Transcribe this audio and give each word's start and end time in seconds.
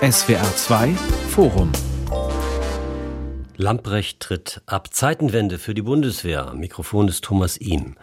SWR 0.00 0.56
2 0.56 0.88
Forum 1.30 1.72
Lamprecht 3.56 4.20
tritt 4.20 4.60
ab 4.66 4.92
Zeitenwende 4.92 5.58
für 5.58 5.72
die 5.72 5.82
Bundeswehr. 5.82 6.52
Mikrofon 6.54 7.08
ist 7.08 7.24
Thomas 7.24 7.56
Ihm. 7.56 7.96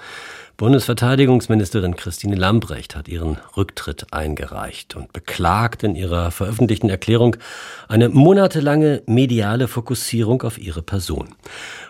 Bundesverteidigungsministerin 0.56 1.96
Christine 1.96 2.36
Lambrecht 2.36 2.96
hat 2.96 3.08
ihren 3.08 3.38
Rücktritt 3.58 4.14
eingereicht 4.14 4.96
und 4.96 5.12
beklagt 5.12 5.82
in 5.82 5.96
ihrer 5.96 6.30
veröffentlichten 6.30 6.92
Erklärung 6.92 7.38
eine 7.88 8.10
monatelange 8.10 9.02
mediale 9.08 9.68
Fokussierung 9.68 10.44
auf 10.44 10.60
ihre 10.60 10.84
Person. 10.84 11.30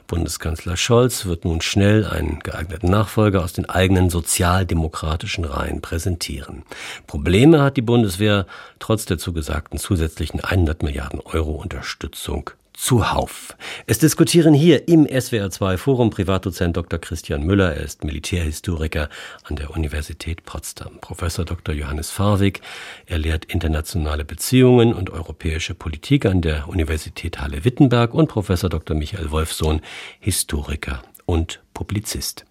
Bundeskanzler 0.08 0.78
Scholz 0.78 1.26
wird 1.26 1.44
nun 1.44 1.60
schnell 1.60 2.06
einen 2.06 2.40
geeigneten 2.40 2.90
Nachfolger 2.90 3.44
aus 3.44 3.52
den 3.52 3.70
eigenen 3.70 4.10
sozialdemokratischen 4.10 5.44
Reihen 5.44 5.82
präsentieren. 5.82 6.64
Probleme 7.06 7.62
hat 7.62 7.76
die 7.76 7.82
Bundeswehr 7.82 8.46
trotz 8.80 9.06
der 9.06 9.18
zugesagten 9.18 9.78
zusätzlichen 9.78 10.40
100 10.40 10.84
Milliarden 10.84 11.20
Euro 11.20 11.52
Unterstützung 11.52 12.50
zuhauf. 12.74 13.56
Es 13.88 14.00
diskutieren 14.00 14.54
hier 14.54 14.88
im 14.88 15.06
SWR2 15.06 15.78
Forum 15.78 16.10
Privatdozent 16.10 16.76
Dr. 16.76 17.00
Christian 17.00 17.44
Müller. 17.44 17.76
Er 17.76 17.84
ist 17.84 18.04
Militärhistoriker 18.04 19.10
an 19.44 19.56
der 19.56 19.72
Universität 19.72 20.44
Potsdam. 20.44 21.00
Professor 21.00 21.46
Dr. 21.46 21.74
Johannes 21.74 22.10
Farwig. 22.10 22.62
Er 23.06 23.20
lehrt 23.20 23.46
internationale 23.46 24.26
Beziehungen 24.26 24.94
und 24.94 25.10
europäische 25.10 25.76
Politik 25.76 26.26
an 26.26 26.42
der 26.42 26.68
Universität 26.68 27.40
Halle-Wittenberg 27.40 28.14
und 28.14 28.28
Professor 28.28 28.70
Dr. 28.70 28.96
Michael 28.98 29.32
Wolfsohn, 29.32 29.82
Historiker 30.20 31.04
und 31.26 31.62
Publizist. 31.74 32.46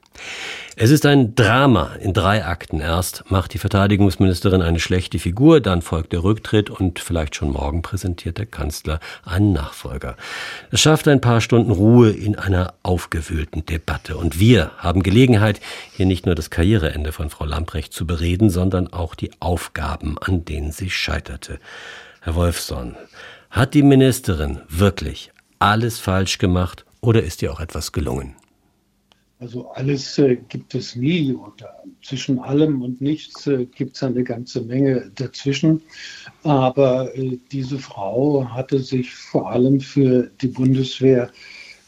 Es 0.75 0.91
ist 0.91 1.05
ein 1.05 1.34
Drama 1.34 1.97
in 2.01 2.15
drei 2.15 2.47
Akten. 2.47 2.80
Erst 2.80 3.30
macht 3.30 3.52
die 3.52 3.59
Verteidigungsministerin 3.59 4.62
eine 4.62 4.80
schlechte 4.80 5.19
Figur, 5.19 5.61
dann 5.61 5.83
folgt 5.83 6.15
der 6.15 6.25
Rücktritt 6.25 6.71
und 6.71 6.98
vielleicht 6.98 7.37
schon 7.37 7.52
morgen 7.52 7.83
präsentiert 7.83 8.38
der 8.38 8.47
Kanzler 8.47 8.98
einen 9.24 9.52
Nachfolger. 9.52 10.16
Es 10.71 10.80
schafft 10.80 11.09
ein 11.09 11.21
paar 11.21 11.43
Stunden 11.43 11.71
Ruhe 11.71 12.10
in 12.10 12.37
einer 12.37 12.73
aufgewühlten 12.83 13.66
Debatte. 13.66 14.16
Und 14.16 14.40
wir 14.40 14.71
haben 14.79 15.02
Gelegenheit, 15.02 15.60
hier 15.93 16.07
nicht 16.07 16.24
nur 16.24 16.35
das 16.35 16.49
Karriereende 16.49 17.13
von 17.13 17.29
Frau 17.29 17.45
Lamprecht 17.45 17.93
zu 17.93 18.07
bereden, 18.07 18.49
sondern 18.49 18.90
auch 18.90 19.15
die 19.15 19.30
Aufgaben, 19.40 20.16
an 20.18 20.46
denen 20.46 20.73
sie 20.73 20.88
scheiterte. 20.88 21.59
Herr 22.23 22.35
Wolfson, 22.35 22.96
hat 23.51 23.74
die 23.74 23.83
Ministerin 23.83 24.63
wirklich 24.68 25.33
alles 25.59 25.99
falsch 25.99 26.38
gemacht 26.38 26.87
oder 27.02 27.23
ist 27.23 27.43
ihr 27.43 27.52
auch 27.52 27.60
etwas 27.60 27.93
gelungen? 27.93 28.37
Also 29.43 29.68
alles 29.73 30.18
äh, 30.18 30.37
gibt 30.37 30.73
es 30.76 30.95
nie 30.95 31.32
und 31.32 31.65
zwischen 32.01 32.38
allem 32.38 32.80
und 32.80 33.01
nichts 33.01 33.49
äh, 33.49 33.65
gibt 33.65 33.96
es 33.96 34.04
eine 34.04 34.23
ganze 34.23 34.60
Menge 34.60 35.10
dazwischen. 35.16 35.82
Aber 36.45 37.12
äh, 37.16 37.38
diese 37.51 37.80
Frau 37.80 38.46
hatte 38.49 38.79
sich 38.79 39.12
vor 39.12 39.51
allem 39.51 39.80
für 39.80 40.30
die 40.40 40.46
Bundeswehr 40.46 41.29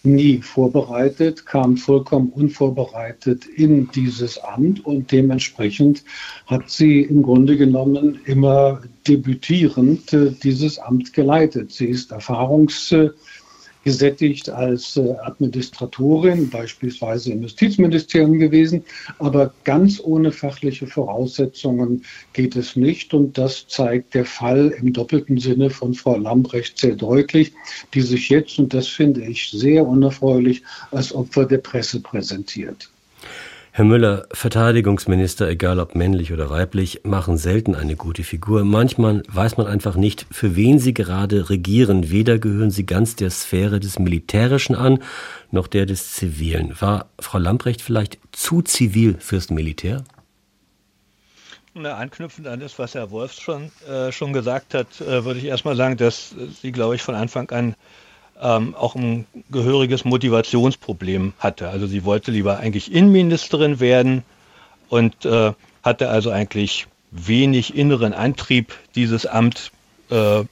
nie 0.02 0.38
vorbereitet, 0.38 1.46
kam 1.46 1.76
vollkommen 1.76 2.30
unvorbereitet 2.30 3.46
in 3.46 3.88
dieses 3.92 4.36
Amt 4.38 4.84
und 4.84 5.12
dementsprechend 5.12 6.02
hat 6.46 6.68
sie 6.68 7.02
im 7.02 7.22
Grunde 7.22 7.56
genommen 7.56 8.18
immer 8.24 8.82
debütierend 9.06 10.12
äh, 10.12 10.32
dieses 10.32 10.80
Amt 10.80 11.12
geleitet. 11.12 11.70
Sie 11.70 11.86
ist 11.86 12.10
erfahrungs 12.10 12.92
gesättigt 13.84 14.48
als 14.48 14.96
äh, 14.96 15.14
Administratorin, 15.22 16.50
beispielsweise 16.50 17.32
im 17.32 17.42
Justizministerium 17.42 18.38
gewesen. 18.38 18.82
Aber 19.18 19.52
ganz 19.64 20.00
ohne 20.02 20.32
fachliche 20.32 20.86
Voraussetzungen 20.86 22.04
geht 22.32 22.56
es 22.56 22.76
nicht. 22.76 23.14
Und 23.14 23.38
das 23.38 23.68
zeigt 23.68 24.14
der 24.14 24.24
Fall 24.24 24.74
im 24.78 24.92
doppelten 24.92 25.38
Sinne 25.38 25.70
von 25.70 25.94
Frau 25.94 26.16
Lambrecht 26.16 26.78
sehr 26.78 26.96
deutlich, 26.96 27.52
die 27.92 28.00
sich 28.00 28.28
jetzt, 28.30 28.58
und 28.58 28.74
das 28.74 28.88
finde 28.88 29.22
ich 29.24 29.50
sehr 29.50 29.86
unerfreulich, 29.86 30.62
als 30.90 31.14
Opfer 31.14 31.44
der 31.44 31.58
Presse 31.58 32.00
präsentiert. 32.00 32.90
Herr 33.76 33.84
Müller, 33.84 34.28
Verteidigungsminister, 34.30 35.48
egal 35.48 35.80
ob 35.80 35.96
männlich 35.96 36.32
oder 36.32 36.48
weiblich, 36.48 37.00
machen 37.02 37.36
selten 37.36 37.74
eine 37.74 37.96
gute 37.96 38.22
Figur. 38.22 38.64
Manchmal 38.64 39.24
weiß 39.26 39.56
man 39.56 39.66
einfach 39.66 39.96
nicht, 39.96 40.26
für 40.30 40.54
wen 40.54 40.78
sie 40.78 40.94
gerade 40.94 41.50
regieren. 41.50 42.08
Weder 42.08 42.38
gehören 42.38 42.70
sie 42.70 42.86
ganz 42.86 43.16
der 43.16 43.30
Sphäre 43.30 43.80
des 43.80 43.98
Militärischen 43.98 44.76
an, 44.76 45.02
noch 45.50 45.66
der 45.66 45.86
des 45.86 46.12
Zivilen. 46.12 46.80
War 46.80 47.06
Frau 47.18 47.38
Lamprecht 47.38 47.82
vielleicht 47.82 48.20
zu 48.30 48.62
zivil 48.62 49.16
fürs 49.18 49.50
Militär? 49.50 50.04
Na, 51.74 51.96
anknüpfend 51.96 52.46
an 52.46 52.60
das, 52.60 52.78
was 52.78 52.94
Herr 52.94 53.10
Wolfs 53.10 53.40
schon, 53.40 53.72
äh, 53.88 54.12
schon 54.12 54.32
gesagt 54.32 54.74
hat, 54.74 55.00
äh, 55.00 55.24
würde 55.24 55.40
ich 55.40 55.46
erstmal 55.46 55.74
sagen, 55.74 55.96
dass 55.96 56.32
sie, 56.62 56.70
glaube 56.70 56.94
ich, 56.94 57.02
von 57.02 57.16
Anfang 57.16 57.50
an 57.50 57.74
ähm, 58.40 58.74
auch 58.74 58.94
ein 58.94 59.26
gehöriges 59.50 60.04
Motivationsproblem 60.04 61.34
hatte. 61.38 61.68
Also 61.68 61.86
sie 61.86 62.04
wollte 62.04 62.30
lieber 62.30 62.58
eigentlich 62.58 62.92
Innenministerin 62.92 63.80
werden 63.80 64.24
und 64.88 65.24
äh, 65.24 65.52
hatte 65.82 66.08
also 66.08 66.30
eigentlich 66.30 66.86
wenig 67.10 67.76
inneren 67.76 68.12
Antrieb, 68.12 68.74
dieses 68.94 69.26
Amt 69.26 69.70
äh, 70.10 70.44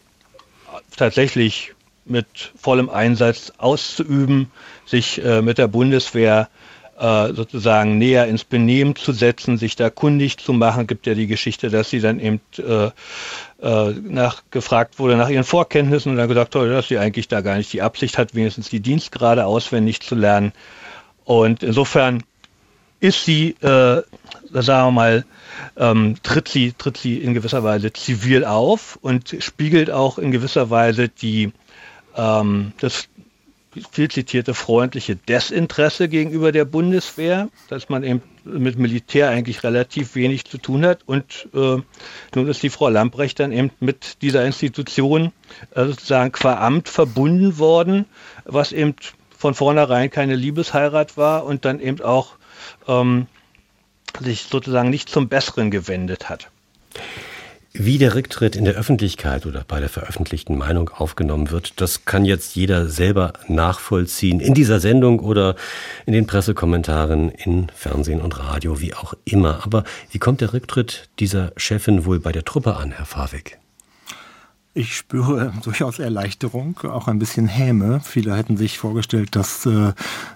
tatsächlich 0.96 1.74
mit 2.04 2.52
vollem 2.56 2.90
Einsatz 2.90 3.52
auszuüben, 3.58 4.50
sich 4.86 5.22
äh, 5.24 5.42
mit 5.42 5.58
der 5.58 5.68
Bundeswehr 5.68 6.48
äh, 6.50 6.71
sozusagen 6.98 7.98
näher 7.98 8.26
ins 8.26 8.44
Benehmen 8.44 8.94
zu 8.94 9.12
setzen, 9.12 9.58
sich 9.58 9.76
da 9.76 9.90
kundig 9.90 10.38
zu 10.38 10.52
machen. 10.52 10.86
Gibt 10.86 11.06
ja 11.06 11.14
die 11.14 11.26
Geschichte, 11.26 11.70
dass 11.70 11.90
sie 11.90 12.00
dann 12.00 12.20
eben 12.20 12.40
äh, 12.58 12.90
äh, 13.62 13.94
nach, 14.02 14.42
gefragt 14.50 14.98
wurde 14.98 15.16
nach 15.16 15.28
ihren 15.28 15.44
Vorkenntnissen 15.44 16.12
und 16.12 16.18
dann 16.18 16.28
gesagt 16.28 16.54
hat, 16.54 16.68
dass 16.68 16.88
sie 16.88 16.98
eigentlich 16.98 17.28
da 17.28 17.40
gar 17.40 17.56
nicht 17.56 17.72
die 17.72 17.82
Absicht 17.82 18.18
hat, 18.18 18.34
wenigstens 18.34 18.68
die 18.68 18.80
Dienstgrade 18.80 19.46
auswendig 19.46 20.00
zu 20.00 20.14
lernen. 20.14 20.52
Und 21.24 21.62
insofern 21.62 22.22
ist 23.00 23.24
sie, 23.24 23.56
äh, 23.60 24.02
sagen 24.52 24.86
wir 24.86 24.90
mal, 24.92 25.24
ähm, 25.76 26.16
tritt, 26.22 26.48
sie, 26.48 26.72
tritt 26.72 26.96
sie 26.96 27.18
in 27.18 27.34
gewisser 27.34 27.64
Weise 27.64 27.92
zivil 27.92 28.44
auf 28.44 28.98
und 29.02 29.36
spiegelt 29.40 29.90
auch 29.90 30.18
in 30.18 30.30
gewisser 30.30 30.70
Weise 30.70 31.08
die, 31.08 31.52
ähm, 32.16 32.72
das 32.78 33.08
viel 33.90 34.10
zitierte 34.10 34.54
freundliche 34.54 35.16
Desinteresse 35.16 36.08
gegenüber 36.08 36.52
der 36.52 36.64
Bundeswehr, 36.64 37.48
dass 37.68 37.88
man 37.88 38.04
eben 38.04 38.22
mit 38.44 38.78
Militär 38.78 39.30
eigentlich 39.30 39.62
relativ 39.64 40.14
wenig 40.14 40.44
zu 40.44 40.58
tun 40.58 40.84
hat. 40.84 41.00
Und 41.06 41.48
äh, 41.54 41.78
nun 42.34 42.48
ist 42.48 42.62
die 42.62 42.70
Frau 42.70 42.88
Lamprecht 42.88 43.40
dann 43.40 43.52
eben 43.52 43.70
mit 43.80 44.20
dieser 44.22 44.44
Institution 44.44 45.32
äh, 45.74 45.86
sozusagen 45.86 46.32
qua 46.32 46.58
Amt 46.58 46.88
verbunden 46.88 47.58
worden, 47.58 48.06
was 48.44 48.72
eben 48.72 48.94
von 49.36 49.54
vornherein 49.54 50.10
keine 50.10 50.36
Liebesheirat 50.36 51.16
war 51.16 51.44
und 51.44 51.64
dann 51.64 51.80
eben 51.80 52.00
auch 52.02 52.36
ähm, 52.86 53.26
sich 54.20 54.42
sozusagen 54.42 54.90
nicht 54.90 55.08
zum 55.08 55.28
Besseren 55.28 55.70
gewendet 55.70 56.28
hat. 56.28 56.50
Wie 57.74 57.96
der 57.96 58.14
Rücktritt 58.14 58.54
in 58.54 58.66
der 58.66 58.74
Öffentlichkeit 58.74 59.46
oder 59.46 59.64
bei 59.66 59.80
der 59.80 59.88
veröffentlichten 59.88 60.58
Meinung 60.58 60.90
aufgenommen 60.90 61.50
wird, 61.50 61.80
das 61.80 62.04
kann 62.04 62.26
jetzt 62.26 62.54
jeder 62.54 62.86
selber 62.86 63.32
nachvollziehen 63.48 64.40
in 64.40 64.52
dieser 64.52 64.78
Sendung 64.78 65.20
oder 65.20 65.56
in 66.04 66.12
den 66.12 66.26
Pressekommentaren 66.26 67.30
in 67.30 67.68
Fernsehen 67.74 68.20
und 68.20 68.38
Radio, 68.38 68.78
wie 68.80 68.92
auch 68.92 69.14
immer. 69.24 69.64
Aber 69.64 69.84
wie 70.10 70.18
kommt 70.18 70.42
der 70.42 70.52
Rücktritt 70.52 71.08
dieser 71.18 71.52
Chefin 71.56 72.04
wohl 72.04 72.20
bei 72.20 72.30
der 72.30 72.44
Truppe 72.44 72.76
an, 72.76 72.92
Herr 72.92 73.06
Favik? 73.06 73.58
Ich 74.74 74.94
spüre 74.94 75.54
durchaus 75.64 75.98
Erleichterung, 75.98 76.78
auch 76.84 77.08
ein 77.08 77.18
bisschen 77.18 77.46
Häme. 77.46 78.00
Viele 78.00 78.36
hätten 78.36 78.58
sich 78.58 78.78
vorgestellt, 78.78 79.34
dass 79.34 79.64
äh, 79.64 79.92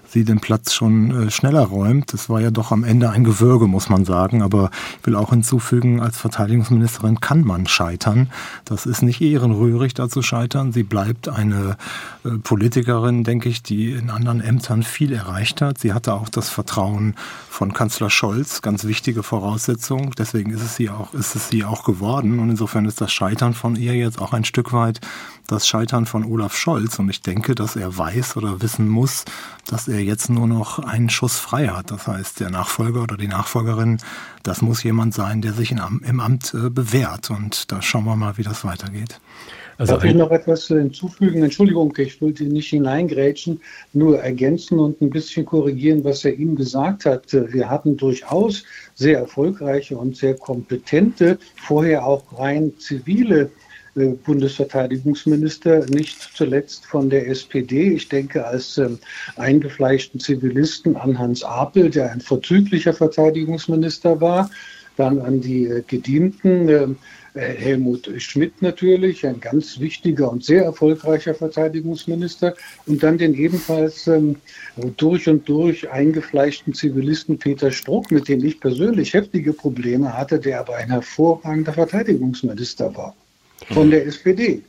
sie 0.09 0.23
den 0.23 0.39
Platz 0.39 0.73
schon 0.73 1.27
äh, 1.27 1.31
schneller 1.31 1.63
räumt. 1.63 2.13
Das 2.13 2.29
war 2.29 2.41
ja 2.41 2.51
doch 2.51 2.71
am 2.71 2.83
Ende 2.83 3.09
ein 3.09 3.23
Gewürge, 3.23 3.67
muss 3.67 3.89
man 3.89 4.05
sagen. 4.05 4.41
Aber 4.41 4.71
ich 4.99 5.05
will 5.05 5.15
auch 5.15 5.31
hinzufügen, 5.31 6.01
als 6.01 6.17
Verteidigungsministerin 6.17 7.19
kann 7.19 7.43
man 7.43 7.67
scheitern. 7.67 8.29
Das 8.65 8.85
ist 8.85 9.01
nicht 9.01 9.21
ehrenrührig, 9.21 9.93
da 9.93 10.09
zu 10.09 10.21
scheitern. 10.21 10.71
Sie 10.71 10.83
bleibt 10.83 11.29
eine 11.29 11.77
äh, 12.23 12.29
Politikerin, 12.43 13.23
denke 13.23 13.49
ich, 13.49 13.63
die 13.63 13.91
in 13.91 14.09
anderen 14.09 14.41
Ämtern 14.41 14.83
viel 14.83 15.13
erreicht 15.13 15.61
hat. 15.61 15.77
Sie 15.77 15.93
hatte 15.93 16.13
auch 16.13 16.29
das 16.29 16.49
Vertrauen 16.49 17.15
von 17.49 17.73
Kanzler 17.73 18.09
Scholz, 18.09 18.61
ganz 18.61 18.85
wichtige 18.85 19.23
Voraussetzung. 19.23 20.13
Deswegen 20.17 20.51
ist 20.51 20.61
es 20.61 20.75
sie 20.75 20.89
auch, 20.89 21.13
ist 21.13 21.35
es 21.35 21.49
sie 21.49 21.63
auch 21.63 21.83
geworden. 21.83 22.39
Und 22.39 22.49
insofern 22.49 22.85
ist 22.85 23.01
das 23.01 23.11
Scheitern 23.11 23.53
von 23.53 23.75
ihr 23.75 23.95
jetzt 23.95 24.21
auch 24.21 24.33
ein 24.33 24.45
Stück 24.45 24.73
weit 24.73 25.01
das 25.47 25.67
Scheitern 25.67 26.05
von 26.05 26.25
Olaf 26.25 26.55
Scholz. 26.55 26.99
Und 26.99 27.09
ich 27.09 27.21
denke, 27.21 27.55
dass 27.55 27.75
er 27.75 27.97
weiß 27.97 28.37
oder 28.37 28.61
wissen 28.61 28.87
muss, 28.87 29.25
dass 29.67 29.87
er 29.87 29.99
jetzt 29.99 30.29
nur 30.29 30.47
noch 30.47 30.79
einen 30.79 31.09
Schuss 31.09 31.37
frei 31.37 31.67
hat. 31.67 31.91
Das 31.91 32.07
heißt, 32.07 32.39
der 32.39 32.49
Nachfolger 32.49 33.03
oder 33.03 33.17
die 33.17 33.27
Nachfolgerin, 33.27 33.99
das 34.43 34.61
muss 34.61 34.83
jemand 34.83 35.13
sein, 35.13 35.41
der 35.41 35.53
sich 35.53 35.71
im 35.71 36.19
Amt 36.19 36.53
äh, 36.53 36.69
bewährt. 36.69 37.29
Und 37.29 37.71
da 37.71 37.81
schauen 37.81 38.05
wir 38.05 38.15
mal, 38.15 38.37
wie 38.37 38.43
das 38.43 38.63
weitergeht. 38.63 39.19
Also 39.77 39.93
Darf 39.93 40.05
ich 40.05 40.15
noch 40.15 40.31
etwas 40.31 40.65
hinzufügen? 40.65 41.43
Entschuldigung, 41.43 41.93
ich 41.97 42.19
wollte 42.19 42.45
nicht 42.45 42.69
hineingrätschen, 42.69 43.61
nur 43.93 44.19
ergänzen 44.19 44.79
und 44.79 44.99
ein 45.01 45.11
bisschen 45.11 45.45
korrigieren, 45.45 46.03
was 46.03 46.25
er 46.25 46.33
ihm 46.33 46.55
gesagt 46.55 47.05
hat. 47.05 47.31
Wir 47.31 47.69
hatten 47.69 47.95
durchaus 47.95 48.63
sehr 48.95 49.19
erfolgreiche 49.19 49.95
und 49.95 50.17
sehr 50.17 50.35
kompetente, 50.35 51.37
vorher 51.55 52.07
auch 52.07 52.23
rein 52.39 52.73
zivile 52.79 53.41
äh, 53.41 53.66
Bundesverteidigungsminister, 54.05 55.85
nicht 55.87 56.21
zuletzt 56.35 56.85
von 56.85 57.09
der 57.09 57.27
SPD. 57.27 57.93
Ich 57.93 58.09
denke 58.09 58.45
als 58.45 58.77
ähm, 58.77 58.99
eingefleischten 59.35 60.19
Zivilisten 60.19 60.95
an 60.95 61.17
Hans 61.17 61.43
Apel, 61.43 61.89
der 61.89 62.11
ein 62.11 62.21
vorzüglicher 62.21 62.93
Verteidigungsminister 62.93 64.21
war, 64.21 64.49
dann 64.95 65.19
an 65.19 65.41
die 65.41 65.65
äh, 65.65 65.83
Gedienten. 65.87 66.69
Äh, 66.69 66.87
Helmut 67.39 68.09
Schmidt 68.17 68.63
natürlich, 68.63 69.23
ein 69.23 69.39
ganz 69.39 69.79
wichtiger 69.79 70.31
und 70.31 70.43
sehr 70.43 70.63
erfolgreicher 70.63 71.35
Verteidigungsminister, 71.35 72.55
und 72.87 73.03
dann 73.03 73.19
den 73.19 73.35
ebenfalls 73.35 74.07
ähm, 74.07 74.37
durch 74.97 75.29
und 75.29 75.47
durch 75.47 75.87
eingefleischten 75.87 76.73
Zivilisten 76.73 77.37
Peter 77.37 77.71
Struck, 77.71 78.11
mit 78.11 78.27
dem 78.27 78.43
ich 78.43 78.59
persönlich 78.59 79.13
heftige 79.13 79.53
Probleme 79.53 80.17
hatte, 80.17 80.39
der 80.39 80.61
aber 80.61 80.77
ein 80.77 80.89
hervorragender 80.89 81.73
Verteidigungsminister 81.73 82.95
war 82.95 83.15
von 83.69 83.91
der 83.91 84.05
SPD. 84.05 84.61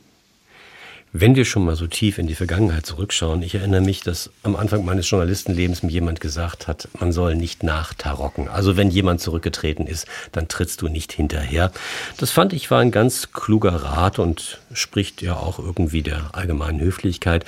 Wenn 1.11 1.35
wir 1.35 1.43
schon 1.43 1.65
mal 1.65 1.75
so 1.75 1.87
tief 1.87 2.19
in 2.19 2.27
die 2.27 2.35
Vergangenheit 2.35 2.85
zurückschauen, 2.85 3.41
ich 3.41 3.55
erinnere 3.55 3.81
mich, 3.81 4.01
dass 4.01 4.29
am 4.43 4.55
Anfang 4.55 4.85
meines 4.85 5.09
Journalistenlebens 5.09 5.81
mir 5.81 5.89
jemand 5.89 6.21
gesagt 6.21 6.67
hat, 6.67 6.87
man 6.99 7.11
soll 7.11 7.35
nicht 7.35 7.63
nachtarocken. 7.63 8.47
Also 8.47 8.77
wenn 8.77 8.91
jemand 8.91 9.19
zurückgetreten 9.19 9.87
ist, 9.87 10.05
dann 10.33 10.47
trittst 10.47 10.83
du 10.83 10.87
nicht 10.87 11.11
hinterher. 11.11 11.71
Das 12.17 12.29
fand 12.29 12.53
ich 12.53 12.69
war 12.69 12.79
ein 12.79 12.91
ganz 12.91 13.31
kluger 13.31 13.71
Rat 13.71 14.19
und 14.19 14.59
spricht 14.71 15.23
ja 15.23 15.35
auch 15.35 15.57
irgendwie 15.57 16.03
der 16.03 16.29
allgemeinen 16.33 16.79
Höflichkeit. 16.79 17.43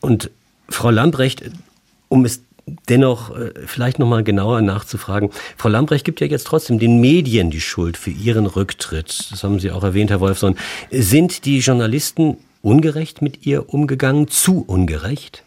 Und 0.00 0.30
Frau 0.68 0.90
Lambrecht, 0.90 1.42
um 2.08 2.24
es 2.24 2.42
dennoch 2.88 3.36
äh, 3.36 3.52
vielleicht 3.66 3.98
noch 3.98 4.06
mal 4.06 4.22
genauer 4.22 4.62
nachzufragen. 4.62 5.30
Frau 5.56 5.68
Lambrecht 5.68 6.04
gibt 6.04 6.20
ja 6.20 6.26
jetzt 6.26 6.46
trotzdem 6.46 6.78
den 6.78 7.00
Medien 7.00 7.50
die 7.50 7.60
Schuld 7.60 7.96
für 7.96 8.10
ihren 8.10 8.46
Rücktritt. 8.46 9.26
Das 9.30 9.42
haben 9.44 9.60
Sie 9.60 9.70
auch 9.70 9.84
erwähnt, 9.84 10.10
Herr 10.10 10.20
Wolfson. 10.20 10.56
Sind 10.90 11.44
die 11.44 11.58
Journalisten 11.58 12.36
ungerecht 12.62 13.22
mit 13.22 13.46
ihr 13.46 13.72
umgegangen, 13.72 14.28
zu 14.28 14.64
ungerecht? 14.66 15.42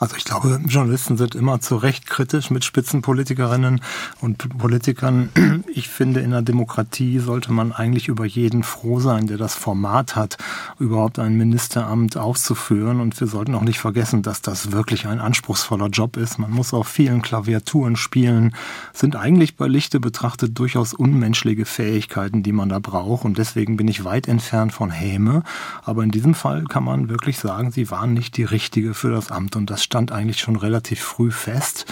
Also 0.00 0.16
ich 0.16 0.24
glaube, 0.24 0.58
Journalisten 0.66 1.18
sind 1.18 1.34
immer 1.34 1.60
zu 1.60 1.76
Recht 1.76 2.06
kritisch 2.06 2.50
mit 2.50 2.64
Spitzenpolitikerinnen 2.64 3.82
und 4.22 4.58
Politikern. 4.58 5.28
Ich 5.72 5.88
finde, 5.88 6.20
in 6.20 6.30
der 6.30 6.42
Demokratie 6.42 7.18
sollte 7.20 7.52
man 7.52 7.72
eigentlich 7.72 8.08
über 8.08 8.24
jeden 8.24 8.62
froh 8.62 8.98
sein, 8.98 9.26
der 9.26 9.36
das 9.36 9.54
Format 9.54 10.16
hat, 10.16 10.36
überhaupt 10.78 11.18
ein 11.18 11.36
Ministeramt 11.36 12.16
aufzuführen. 12.16 13.00
Und 13.00 13.18
wir 13.20 13.26
sollten 13.26 13.54
auch 13.54 13.62
nicht 13.62 13.78
vergessen, 13.78 14.22
dass 14.22 14.42
das 14.42 14.72
wirklich 14.72 15.06
ein 15.06 15.20
anspruchsvoller 15.20 15.88
Job 15.88 16.16
ist. 16.16 16.38
Man 16.38 16.50
muss 16.50 16.74
auf 16.74 16.88
vielen 16.88 17.22
Klaviaturen 17.22 17.96
spielen, 17.96 18.54
sind 18.92 19.16
eigentlich 19.16 19.56
bei 19.56 19.68
Lichte 19.68 20.00
betrachtet 20.00 20.58
durchaus 20.58 20.92
unmenschliche 20.92 21.66
Fähigkeiten, 21.66 22.42
die 22.42 22.52
man 22.52 22.68
da 22.68 22.78
braucht. 22.78 23.24
Und 23.24 23.38
deswegen 23.38 23.76
bin 23.76 23.86
ich 23.86 24.04
weit 24.04 24.28
entfernt 24.28 24.72
von 24.72 24.90
Häme. 24.90 25.42
Aber 25.82 26.02
in 26.02 26.10
diesem 26.10 26.34
Fall 26.34 26.64
kann 26.64 26.84
man 26.84 27.08
wirklich 27.08 27.38
sagen, 27.38 27.70
sie 27.70 27.90
waren 27.90 28.14
nicht 28.14 28.36
die 28.36 28.44
richtige 28.44 28.94
für 28.94 29.10
das 29.10 29.30
Amt. 29.30 29.56
Und 29.56 29.70
das 29.70 29.84
stand 29.90 30.12
eigentlich 30.12 30.38
schon 30.38 30.54
relativ 30.54 31.00
früh 31.00 31.32
fest. 31.32 31.84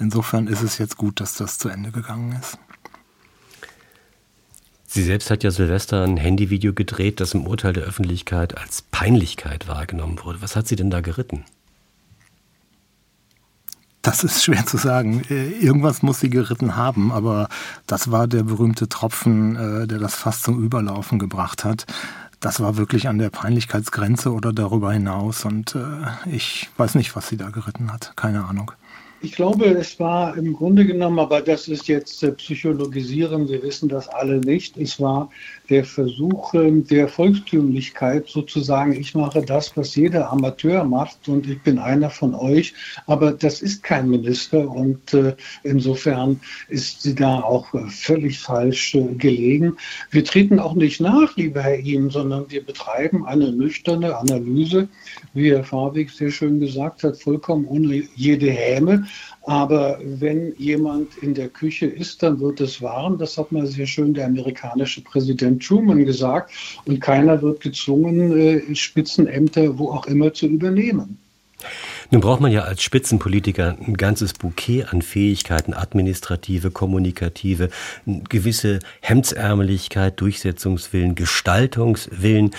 Insofern 0.00 0.46
ist 0.46 0.62
es 0.62 0.78
jetzt 0.78 0.96
gut, 0.96 1.20
dass 1.20 1.34
das 1.34 1.58
zu 1.58 1.68
Ende 1.68 1.90
gegangen 1.90 2.34
ist. 2.40 2.56
Sie 4.86 5.02
selbst 5.02 5.30
hat 5.30 5.44
ja 5.44 5.50
Silvester 5.50 6.02
ein 6.02 6.16
Handyvideo 6.16 6.72
gedreht, 6.72 7.20
das 7.20 7.34
im 7.34 7.46
Urteil 7.46 7.74
der 7.74 7.84
Öffentlichkeit 7.84 8.56
als 8.56 8.80
Peinlichkeit 8.80 9.68
wahrgenommen 9.68 10.18
wurde. 10.22 10.40
Was 10.40 10.56
hat 10.56 10.66
sie 10.66 10.76
denn 10.76 10.88
da 10.88 11.02
geritten? 11.02 11.44
Das 14.00 14.24
ist 14.24 14.42
schwer 14.42 14.64
zu 14.64 14.78
sagen. 14.78 15.22
Äh, 15.28 15.50
irgendwas 15.50 16.02
muss 16.02 16.20
sie 16.20 16.30
geritten 16.30 16.74
haben, 16.74 17.12
aber 17.12 17.50
das 17.86 18.10
war 18.10 18.28
der 18.28 18.44
berühmte 18.44 18.88
Tropfen, 18.88 19.56
äh, 19.56 19.86
der 19.86 19.98
das 19.98 20.14
fast 20.14 20.44
zum 20.44 20.64
Überlaufen 20.64 21.18
gebracht 21.18 21.64
hat 21.64 21.84
das 22.42 22.60
war 22.60 22.76
wirklich 22.76 23.08
an 23.08 23.18
der 23.18 23.30
Peinlichkeitsgrenze 23.30 24.32
oder 24.32 24.52
darüber 24.52 24.92
hinaus. 24.92 25.44
Und 25.44 25.76
äh, 25.76 26.28
ich 26.28 26.68
weiß 26.76 26.96
nicht, 26.96 27.14
was 27.16 27.28
sie 27.28 27.36
da 27.36 27.50
geritten 27.50 27.92
hat. 27.92 28.12
Keine 28.16 28.44
Ahnung. 28.44 28.72
Ich 29.24 29.36
glaube, 29.36 29.66
es 29.66 30.00
war 30.00 30.36
im 30.36 30.52
Grunde 30.52 30.84
genommen, 30.84 31.20
aber 31.20 31.42
das 31.42 31.68
ist 31.68 31.86
jetzt 31.86 32.24
äh, 32.24 32.32
psychologisieren, 32.32 33.48
wir 33.48 33.62
wissen 33.62 33.88
das 33.88 34.08
alle 34.08 34.40
nicht, 34.40 34.76
es 34.76 34.98
war 34.98 35.30
der 35.70 35.84
Versuch 35.84 36.52
ähm, 36.54 36.84
der 36.88 37.06
Volkstümlichkeit 37.06 38.26
sozusagen, 38.26 38.92
ich 38.92 39.14
mache 39.14 39.40
das, 39.40 39.76
was 39.76 39.94
jeder 39.94 40.32
Amateur 40.32 40.82
macht 40.82 41.28
und 41.28 41.48
ich 41.48 41.62
bin 41.62 41.78
einer 41.78 42.10
von 42.10 42.34
euch, 42.34 42.74
aber 43.06 43.30
das 43.30 43.62
ist 43.62 43.84
kein 43.84 44.10
Minister 44.10 44.68
und 44.68 45.14
äh, 45.14 45.36
insofern 45.62 46.40
ist 46.68 47.02
sie 47.02 47.14
da 47.14 47.42
auch 47.42 47.72
äh, 47.74 47.88
völlig 47.90 48.40
falsch 48.40 48.96
äh, 48.96 49.14
gelegen. 49.14 49.76
Wir 50.10 50.24
treten 50.24 50.58
auch 50.58 50.74
nicht 50.74 51.00
nach, 51.00 51.36
lieber 51.36 51.62
Herr 51.62 51.78
Ihm, 51.78 52.10
sondern 52.10 52.50
wir 52.50 52.66
betreiben 52.66 53.24
eine 53.24 53.52
nüchterne 53.52 54.16
Analyse, 54.16 54.88
wie 55.32 55.52
Herr 55.52 55.62
Farbig 55.62 56.10
sehr 56.10 56.32
schön 56.32 56.58
gesagt 56.58 57.04
hat, 57.04 57.16
vollkommen 57.16 57.66
ohne 57.66 58.02
jede 58.16 58.50
Häme. 58.50 59.06
Aber 59.44 59.98
wenn 60.04 60.54
jemand 60.56 61.16
in 61.18 61.34
der 61.34 61.48
Küche 61.48 61.86
ist, 61.86 62.22
dann 62.22 62.38
wird 62.40 62.60
es 62.60 62.80
warm. 62.80 63.18
Das 63.18 63.36
hat 63.36 63.50
mal 63.50 63.66
sehr 63.66 63.86
schön 63.86 64.14
der 64.14 64.26
amerikanische 64.26 65.02
Präsident 65.02 65.64
Truman 65.66 66.04
gesagt. 66.04 66.52
Und 66.84 67.00
keiner 67.00 67.42
wird 67.42 67.60
gezwungen, 67.60 68.36
äh, 68.38 68.74
Spitzenämter 68.74 69.78
wo 69.78 69.90
auch 69.90 70.06
immer 70.06 70.32
zu 70.32 70.46
übernehmen. 70.46 71.18
Nun 72.10 72.20
braucht 72.20 72.40
man 72.40 72.52
ja 72.52 72.62
als 72.62 72.82
Spitzenpolitiker 72.82 73.76
ein 73.80 73.96
ganzes 73.96 74.34
Bouquet 74.34 74.84
an 74.84 75.00
Fähigkeiten, 75.00 75.72
administrative, 75.72 76.70
kommunikative, 76.70 77.70
gewisse 78.04 78.80
Hemdsärmeligkeit, 79.00 80.20
Durchsetzungswillen, 80.20 81.14
Gestaltungswillen. 81.14 82.50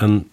Ähm, 0.00 0.26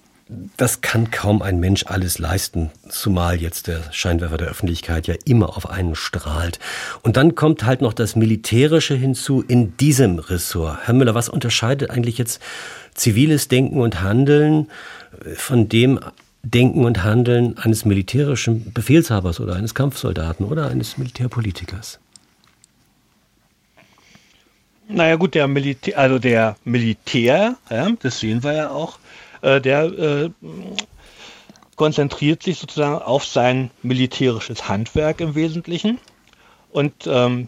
das 0.55 0.79
kann 0.79 1.11
kaum 1.11 1.41
ein 1.41 1.59
Mensch 1.59 1.85
alles 1.87 2.17
leisten, 2.17 2.71
zumal 2.87 3.41
jetzt 3.41 3.67
der 3.67 3.81
Scheinwerfer 3.91 4.37
der 4.37 4.47
Öffentlichkeit 4.47 5.05
ja 5.07 5.15
immer 5.25 5.57
auf 5.57 5.69
einen 5.69 5.95
strahlt. 5.95 6.59
Und 7.01 7.17
dann 7.17 7.35
kommt 7.35 7.65
halt 7.65 7.81
noch 7.81 7.93
das 7.93 8.15
Militärische 8.15 8.95
hinzu 8.95 9.43
in 9.45 9.75
diesem 9.77 10.19
Ressort. 10.19 10.79
Herr 10.83 10.93
Müller, 10.93 11.15
was 11.15 11.27
unterscheidet 11.27 11.89
eigentlich 11.89 12.17
jetzt 12.17 12.41
ziviles 12.93 13.49
Denken 13.49 13.81
und 13.81 14.01
Handeln 14.01 14.67
von 15.35 15.67
dem 15.67 15.99
Denken 16.43 16.85
und 16.85 17.03
Handeln 17.03 17.57
eines 17.57 17.83
militärischen 17.83 18.71
Befehlshabers 18.71 19.41
oder 19.41 19.55
eines 19.55 19.75
Kampfsoldaten 19.75 20.45
oder 20.45 20.69
eines 20.69 20.97
Militärpolitikers? 20.97 21.99
Naja 24.87 25.15
gut, 25.15 25.35
der 25.35 25.47
Militär, 25.47 25.97
also 25.97 26.19
der 26.19 26.55
Militär, 26.63 27.57
ja, 27.69 27.89
das 28.01 28.19
sehen 28.19 28.43
wir 28.43 28.53
ja 28.53 28.69
auch, 28.69 28.97
äh, 28.97 29.30
der 29.41 29.83
äh, 29.85 30.29
konzentriert 31.75 32.43
sich 32.43 32.59
sozusagen 32.59 33.01
auf 33.01 33.25
sein 33.25 33.71
militärisches 33.81 34.67
Handwerk 34.69 35.19
im 35.19 35.35
Wesentlichen. 35.35 35.99
Und 36.71 36.93
ähm, 37.07 37.47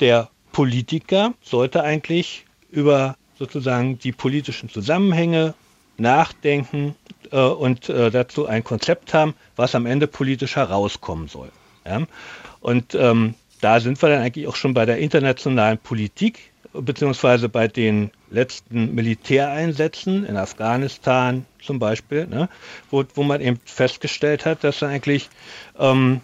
der 0.00 0.28
Politiker 0.52 1.34
sollte 1.42 1.82
eigentlich 1.82 2.46
über 2.70 3.16
sozusagen 3.38 3.98
die 3.98 4.12
politischen 4.12 4.68
Zusammenhänge 4.68 5.54
nachdenken 5.96 6.94
äh, 7.30 7.40
und 7.40 7.88
äh, 7.88 8.10
dazu 8.10 8.46
ein 8.46 8.64
Konzept 8.64 9.14
haben, 9.14 9.34
was 9.56 9.74
am 9.74 9.86
Ende 9.86 10.06
politisch 10.06 10.56
herauskommen 10.56 11.28
soll. 11.28 11.50
Ja? 11.86 12.02
Und 12.60 12.94
ähm, 12.94 13.34
da 13.60 13.80
sind 13.80 14.00
wir 14.02 14.08
dann 14.08 14.22
eigentlich 14.22 14.48
auch 14.48 14.56
schon 14.56 14.74
bei 14.74 14.86
der 14.86 14.98
internationalen 14.98 15.78
Politik, 15.78 16.49
beziehungsweise 16.72 17.48
bei 17.48 17.68
den 17.68 18.10
letzten 18.30 18.94
Militäreinsätzen 18.94 20.24
in 20.24 20.36
Afghanistan 20.36 21.46
zum 21.62 21.78
Beispiel, 21.78 22.26
ne, 22.26 22.48
wo, 22.90 23.04
wo 23.14 23.22
man 23.22 23.40
eben 23.40 23.60
festgestellt 23.64 24.46
hat, 24.46 24.64
dass 24.64 24.82
eigentlich 24.82 25.28
ähm, 25.78 26.20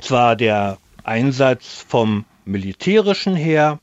zwar 0.00 0.36
der 0.36 0.78
Einsatz 1.04 1.84
vom 1.86 2.24
militärischen 2.44 3.36
her 3.36 3.78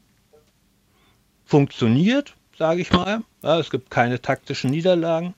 funktioniert, 1.46 2.36
sage 2.58 2.82
ich 2.82 2.92
mal, 2.92 3.22
ja, 3.44 3.60
es 3.60 3.70
gibt 3.70 3.92
keine 3.92 4.22
taktischen 4.22 4.72
Niederlagen, 4.72 5.36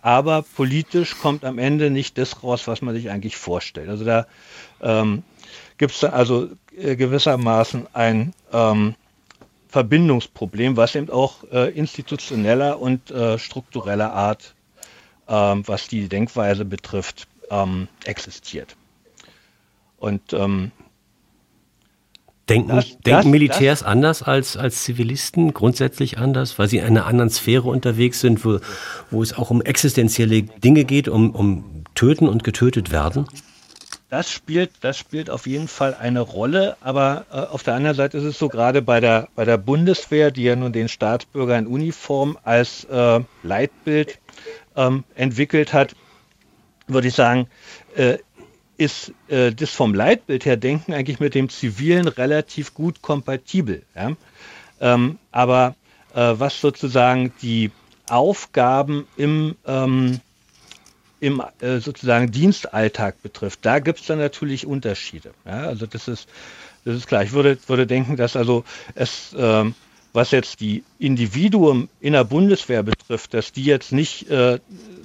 aber 0.00 0.42
politisch 0.42 1.18
kommt 1.18 1.44
am 1.44 1.58
Ende 1.58 1.90
nicht 1.90 2.16
das 2.16 2.42
raus, 2.42 2.66
was 2.66 2.80
man 2.80 2.94
sich 2.94 3.10
eigentlich 3.10 3.36
vorstellt. 3.36 3.90
Also 3.90 4.04
da 4.04 4.26
ähm, 4.80 5.22
gibt 5.76 5.92
es 5.92 6.04
also 6.04 6.48
äh, 6.74 6.96
gewissermaßen 6.96 7.86
ein 7.92 8.32
ähm, 8.52 8.94
Verbindungsproblem, 9.70 10.76
was 10.76 10.94
eben 10.94 11.10
auch 11.10 11.44
äh, 11.52 11.70
institutioneller 11.70 12.80
und 12.80 13.10
äh, 13.10 13.38
struktureller 13.38 14.12
Art, 14.12 14.54
ähm, 15.28 15.62
was 15.66 15.86
die 15.88 16.08
Denkweise 16.08 16.64
betrifft, 16.64 17.28
ähm, 17.50 17.88
existiert. 18.04 18.76
Und 19.98 20.32
ähm, 20.32 20.72
Denken, 22.48 22.68
das, 22.76 22.88
denken 22.88 23.02
das, 23.04 23.24
Militärs 23.26 23.78
das, 23.80 23.88
anders 23.88 24.22
als, 24.24 24.56
als 24.56 24.82
Zivilisten, 24.82 25.54
grundsätzlich 25.54 26.18
anders, 26.18 26.58
weil 26.58 26.68
sie 26.68 26.78
in 26.78 26.84
einer 26.84 27.06
anderen 27.06 27.30
Sphäre 27.30 27.68
unterwegs 27.68 28.20
sind, 28.20 28.44
wo, 28.44 28.58
wo 29.12 29.22
es 29.22 29.32
auch 29.38 29.50
um 29.50 29.62
existenzielle 29.62 30.42
Dinge 30.42 30.84
geht, 30.84 31.06
um, 31.06 31.30
um 31.30 31.84
Töten 31.94 32.28
und 32.28 32.42
getötet 32.42 32.90
werden? 32.90 33.26
Das 34.10 34.28
spielt, 34.28 34.72
das 34.80 34.98
spielt 34.98 35.30
auf 35.30 35.46
jeden 35.46 35.68
Fall 35.68 35.94
eine 35.94 36.20
Rolle, 36.20 36.76
aber 36.80 37.26
äh, 37.30 37.36
auf 37.36 37.62
der 37.62 37.74
anderen 37.74 37.94
Seite 37.94 38.18
ist 38.18 38.24
es 38.24 38.38
so 38.38 38.48
gerade 38.48 38.82
bei 38.82 38.98
der, 38.98 39.28
bei 39.36 39.44
der 39.44 39.56
Bundeswehr, 39.56 40.32
die 40.32 40.42
ja 40.42 40.56
nun 40.56 40.72
den 40.72 40.88
Staatsbürger 40.88 41.56
in 41.56 41.68
Uniform 41.68 42.36
als 42.42 42.84
äh, 42.84 43.20
Leitbild 43.44 44.18
ähm, 44.74 45.04
entwickelt 45.14 45.72
hat, 45.72 45.94
würde 46.88 47.06
ich 47.06 47.14
sagen, 47.14 47.46
äh, 47.94 48.18
ist 48.76 49.12
äh, 49.28 49.52
das 49.52 49.70
vom 49.70 49.94
Leitbild 49.94 50.44
her 50.44 50.56
Denken 50.56 50.92
eigentlich 50.92 51.20
mit 51.20 51.36
dem 51.36 51.48
Zivilen 51.48 52.08
relativ 52.08 52.74
gut 52.74 53.02
kompatibel. 53.02 53.84
Ja? 53.94 54.16
Ähm, 54.80 55.18
aber 55.30 55.76
äh, 56.14 56.34
was 56.36 56.60
sozusagen 56.60 57.32
die 57.42 57.70
Aufgaben 58.08 59.06
im, 59.16 59.56
ähm, 59.66 60.20
im 61.20 61.42
äh, 61.60 61.78
sozusagen 61.78 62.30
Dienstalltag 62.30 63.22
betrifft, 63.22 63.60
da 63.62 63.78
gibt 63.78 64.00
es 64.00 64.06
dann 64.06 64.18
natürlich 64.18 64.66
Unterschiede. 64.66 65.32
Ja? 65.44 65.66
Also 65.66 65.86
das 65.86 66.08
ist, 66.08 66.28
das 66.84 66.96
ist 66.96 67.06
klar. 67.06 67.22
Ich 67.22 67.32
würde, 67.32 67.58
würde 67.66 67.86
denken, 67.86 68.16
dass 68.16 68.36
also 68.36 68.64
es 68.94 69.34
ähm, 69.38 69.74
was 70.12 70.30
jetzt 70.32 70.60
die 70.60 70.82
Individuen 70.98 71.88
in 72.00 72.14
der 72.14 72.24
Bundeswehr 72.24 72.82
betrifft, 72.82 73.34
dass 73.34 73.52
die 73.52 73.64
jetzt 73.64 73.92
nicht 73.92 74.28
äh, 74.30 74.58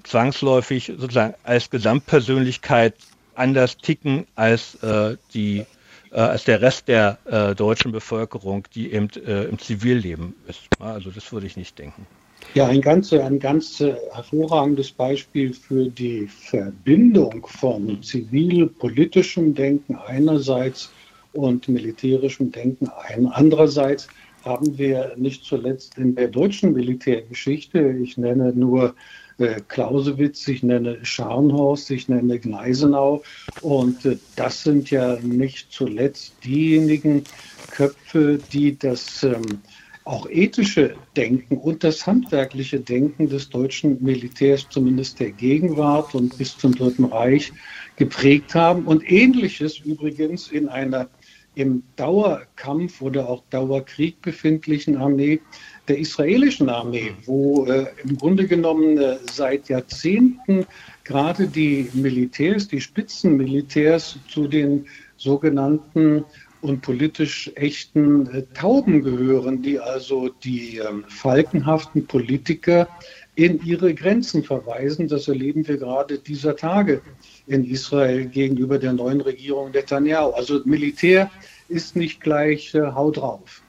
zwangsläufig 0.03 0.93
sozusagen 0.97 1.35
als 1.43 1.69
Gesamtpersönlichkeit 1.69 2.95
anders 3.35 3.77
ticken 3.77 4.25
als 4.35 4.75
äh, 4.75 5.17
die 5.33 5.65
äh, 6.11 6.15
als 6.15 6.45
der 6.45 6.61
Rest 6.61 6.87
der 6.87 7.17
äh, 7.25 7.55
deutschen 7.55 7.91
Bevölkerung, 7.91 8.65
die 8.73 8.91
eben 8.93 9.09
äh, 9.25 9.43
im 9.43 9.59
Zivilleben 9.59 10.35
ist. 10.47 10.61
Also 10.79 11.11
das 11.11 11.31
würde 11.31 11.45
ich 11.45 11.57
nicht 11.57 11.77
denken. 11.77 12.07
Ja, 12.53 12.67
ein 12.67 12.81
ganz, 12.81 13.11
ein 13.11 13.39
ganz 13.39 13.79
hervorragendes 13.79 14.91
Beispiel 14.91 15.53
für 15.53 15.89
die 15.89 16.27
Verbindung 16.27 17.45
von 17.45 18.01
zivil-politischem 18.01 19.53
Denken 19.53 19.95
einerseits 19.95 20.91
und 21.33 21.67
militärischem 21.67 22.51
Denken 22.51 22.89
andererseits 23.31 24.07
haben 24.45 24.77
wir 24.77 25.13
nicht 25.17 25.43
zuletzt 25.43 25.97
in 25.97 26.15
der 26.15 26.27
deutschen 26.27 26.73
Militärgeschichte, 26.73 27.97
ich 28.01 28.17
nenne 28.17 28.53
nur 28.53 28.95
äh, 29.37 29.59
Clausewitz, 29.67 30.47
ich 30.47 30.63
nenne 30.63 31.03
Scharnhorst, 31.03 31.91
ich 31.91 32.07
nenne 32.07 32.39
Gneisenau. 32.39 33.23
Und 33.61 34.05
äh, 34.05 34.17
das 34.35 34.63
sind 34.63 34.91
ja 34.91 35.17
nicht 35.21 35.71
zuletzt 35.71 36.33
diejenigen 36.43 37.23
Köpfe, 37.71 38.39
die 38.53 38.77
das 38.77 39.23
ähm, 39.23 39.61
auch 40.05 40.29
ethische 40.29 40.95
Denken 41.17 41.57
und 41.57 41.83
das 41.83 42.05
handwerkliche 42.05 42.79
Denken 42.79 43.27
des 43.27 43.49
deutschen 43.49 44.01
Militärs, 44.01 44.67
zumindest 44.69 45.19
der 45.19 45.31
Gegenwart 45.31 46.13
und 46.13 46.37
bis 46.37 46.57
zum 46.57 46.75
Dritten 46.75 47.05
Reich, 47.05 47.51
geprägt 47.95 48.53
haben. 48.53 48.85
Und 48.85 49.09
ähnliches 49.11 49.79
übrigens 49.79 50.51
in 50.51 50.69
einer 50.69 51.09
im 51.55 51.83
Dauerkampf 51.95 53.01
oder 53.01 53.29
auch 53.29 53.43
Dauerkrieg 53.49 54.21
befindlichen 54.21 54.97
Armee 54.97 55.39
der 55.87 55.97
israelischen 55.97 56.69
Armee, 56.69 57.13
wo 57.25 57.65
äh, 57.65 57.87
im 58.03 58.17
Grunde 58.17 58.45
genommen 58.45 58.97
äh, 58.97 59.17
seit 59.31 59.69
Jahrzehnten 59.69 60.65
gerade 61.05 61.47
die 61.47 61.89
Militärs, 61.93 62.67
die 62.67 62.81
Spitzenmilitärs 62.81 64.19
zu 64.27 64.47
den 64.47 64.85
sogenannten 65.17 66.25
und 66.65 66.81
politisch 66.81 67.51
echten 67.55 68.27
äh, 68.27 68.43
Tauben 68.53 69.01
gehören, 69.01 69.61
die 69.61 69.79
also 69.79 70.29
die 70.43 70.77
ähm, 70.77 71.05
falkenhaften 71.07 72.05
Politiker 72.07 72.87
in 73.35 73.63
ihre 73.63 73.93
Grenzen 73.93 74.43
verweisen. 74.43 75.07
Das 75.07 75.27
erleben 75.27 75.67
wir 75.67 75.77
gerade 75.77 76.19
dieser 76.19 76.55
Tage 76.55 77.01
in 77.47 77.63
Israel 77.63 78.25
gegenüber 78.25 78.79
der 78.79 78.93
neuen 78.93 79.21
Regierung 79.21 79.71
Netanyahu. 79.71 80.31
Also 80.31 80.61
Militär 80.65 81.29
ist 81.69 81.95
nicht 81.95 82.21
gleich 82.21 82.73
äh, 82.73 82.81
Hau 82.81 83.11
drauf. 83.11 83.61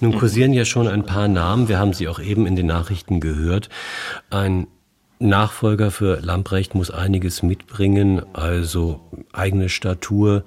Nun 0.00 0.16
kursieren 0.16 0.54
ja 0.54 0.64
schon 0.64 0.88
ein 0.88 1.04
paar 1.04 1.28
Namen, 1.28 1.68
wir 1.68 1.78
haben 1.78 1.92
sie 1.92 2.08
auch 2.08 2.20
eben 2.20 2.46
in 2.46 2.56
den 2.56 2.66
Nachrichten 2.66 3.20
gehört. 3.20 3.68
Ein 4.30 4.66
Nachfolger 5.18 5.90
für 5.90 6.18
Lamprecht 6.20 6.74
muss 6.74 6.90
einiges 6.90 7.42
mitbringen, 7.42 8.22
also 8.32 9.00
eigene 9.34 9.68
Statur, 9.68 10.44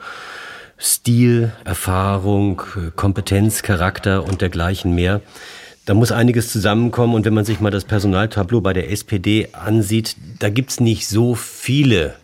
Stil, 0.86 1.54
Erfahrung, 1.64 2.62
Kompetenz, 2.98 3.62
Charakter 3.62 4.26
und 4.26 4.42
dergleichen 4.42 4.94
mehr. 4.94 5.22
Da 5.86 5.94
muss 5.94 6.12
einiges 6.12 6.52
zusammenkommen 6.52 7.16
und 7.16 7.24
wenn 7.24 7.34
man 7.34 7.46
sich 7.46 7.62
mal 7.62 7.72
das 7.72 7.86
Personaltableau 7.86 8.60
bei 8.60 8.74
der 8.74 8.92
SPD 8.92 9.48
ansieht, 9.54 10.18
da 10.40 10.50
gibt's 10.50 10.82
nicht 10.82 11.08
so 11.08 11.36
viele, 11.36 12.16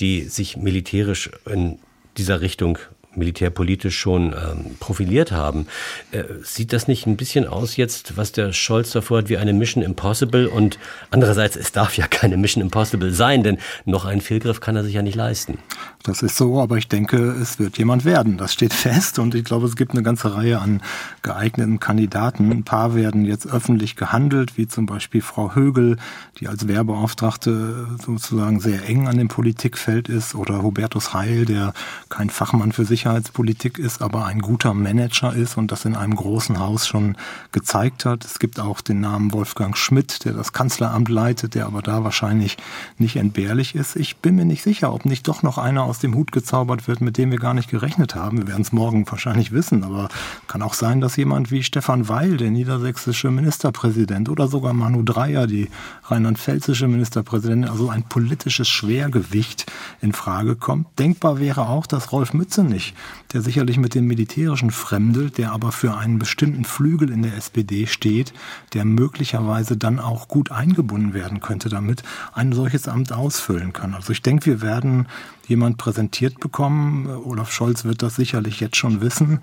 die 0.00 0.22
sich 0.22 0.56
militärisch 0.56 1.30
in 1.46 1.78
dieser 2.16 2.40
Richtung 2.40 2.78
militärpolitisch 3.14 3.98
schon 3.98 4.32
ähm, 4.32 4.76
profiliert 4.78 5.32
haben. 5.32 5.66
Äh, 6.12 6.24
sieht 6.42 6.72
das 6.72 6.88
nicht 6.88 7.06
ein 7.06 7.16
bisschen 7.16 7.46
aus 7.46 7.76
jetzt, 7.76 8.16
was 8.16 8.32
der 8.32 8.52
Scholz 8.52 8.92
davor 8.92 9.18
hat, 9.18 9.28
wie 9.28 9.36
eine 9.36 9.52
Mission 9.52 9.82
Impossible? 9.82 10.46
Und 10.48 10.78
andererseits, 11.10 11.56
es 11.56 11.72
darf 11.72 11.96
ja 11.96 12.06
keine 12.06 12.36
Mission 12.36 12.62
Impossible 12.62 13.12
sein, 13.12 13.42
denn 13.42 13.58
noch 13.84 14.04
einen 14.04 14.20
Fehlgriff 14.20 14.60
kann 14.60 14.76
er 14.76 14.84
sich 14.84 14.94
ja 14.94 15.02
nicht 15.02 15.16
leisten. 15.16 15.58
Das 16.02 16.22
ist 16.22 16.36
so, 16.36 16.60
aber 16.60 16.76
ich 16.76 16.88
denke, 16.88 17.18
es 17.40 17.58
wird 17.58 17.78
jemand 17.78 18.04
werden. 18.04 18.36
Das 18.36 18.52
steht 18.52 18.72
fest 18.80 19.18
und 19.18 19.34
ich 19.34 19.44
glaube, 19.44 19.66
es 19.66 19.76
gibt 19.76 19.92
eine 19.92 20.02
ganze 20.02 20.34
Reihe 20.34 20.60
an 20.60 20.82
geeigneten 21.22 21.80
Kandidaten. 21.80 22.50
Ein 22.50 22.64
paar 22.64 22.94
werden 22.94 23.24
jetzt 23.24 23.46
öffentlich 23.46 23.96
gehandelt, 23.96 24.56
wie 24.56 24.68
zum 24.68 24.86
Beispiel 24.86 25.20
Frau 25.20 25.54
Högel, 25.54 25.96
die 26.38 26.48
als 26.48 26.68
Wehrbeauftragte 26.68 27.88
sozusagen 28.04 28.60
sehr 28.60 28.88
eng 28.88 29.08
an 29.08 29.18
dem 29.18 29.28
Politikfeld 29.28 30.08
ist, 30.08 30.34
oder 30.34 30.62
Hubertus 30.62 31.12
Heil, 31.12 31.44
der 31.44 31.72
kein 32.08 32.30
Fachmann 32.30 32.72
für 32.72 32.84
sich 32.84 32.99
Sicherheitspolitik 33.00 33.78
ist, 33.78 34.02
aber 34.02 34.26
ein 34.26 34.40
guter 34.40 34.74
Manager 34.74 35.32
ist 35.34 35.56
und 35.56 35.72
das 35.72 35.86
in 35.86 35.96
einem 35.96 36.14
großen 36.14 36.58
Haus 36.58 36.86
schon 36.86 37.16
gezeigt 37.50 38.04
hat. 38.04 38.26
Es 38.26 38.38
gibt 38.38 38.60
auch 38.60 38.82
den 38.82 39.00
Namen 39.00 39.32
Wolfgang 39.32 39.74
Schmidt, 39.74 40.26
der 40.26 40.34
das 40.34 40.52
Kanzleramt 40.52 41.08
leitet, 41.08 41.54
der 41.54 41.64
aber 41.64 41.80
da 41.80 42.04
wahrscheinlich 42.04 42.58
nicht 42.98 43.16
entbehrlich 43.16 43.74
ist. 43.74 43.96
Ich 43.96 44.18
bin 44.18 44.36
mir 44.36 44.44
nicht 44.44 44.62
sicher, 44.62 44.92
ob 44.92 45.06
nicht 45.06 45.26
doch 45.28 45.42
noch 45.42 45.56
einer 45.56 45.84
aus 45.84 45.98
dem 45.98 46.14
Hut 46.14 46.30
gezaubert 46.30 46.88
wird, 46.88 47.00
mit 47.00 47.16
dem 47.16 47.30
wir 47.30 47.38
gar 47.38 47.54
nicht 47.54 47.70
gerechnet 47.70 48.14
haben. 48.14 48.36
Wir 48.36 48.48
werden 48.48 48.60
es 48.60 48.72
morgen 48.72 49.10
wahrscheinlich 49.10 49.50
wissen, 49.50 49.82
aber 49.82 50.10
kann 50.46 50.60
auch 50.60 50.74
sein, 50.74 51.00
dass 51.00 51.16
jemand 51.16 51.50
wie 51.50 51.62
Stefan 51.62 52.06
Weil, 52.10 52.36
der 52.36 52.50
niedersächsische 52.50 53.30
Ministerpräsident, 53.30 54.28
oder 54.28 54.46
sogar 54.46 54.74
Manu 54.74 55.02
Dreyer, 55.04 55.46
die 55.46 55.70
rheinland-pfälzische 56.04 56.86
Ministerpräsidentin, 56.86 57.70
also 57.70 57.88
ein 57.88 58.02
politisches 58.02 58.68
Schwergewicht 58.68 59.72
in 60.02 60.12
Frage 60.12 60.54
kommt. 60.54 60.98
Denkbar 60.98 61.40
wäre 61.40 61.66
auch, 61.66 61.86
dass 61.86 62.12
Rolf 62.12 62.34
Mützenich 62.34 62.89
der 63.32 63.42
sicherlich 63.42 63.78
mit 63.78 63.94
dem 63.94 64.06
Militärischen 64.06 64.70
fremdelt, 64.70 65.38
der 65.38 65.52
aber 65.52 65.72
für 65.72 65.96
einen 65.96 66.18
bestimmten 66.18 66.64
Flügel 66.64 67.10
in 67.10 67.22
der 67.22 67.36
SPD 67.36 67.86
steht, 67.86 68.32
der 68.74 68.84
möglicherweise 68.84 69.76
dann 69.76 69.98
auch 69.98 70.28
gut 70.28 70.50
eingebunden 70.50 71.14
werden 71.14 71.40
könnte, 71.40 71.68
damit 71.68 72.02
ein 72.32 72.52
solches 72.52 72.88
Amt 72.88 73.12
ausfüllen 73.12 73.72
kann. 73.72 73.94
Also 73.94 74.12
ich 74.12 74.22
denke, 74.22 74.46
wir 74.46 74.60
werden 74.62 75.06
jemand 75.46 75.78
präsentiert 75.78 76.40
bekommen, 76.40 77.06
Olaf 77.08 77.50
Scholz 77.50 77.84
wird 77.84 78.02
das 78.02 78.16
sicherlich 78.16 78.60
jetzt 78.60 78.76
schon 78.76 79.00
wissen, 79.00 79.40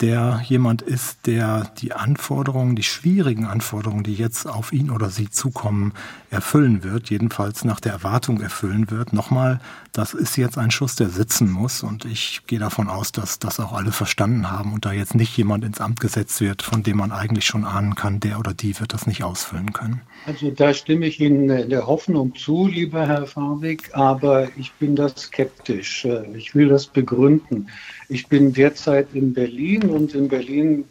der 0.00 0.40
jemand 0.46 0.80
ist, 0.80 1.26
der 1.26 1.70
die 1.78 1.92
Anforderungen, 1.92 2.74
die 2.74 2.82
schwierigen 2.82 3.44
Anforderungen, 3.44 4.02
die 4.02 4.14
jetzt 4.14 4.46
auf 4.46 4.72
ihn 4.72 4.90
oder 4.90 5.10
sie 5.10 5.28
zukommen, 5.28 5.92
erfüllen 6.30 6.82
wird, 6.82 7.10
jedenfalls 7.10 7.64
nach 7.64 7.80
der 7.80 7.92
Erwartung 7.92 8.40
erfüllen 8.40 8.90
wird. 8.90 9.12
Nochmal, 9.12 9.60
das 9.92 10.14
ist 10.14 10.36
jetzt 10.36 10.56
ein 10.56 10.70
Schuss, 10.70 10.96
der 10.96 11.10
sitzen 11.10 11.50
muss 11.50 11.82
und 11.82 12.06
ich 12.06 12.42
gehe 12.46 12.58
davon 12.58 12.88
aus, 12.88 13.12
dass 13.12 13.38
das 13.38 13.60
auch 13.60 13.72
alle 13.72 13.92
verstanden 13.92 14.50
haben 14.50 14.72
und 14.72 14.86
da 14.86 14.92
jetzt 14.92 15.14
nicht 15.14 15.36
jemand 15.36 15.64
ins 15.64 15.80
Amt 15.80 16.00
gesetzt 16.00 16.40
wird, 16.40 16.62
von 16.62 16.82
dem 16.82 16.96
man 16.96 17.12
eigentlich 17.12 17.44
schon 17.44 17.66
ahnen 17.66 17.94
kann, 17.94 18.20
der 18.20 18.38
oder 18.38 18.54
die 18.54 18.78
wird 18.80 18.94
das 18.94 19.06
nicht 19.06 19.22
ausfüllen 19.22 19.74
können. 19.74 20.00
Also 20.26 20.50
da 20.50 20.72
stimme 20.72 21.06
ich 21.06 21.20
Ihnen 21.20 21.48
der 21.68 21.86
Hoffnung 21.86 22.34
zu, 22.36 22.66
lieber 22.66 23.06
Herr 23.06 23.26
Farbig, 23.26 23.90
aber 23.92 24.48
ich 24.56 24.72
bin 24.72 24.96
da 24.96 25.08
skeptisch. 25.08 25.49
Ich 25.68 26.54
will 26.54 26.68
das 26.68 26.86
begründen. 26.86 27.68
Ich 28.08 28.26
bin 28.28 28.52
derzeit 28.52 29.08
in 29.14 29.32
Berlin 29.32 29.84
und 29.90 30.14
in 30.14 30.28
Berlin 30.28 30.84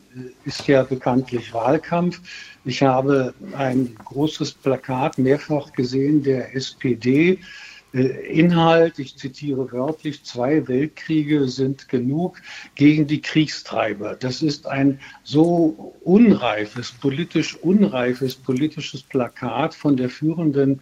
ist 0.46 0.68
ja 0.68 0.84
bekanntlich 0.84 1.54
Wahlkampf. 1.54 2.22
Ich 2.66 2.82
habe 2.82 3.34
ein 3.54 3.96
großes 4.06 4.54
Plakat 4.54 5.18
mehrfach 5.18 5.72
gesehen 5.74 6.24
der 6.24 6.56
SPD. 6.56 7.40
Äh, 7.94 8.02
Inhalt, 8.28 9.00
ich 9.00 9.18
zitiere 9.18 9.72
wörtlich, 9.72 10.24
zwei 10.24 10.68
Weltkriege 10.68 11.48
sind 11.48 11.90
genug 11.90 12.40
gegen 12.76 13.08
die 13.08 13.22
Kriegstreiber. 13.22 14.16
Das 14.16 14.44
ist 14.44 14.68
ein 14.68 15.00
so 15.24 15.96
unreifes, 16.04 16.92
politisch 16.92 17.56
unreifes 17.56 18.36
politisches 18.36 19.02
Plakat 19.02 19.74
von 19.74 19.98
der 19.98 20.10
führenden 20.10 20.82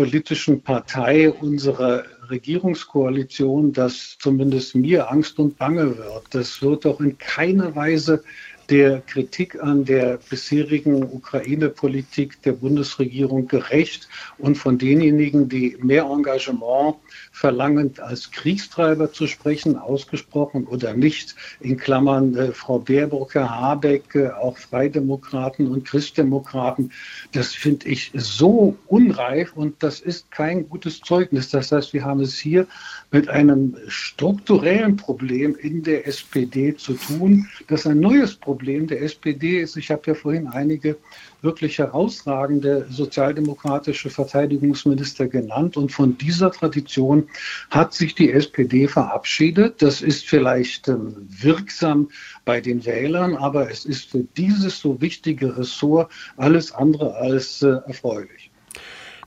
politischen 0.00 0.62
Partei 0.62 1.30
unserer 1.30 2.04
Regierungskoalition, 2.30 3.74
dass 3.74 4.16
zumindest 4.18 4.74
mir 4.74 5.10
Angst 5.10 5.38
und 5.38 5.58
Bange 5.58 5.98
wird. 5.98 6.24
Das 6.30 6.62
wird 6.62 6.86
doch 6.86 7.00
in 7.00 7.18
keiner 7.18 7.76
Weise 7.76 8.24
der 8.70 9.00
Kritik 9.00 9.60
an 9.60 9.84
der 9.84 10.18
bisherigen 10.30 11.02
Ukraine-Politik 11.02 12.40
der 12.42 12.52
Bundesregierung 12.52 13.48
gerecht 13.48 14.08
und 14.38 14.56
von 14.56 14.78
denjenigen, 14.78 15.48
die 15.48 15.76
mehr 15.82 16.04
Engagement 16.04 16.94
verlangen, 17.32 17.92
als 17.98 18.30
Kriegstreiber 18.30 19.12
zu 19.12 19.26
sprechen, 19.26 19.76
ausgesprochen 19.76 20.66
oder 20.66 20.94
nicht, 20.94 21.34
in 21.58 21.76
Klammern 21.76 22.36
äh, 22.36 22.52
Frau 22.52 22.78
Baerbock, 22.78 23.34
Herr 23.34 23.50
Habeck, 23.50 24.14
äh, 24.14 24.28
auch 24.30 24.56
Freidemokraten 24.56 25.66
und 25.66 25.84
Christdemokraten, 25.84 26.92
das 27.32 27.54
finde 27.54 27.88
ich 27.88 28.12
so 28.14 28.76
unreif 28.86 29.52
und 29.54 29.82
das 29.82 30.00
ist 30.00 30.30
kein 30.30 30.68
gutes 30.68 31.00
Zeugnis. 31.00 31.50
Das 31.50 31.72
heißt, 31.72 31.92
wir 31.92 32.04
haben 32.04 32.20
es 32.20 32.38
hier 32.38 32.68
mit 33.10 33.28
einem 33.28 33.76
strukturellen 33.88 34.96
Problem 34.96 35.56
in 35.56 35.82
der 35.82 36.06
SPD 36.06 36.76
zu 36.76 36.94
tun, 36.94 37.48
das 37.66 37.86
ein 37.86 37.98
neues 37.98 38.36
Problem 38.36 38.59
der 38.64 39.02
SPD 39.02 39.60
ist. 39.60 39.76
Ich 39.76 39.90
habe 39.90 40.02
ja 40.06 40.14
vorhin 40.14 40.48
einige 40.48 40.96
wirklich 41.42 41.78
herausragende 41.78 42.86
sozialdemokratische 42.90 44.10
Verteidigungsminister 44.10 45.28
genannt. 45.28 45.76
Und 45.76 45.92
von 45.92 46.16
dieser 46.18 46.50
Tradition 46.50 47.28
hat 47.70 47.94
sich 47.94 48.14
die 48.14 48.30
SPD 48.32 48.88
verabschiedet. 48.88 49.80
Das 49.82 50.02
ist 50.02 50.28
vielleicht 50.28 50.88
ähm, 50.88 51.14
wirksam 51.28 52.10
bei 52.44 52.60
den 52.60 52.84
Wählern, 52.84 53.36
aber 53.36 53.70
es 53.70 53.84
ist 53.84 54.10
für 54.10 54.24
dieses 54.36 54.78
so 54.78 55.00
wichtige 55.00 55.56
Ressort 55.56 56.10
alles 56.36 56.72
andere 56.72 57.14
als 57.16 57.62
äh, 57.62 57.76
erfreulich. 57.86 58.49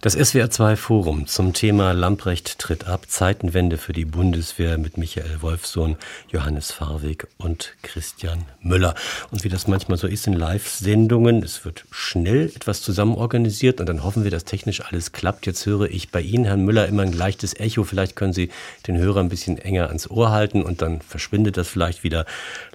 Das 0.03 0.17
SWR2 0.17 0.75
Forum 0.75 1.27
zum 1.27 1.53
Thema 1.53 1.93
Lamprecht 1.93 2.59
tritt 2.59 2.87
ab, 2.87 3.05
Zeitenwende 3.07 3.77
für 3.77 3.93
die 3.93 4.03
Bundeswehr 4.03 4.77
mit 4.77 4.97
Michael 4.97 5.41
Wolfsohn, 5.41 5.95
Johannes 6.27 6.73
Farwig 6.73 7.25
und 7.37 7.73
Christian 7.83 8.43
Müller. 8.59 8.95
Und 9.31 9.45
wie 9.45 9.49
das 9.49 9.69
manchmal 9.69 9.97
so 9.97 10.07
ist 10.07 10.27
in 10.27 10.33
Live-Sendungen, 10.33 11.41
es 11.41 11.63
wird 11.63 11.85
schnell 11.89 12.51
etwas 12.53 12.81
zusammen 12.81 13.15
organisiert 13.15 13.79
und 13.79 13.87
dann 13.87 14.03
hoffen 14.03 14.25
wir, 14.25 14.31
dass 14.31 14.43
technisch 14.43 14.81
alles 14.81 15.13
klappt. 15.13 15.45
Jetzt 15.45 15.65
höre 15.65 15.89
ich 15.89 16.11
bei 16.11 16.19
Ihnen, 16.19 16.43
Herrn 16.43 16.65
Müller, 16.65 16.85
immer 16.89 17.03
ein 17.03 17.13
leichtes 17.13 17.57
Echo. 17.57 17.85
Vielleicht 17.85 18.17
können 18.17 18.33
Sie 18.33 18.49
den 18.87 18.97
Hörer 18.97 19.21
ein 19.21 19.29
bisschen 19.29 19.57
enger 19.57 19.87
ans 19.87 20.09
Ohr 20.09 20.31
halten 20.31 20.63
und 20.63 20.81
dann 20.81 20.99
verschwindet 20.99 21.55
das 21.55 21.69
vielleicht 21.69 22.03
wieder. 22.03 22.25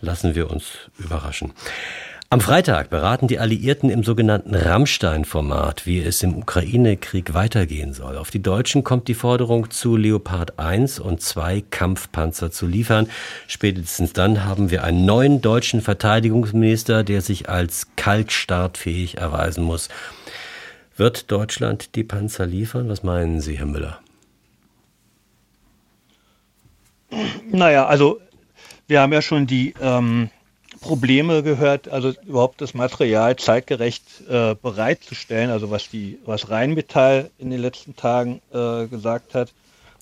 Lassen 0.01 0.35
wir 0.35 0.51
uns 0.51 0.65
überraschen. 0.99 1.53
Am 2.31 2.43
Freitag 2.43 2.91
beraten 2.91 3.27
die 3.27 3.39
Alliierten 3.39 3.89
im 3.89 4.05
sogenannten 4.05 4.55
Rammstein-Format, 4.55 5.87
wie 5.87 6.03
es 6.03 6.23
im 6.23 6.37
Ukraine-Krieg 6.37 7.33
weitergehen 7.33 7.95
soll. 7.95 8.19
Auf 8.19 8.31
die 8.31 8.43
Deutschen 8.43 8.85
kommt 8.85 9.09
die 9.09 9.15
Forderung 9.15 9.71
zu, 9.71 9.97
Leopard 9.97 10.59
1 10.59 10.99
und 10.99 11.23
2 11.23 11.65
Kampfpanzer 11.71 12.51
zu 12.51 12.67
liefern. 12.67 13.09
Spätestens 13.47 14.13
dann 14.13 14.45
haben 14.45 14.71
wir 14.71 14.85
einen 14.85 15.07
neuen 15.07 15.41
deutschen 15.41 15.81
Verteidigungsminister, 15.81 17.03
der 17.03 17.23
sich 17.23 17.49
als 17.49 17.87
kaltstartfähig 17.97 19.17
erweisen 19.17 19.65
muss. 19.65 19.89
Wird 20.99 21.31
Deutschland 21.33 21.95
die 21.95 22.05
Panzer 22.05 22.45
liefern? 22.45 22.91
Was 22.91 23.03
meinen 23.03 23.41
Sie, 23.41 23.57
Herr 23.57 23.65
Müller? 23.65 24.01
Naja, 27.51 27.87
also 27.87 28.21
wir 28.87 29.01
haben 29.01 29.15
ja 29.15 29.23
schon 29.23 29.47
die 29.47 29.73
ähm, 29.81 30.29
Probleme 30.81 31.43
gehört, 31.43 31.89
also 31.89 32.13
überhaupt 32.27 32.61
das 32.61 32.75
Material 32.75 33.37
zeitgerecht 33.37 34.05
äh, 34.29 34.55
bereitzustellen, 34.55 35.51
also 35.51 35.71
was 35.71 35.89
die, 35.89 36.19
was 36.25 36.51
Rheinmetall 36.51 37.31
in 37.39 37.51
den 37.51 37.61
letzten 37.61 37.97
Tagen 37.97 38.41
äh, 38.53 38.87
gesagt 38.87 39.35
hat 39.35 39.53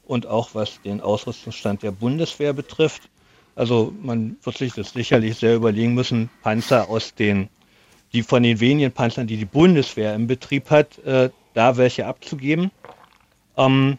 und 0.06 0.26
auch 0.26 0.50
was 0.54 0.80
den 0.82 1.00
Ausrüstungsstand 1.00 1.82
der 1.82 1.90
Bundeswehr 1.90 2.52
betrifft. 2.52 3.08
Also 3.54 3.92
man 4.02 4.36
wird 4.42 4.58
sich 4.58 4.74
das 4.74 4.90
sicherlich 4.90 5.38
sehr 5.38 5.56
überlegen 5.56 5.94
müssen, 5.94 6.30
Panzer 6.42 6.88
aus 6.88 7.14
den, 7.14 7.48
die 8.12 8.22
von 8.22 8.42
den 8.42 8.60
wenigen 8.60 8.92
Panzern, 8.92 9.26
die 9.26 9.36
die 9.36 9.44
Bundeswehr 9.44 10.14
im 10.14 10.26
Betrieb 10.26 10.70
hat, 10.70 10.98
äh, 10.98 11.30
da 11.54 11.76
welche 11.76 12.06
abzugeben. 12.06 12.70
Ähm, 13.56 13.98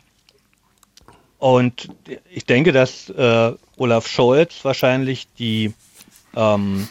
und 1.39 1.89
ich 2.29 2.45
denke, 2.45 2.71
dass 2.71 3.09
äh, 3.09 3.53
Olaf 3.77 4.07
Scholz 4.07 4.63
wahrscheinlich 4.63 5.27
die 5.37 5.73
ähm, 6.35 6.87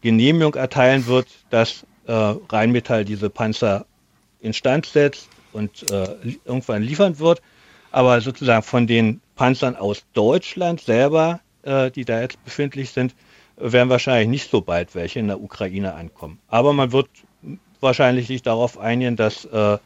Genehmigung 0.00 0.54
erteilen 0.54 1.06
wird, 1.06 1.28
dass 1.50 1.84
äh, 2.06 2.12
Rheinmetall 2.12 3.04
diese 3.04 3.30
Panzer 3.30 3.86
instand 4.40 4.86
setzt 4.86 5.28
und 5.52 5.90
äh, 5.90 6.36
irgendwann 6.44 6.82
liefern 6.82 7.18
wird. 7.18 7.42
Aber 7.90 8.20
sozusagen 8.20 8.62
von 8.62 8.86
den 8.86 9.20
Panzern 9.34 9.76
aus 9.76 10.04
Deutschland 10.12 10.80
selber, 10.80 11.40
äh, 11.62 11.90
die 11.90 12.04
da 12.04 12.20
jetzt 12.20 12.42
befindlich 12.44 12.90
sind, 12.90 13.14
werden 13.56 13.88
wahrscheinlich 13.88 14.28
nicht 14.28 14.50
so 14.50 14.60
bald 14.60 14.94
welche 14.94 15.18
in 15.18 15.26
der 15.26 15.40
Ukraine 15.40 15.94
ankommen. 15.94 16.38
Aber 16.48 16.72
man 16.72 16.92
wird 16.92 17.08
wahrscheinlich 17.80 18.26
sich 18.26 18.42
darauf 18.42 18.78
einigen, 18.78 19.16
dass 19.16 19.44
äh, 19.46 19.78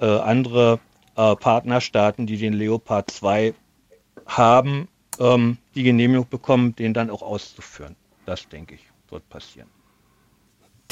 äh, 0.00 0.06
andere 0.06 0.80
äh, 1.16 1.36
Partnerstaaten, 1.36 2.26
die 2.26 2.36
den 2.36 2.54
Leopard 2.54 3.10
2 3.10 3.54
haben, 4.26 4.88
ähm, 5.18 5.58
die 5.74 5.82
Genehmigung 5.82 6.28
bekommen, 6.28 6.74
den 6.76 6.94
dann 6.94 7.10
auch 7.10 7.22
auszuführen. 7.22 7.96
Das, 8.30 8.48
denke 8.48 8.76
ich, 8.76 8.82
wird 9.08 9.28
passieren. 9.28 9.68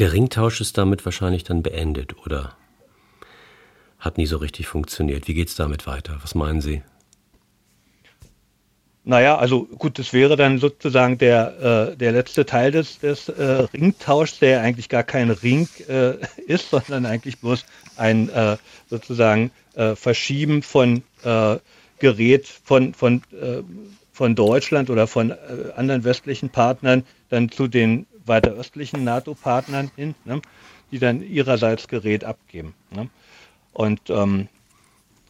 Der 0.01 0.13
Ringtausch 0.13 0.61
ist 0.61 0.77
damit 0.77 1.05
wahrscheinlich 1.05 1.45
dann 1.45 1.63
beendet, 1.63 2.17
oder? 2.27 2.57
Hat 4.01 4.19
nie 4.19 4.27
so 4.27 4.39
richtig 4.39 4.67
funktioniert. 4.67 5.29
Wie 5.29 5.35
geht 5.35 5.47
es 5.47 5.55
damit 5.55 5.87
weiter? 5.87 6.19
Was 6.21 6.35
meinen 6.35 6.61
Sie? 6.61 6.83
Naja, 9.05 9.39
also 9.39 9.67
gut, 9.67 10.01
das 10.01 10.13
wäre 10.13 10.35
dann 10.35 10.59
sozusagen 10.59 11.17
der, 11.17 11.93
äh, 11.93 11.97
der 11.97 12.11
letzte 12.11 12.45
Teil 12.45 12.73
des, 12.73 12.99
des 12.99 13.29
äh, 13.29 13.69
Ringtauschs, 13.73 14.41
der 14.41 14.61
eigentlich 14.63 14.89
gar 14.89 15.05
kein 15.05 15.31
Ring 15.31 15.69
äh, 15.87 16.15
ist, 16.49 16.71
sondern 16.71 17.07
eigentlich 17.07 17.39
bloß 17.39 17.65
ein 17.95 18.31
äh, 18.31 18.57
sozusagen 18.91 19.53
äh, 19.77 19.95
Verschieben 19.95 20.63
von 20.65 21.05
äh, 21.23 21.59
Gerät 22.01 22.49
von, 22.49 22.95
von 22.95 23.23
von 24.19 24.35
Deutschland 24.35 24.91
oder 24.91 25.07
von 25.07 25.31
äh, 25.31 25.37
anderen 25.77 26.03
westlichen 26.03 26.51
Partnern 26.51 27.05
dann 27.29 27.51
zu 27.51 27.69
den 27.69 28.07
weiter 28.27 28.53
östlichen 28.53 29.05
NATO-Partnern 29.05 29.91
hin, 29.97 30.15
ne, 30.25 30.41
die 30.91 30.99
dann 30.99 31.23
ihrerseits 31.23 31.89
Gerät 31.89 32.25
abgeben. 32.25 32.75
Ne. 32.91 33.09
Und 33.73 34.01
ähm, 34.11 34.49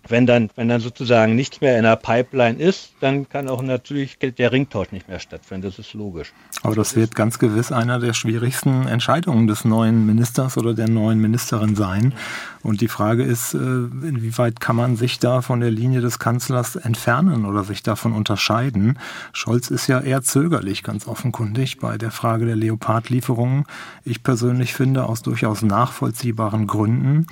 wenn 0.07 0.27
dann, 0.27 0.51
wenn 0.57 0.69
dann 0.69 0.81
sozusagen 0.81 1.35
nichts 1.35 1.61
mehr 1.61 1.77
in 1.77 1.85
der 1.85 1.97
Pipeline 1.97 2.59
ist, 2.59 2.93
dann 3.01 3.29
kann 3.29 3.49
auch 3.49 3.63
natürlich 3.63 4.19
der 4.19 4.53
Ringtausch 4.53 4.93
nicht 4.93 5.09
mehr 5.09 5.19
stattfinden. 5.19 5.67
Das 5.67 5.79
ist 5.79 5.95
logisch. 5.95 6.33
Aber 6.63 6.75
das 6.75 6.97
wird 6.97 7.15
ganz 7.15 7.39
gewiss 7.39 7.73
einer 7.73 7.99
der 7.99 8.15
schwierigsten 8.15 8.87
Entscheidungen 8.87 9.47
des 9.47 9.65
neuen 9.65 10.07
Ministers 10.07 10.57
oder 10.57 10.75
der 10.75 10.89
neuen 10.89 11.21
Ministerin 11.21 11.75
sein. 11.75 12.15
Und 12.63 12.81
die 12.81 12.89
Frage 12.89 13.23
ist, 13.23 13.55
äh, 13.55 13.59
inwieweit 13.59 14.61
kann 14.61 14.77
man 14.77 14.97
sich 14.97 15.19
da 15.19 15.43
von 15.43 15.61
der 15.61 15.71
Linie 15.71 16.01
des 16.01 16.19
Kanzlers 16.19 16.77
entfernen 16.77 17.45
oder 17.45 17.65
sich 17.65 17.83
davon 17.83 18.13
unterscheiden? 18.13 18.99
Scholz 19.33 19.71
ist 19.71 19.87
ja 19.87 20.01
eher 20.01 20.23
zögerlich, 20.23 20.83
ganz 20.83 21.07
offenkundig, 21.07 21.79
bei 21.79 21.99
der 21.99 22.11
Frage 22.11 22.47
der 22.47 22.57
Leopardlieferungen. 22.57 23.65
Ich 24.05 24.23
persönlich 24.23 24.75
finde 24.75 25.05
aus 25.05 25.23
durchaus 25.23 25.63
nachvollziehbaren 25.63 26.67
Gründen. 26.67 27.27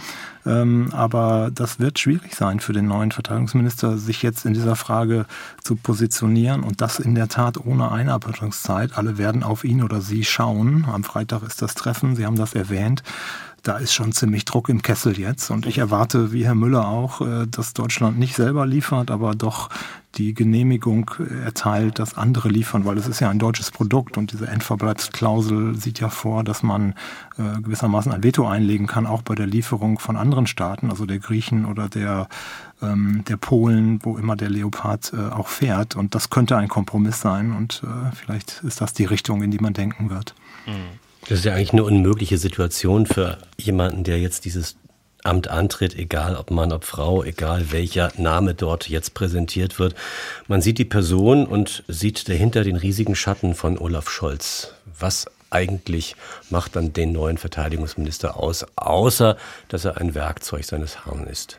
Ähm, 0.46 0.90
aber 0.92 1.50
das 1.52 1.80
wird 1.80 1.98
schwierig 1.98 2.34
sein 2.36 2.60
für 2.66 2.72
den 2.72 2.88
neuen 2.88 3.12
Verteidigungsminister, 3.12 3.96
sich 3.96 4.22
jetzt 4.22 4.44
in 4.44 4.52
dieser 4.52 4.74
Frage 4.74 5.26
zu 5.62 5.76
positionieren 5.76 6.64
und 6.64 6.80
das 6.80 6.98
in 6.98 7.14
der 7.14 7.28
Tat 7.28 7.64
ohne 7.64 7.92
Einarbeitungszeit. 7.92 8.98
Alle 8.98 9.18
werden 9.18 9.44
auf 9.44 9.62
ihn 9.62 9.84
oder 9.84 10.00
sie 10.00 10.24
schauen. 10.24 10.84
Am 10.92 11.04
Freitag 11.04 11.44
ist 11.44 11.62
das 11.62 11.76
Treffen, 11.76 12.16
Sie 12.16 12.26
haben 12.26 12.36
das 12.36 12.54
erwähnt 12.54 13.04
da 13.66 13.78
ist 13.78 13.92
schon 13.92 14.12
ziemlich 14.12 14.44
Druck 14.44 14.68
im 14.68 14.82
Kessel 14.82 15.18
jetzt. 15.18 15.50
Und 15.50 15.66
ich 15.66 15.78
erwarte, 15.78 16.32
wie 16.32 16.44
Herr 16.44 16.54
Müller 16.54 16.86
auch, 16.86 17.20
äh, 17.20 17.46
dass 17.46 17.74
Deutschland 17.74 18.18
nicht 18.18 18.36
selber 18.36 18.66
liefert, 18.66 19.10
aber 19.10 19.34
doch 19.34 19.70
die 20.14 20.32
Genehmigung 20.32 21.10
erteilt, 21.44 21.98
dass 21.98 22.16
andere 22.16 22.48
liefern, 22.48 22.86
weil 22.86 22.96
es 22.96 23.06
ist 23.06 23.20
ja 23.20 23.28
ein 23.28 23.38
deutsches 23.38 23.70
Produkt 23.70 24.16
und 24.16 24.32
diese 24.32 24.46
Endverbleibsklausel 24.46 25.76
sieht 25.76 26.00
ja 26.00 26.08
vor, 26.08 26.42
dass 26.42 26.62
man 26.62 26.94
äh, 27.36 27.60
gewissermaßen 27.60 28.12
ein 28.12 28.22
Veto 28.22 28.46
einlegen 28.46 28.86
kann, 28.86 29.06
auch 29.06 29.20
bei 29.20 29.34
der 29.34 29.46
Lieferung 29.46 29.98
von 29.98 30.16
anderen 30.16 30.46
Staaten, 30.46 30.90
also 30.90 31.04
der 31.04 31.18
Griechen 31.18 31.66
oder 31.66 31.88
der, 31.88 32.28
ähm, 32.80 33.24
der 33.28 33.36
Polen, 33.36 34.00
wo 34.04 34.16
immer 34.16 34.36
der 34.36 34.48
Leopard 34.48 35.12
äh, 35.12 35.32
auch 35.34 35.48
fährt. 35.48 35.96
Und 35.96 36.14
das 36.14 36.30
könnte 36.30 36.56
ein 36.56 36.68
Kompromiss 36.68 37.20
sein 37.20 37.52
und 37.52 37.82
äh, 37.84 38.14
vielleicht 38.14 38.62
ist 38.64 38.80
das 38.80 38.94
die 38.94 39.04
Richtung, 39.04 39.42
in 39.42 39.50
die 39.50 39.58
man 39.58 39.74
denken 39.74 40.08
wird. 40.08 40.34
Mhm. 40.66 41.05
Das 41.28 41.40
ist 41.40 41.44
ja 41.44 41.54
eigentlich 41.54 41.72
eine 41.72 41.84
unmögliche 41.84 42.38
Situation 42.38 43.06
für 43.06 43.38
jemanden, 43.58 44.04
der 44.04 44.20
jetzt 44.20 44.44
dieses 44.44 44.76
Amt 45.24 45.48
antritt, 45.48 45.96
egal 45.96 46.36
ob 46.36 46.52
Mann, 46.52 46.72
ob 46.72 46.84
Frau, 46.84 47.24
egal 47.24 47.72
welcher 47.72 48.12
Name 48.16 48.54
dort 48.54 48.88
jetzt 48.88 49.12
präsentiert 49.14 49.80
wird. 49.80 49.96
Man 50.46 50.62
sieht 50.62 50.78
die 50.78 50.84
Person 50.84 51.46
und 51.46 51.82
sieht 51.88 52.28
dahinter 52.28 52.62
den 52.62 52.76
riesigen 52.76 53.16
Schatten 53.16 53.56
von 53.56 53.76
Olaf 53.76 54.08
Scholz. 54.08 54.74
Was 54.98 55.26
eigentlich 55.50 56.14
macht 56.48 56.76
dann 56.76 56.92
den 56.92 57.12
neuen 57.12 57.38
Verteidigungsminister 57.38 58.36
aus, 58.36 58.64
außer 58.76 59.36
dass 59.68 59.84
er 59.84 59.96
ein 59.96 60.14
Werkzeug 60.14 60.64
seines 60.64 61.06
Herrn 61.06 61.26
ist? 61.26 61.58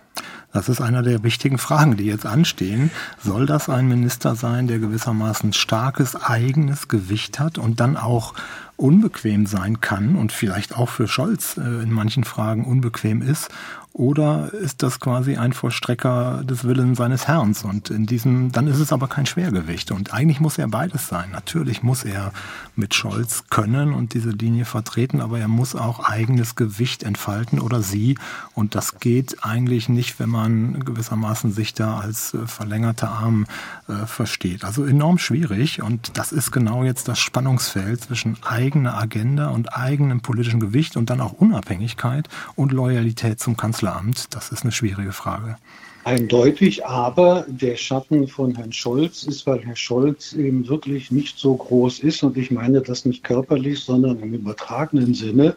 Das 0.54 0.70
ist 0.70 0.82
einer 0.82 1.04
der 1.04 1.24
wichtigen 1.24 1.58
Fragen, 1.58 1.98
die 1.98 2.06
jetzt 2.06 2.26
anstehen. 2.26 2.90
Soll 3.22 3.46
das 3.46 3.70
ein 3.70 3.88
Minister 3.88 4.36
sein, 4.36 4.68
der 4.68 4.80
gewissermaßen 4.80 5.54
starkes 5.54 6.16
eigenes 6.16 6.88
Gewicht 6.88 7.40
hat 7.40 7.58
und 7.58 7.80
dann 7.80 7.98
auch 7.98 8.34
unbequem 8.78 9.46
sein 9.48 9.82
kann 9.82 10.16
und 10.16 10.32
vielleicht 10.32 10.78
auch 10.78 10.90
für 10.90 11.08
Scholz 11.08 11.58
äh, 11.58 11.84
in 11.84 11.92
manchen 11.92 12.24
Fragen 12.24 12.64
unbequem 12.64 13.22
ist 13.22 13.50
oder 13.98 14.54
ist 14.54 14.84
das 14.84 15.00
quasi 15.00 15.38
ein 15.38 15.54
Vollstrecker 15.54 16.44
des 16.44 16.66
Willens 16.66 17.00
seines 17.00 17.28
Herrn? 17.28 17.56
Und 17.64 17.90
in 17.90 18.06
diesem, 18.06 18.52
dann 18.52 18.68
ist 18.68 18.78
es 18.78 18.94
aber 18.94 19.08
kein 19.08 19.26
Schwergewicht. 19.26 19.90
Und 19.90 20.14
eigentlich 20.14 20.40
muss 20.40 20.60
er 20.60 20.68
beides 20.68 21.08
sein. 21.08 21.32
Natürlich 21.32 21.82
muss 21.82 22.04
er 22.04 22.32
mit 22.76 22.94
Scholz 22.94 23.46
können 23.50 23.96
und 23.96 24.14
diese 24.14 24.30
Linie 24.30 24.66
vertreten, 24.66 25.20
aber 25.20 25.40
er 25.40 25.48
muss 25.48 25.76
auch 25.76 26.00
eigenes 26.08 26.54
Gewicht 26.54 27.02
entfalten 27.02 27.60
oder 27.60 27.82
sie. 27.82 28.20
Und 28.54 28.76
das 28.76 29.00
geht 29.00 29.44
eigentlich 29.44 29.90
nicht, 29.90 30.20
wenn 30.20 30.30
man 30.30 30.86
gewissermaßen 30.86 31.52
sich 31.52 31.74
da 31.74 32.00
als 32.00 32.36
äh, 32.36 32.46
verlängerter 32.46 33.10
Arm 33.10 33.48
äh, 33.88 34.06
versteht. 34.06 34.64
Also 34.64 34.86
enorm 34.86 35.18
schwierig. 35.18 35.82
Und 35.82 36.20
das 36.20 36.32
ist 36.32 36.52
genau 36.52 36.84
jetzt 36.84 37.08
das 37.08 37.18
Spannungsfeld 37.18 38.02
zwischen 38.02 38.38
eigener 38.68 38.98
Agenda 38.98 39.50
und 39.50 39.74
eigenem 39.74 40.22
politischen 40.22 40.60
Gewicht 40.60 40.98
und 40.98 41.10
dann 41.10 41.22
auch 41.22 41.34
Unabhängigkeit 41.34 42.28
und 42.56 42.74
Loyalität 42.74 43.40
zum 43.40 43.56
Kanzler. 43.56 43.78
Kanzleramt? 43.78 44.34
Das 44.34 44.52
ist 44.52 44.64
eine 44.64 44.72
schwierige 44.72 45.12
Frage. 45.12 45.58
Eindeutig, 46.04 46.86
aber 46.86 47.46
der 47.48 47.76
Schatten 47.76 48.28
von 48.28 48.56
Herrn 48.56 48.72
Scholz 48.72 49.24
ist, 49.24 49.46
weil 49.46 49.60
Herr 49.66 49.76
Scholz 49.76 50.34
eben 50.34 50.68
wirklich 50.68 51.12
nicht 51.12 51.38
so 51.38 51.56
groß 51.56 52.00
ist, 52.00 52.24
und 52.24 52.38
ich 52.38 52.50
meine 52.50 52.82
das 52.82 53.06
nicht 53.06 53.24
körperlich, 53.24 53.82
sondern 53.82 54.20
im 54.20 54.34
übertragenen 54.34 55.14
Sinne. 55.14 55.56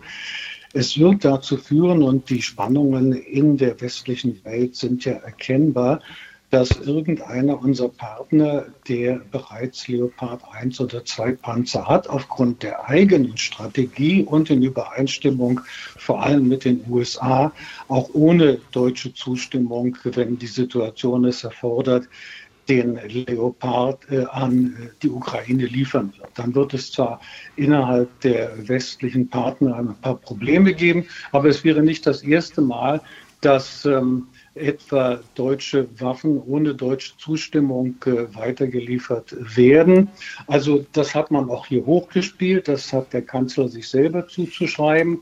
Es 0.72 0.98
wird 0.98 1.24
dazu 1.24 1.56
führen, 1.56 2.02
und 2.02 2.28
die 2.30 2.42
Spannungen 2.42 3.12
in 3.12 3.56
der 3.56 3.80
westlichen 3.80 4.44
Welt 4.44 4.76
sind 4.76 5.04
ja 5.04 5.12
erkennbar, 5.12 6.00
dass 6.50 6.70
irgendeiner 6.80 7.60
unserer 7.62 7.90
Partner, 7.90 8.66
der 8.88 9.20
bereits 9.30 9.86
Leopard 9.86 10.42
1 10.52 10.80
oder 10.80 11.04
2 11.04 11.32
Panzer 11.32 11.86
hat, 11.86 12.08
aufgrund 12.08 12.62
der 12.62 12.88
eigenen 12.88 13.36
Strategie 13.36 14.24
und 14.24 14.50
in 14.50 14.62
Übereinstimmung 14.62 15.60
vor 15.96 16.22
allem 16.22 16.48
mit 16.48 16.64
den 16.64 16.84
USA, 16.88 17.52
auch 17.88 18.10
ohne 18.12 18.58
deutsche 18.72 19.14
Zustimmung, 19.14 19.96
wenn 20.02 20.38
die 20.38 20.46
Situation 20.46 21.24
es 21.24 21.44
erfordert, 21.44 22.08
den 22.68 23.00
Leopard 23.08 23.98
äh, 24.10 24.24
an 24.30 24.76
äh, 24.80 24.88
die 25.02 25.10
Ukraine 25.10 25.66
liefern 25.66 26.12
wird. 26.16 26.30
Dann 26.34 26.54
wird 26.54 26.72
es 26.74 26.92
zwar 26.92 27.20
innerhalb 27.56 28.20
der 28.20 28.68
westlichen 28.68 29.28
Partner 29.28 29.76
ein 29.76 29.94
paar 30.00 30.16
Probleme 30.16 30.72
geben, 30.72 31.06
aber 31.32 31.48
es 31.48 31.64
wäre 31.64 31.82
nicht 31.82 32.06
das 32.06 32.22
erste 32.22 32.60
Mal, 32.60 33.00
dass 33.40 33.84
ähm, 33.86 34.28
etwa 34.60 35.20
deutsche 35.34 35.88
Waffen 35.98 36.38
ohne 36.38 36.74
deutsche 36.74 37.16
Zustimmung 37.18 37.96
äh, 38.04 38.34
weitergeliefert 38.34 39.34
werden. 39.56 40.08
Also 40.46 40.84
das 40.92 41.14
hat 41.14 41.30
man 41.30 41.50
auch 41.50 41.66
hier 41.66 41.84
hochgespielt, 41.86 42.68
das 42.68 42.92
hat 42.92 43.12
der 43.12 43.22
Kanzler 43.22 43.68
sich 43.68 43.88
selber 43.88 44.28
zuzuschreiben. 44.28 45.20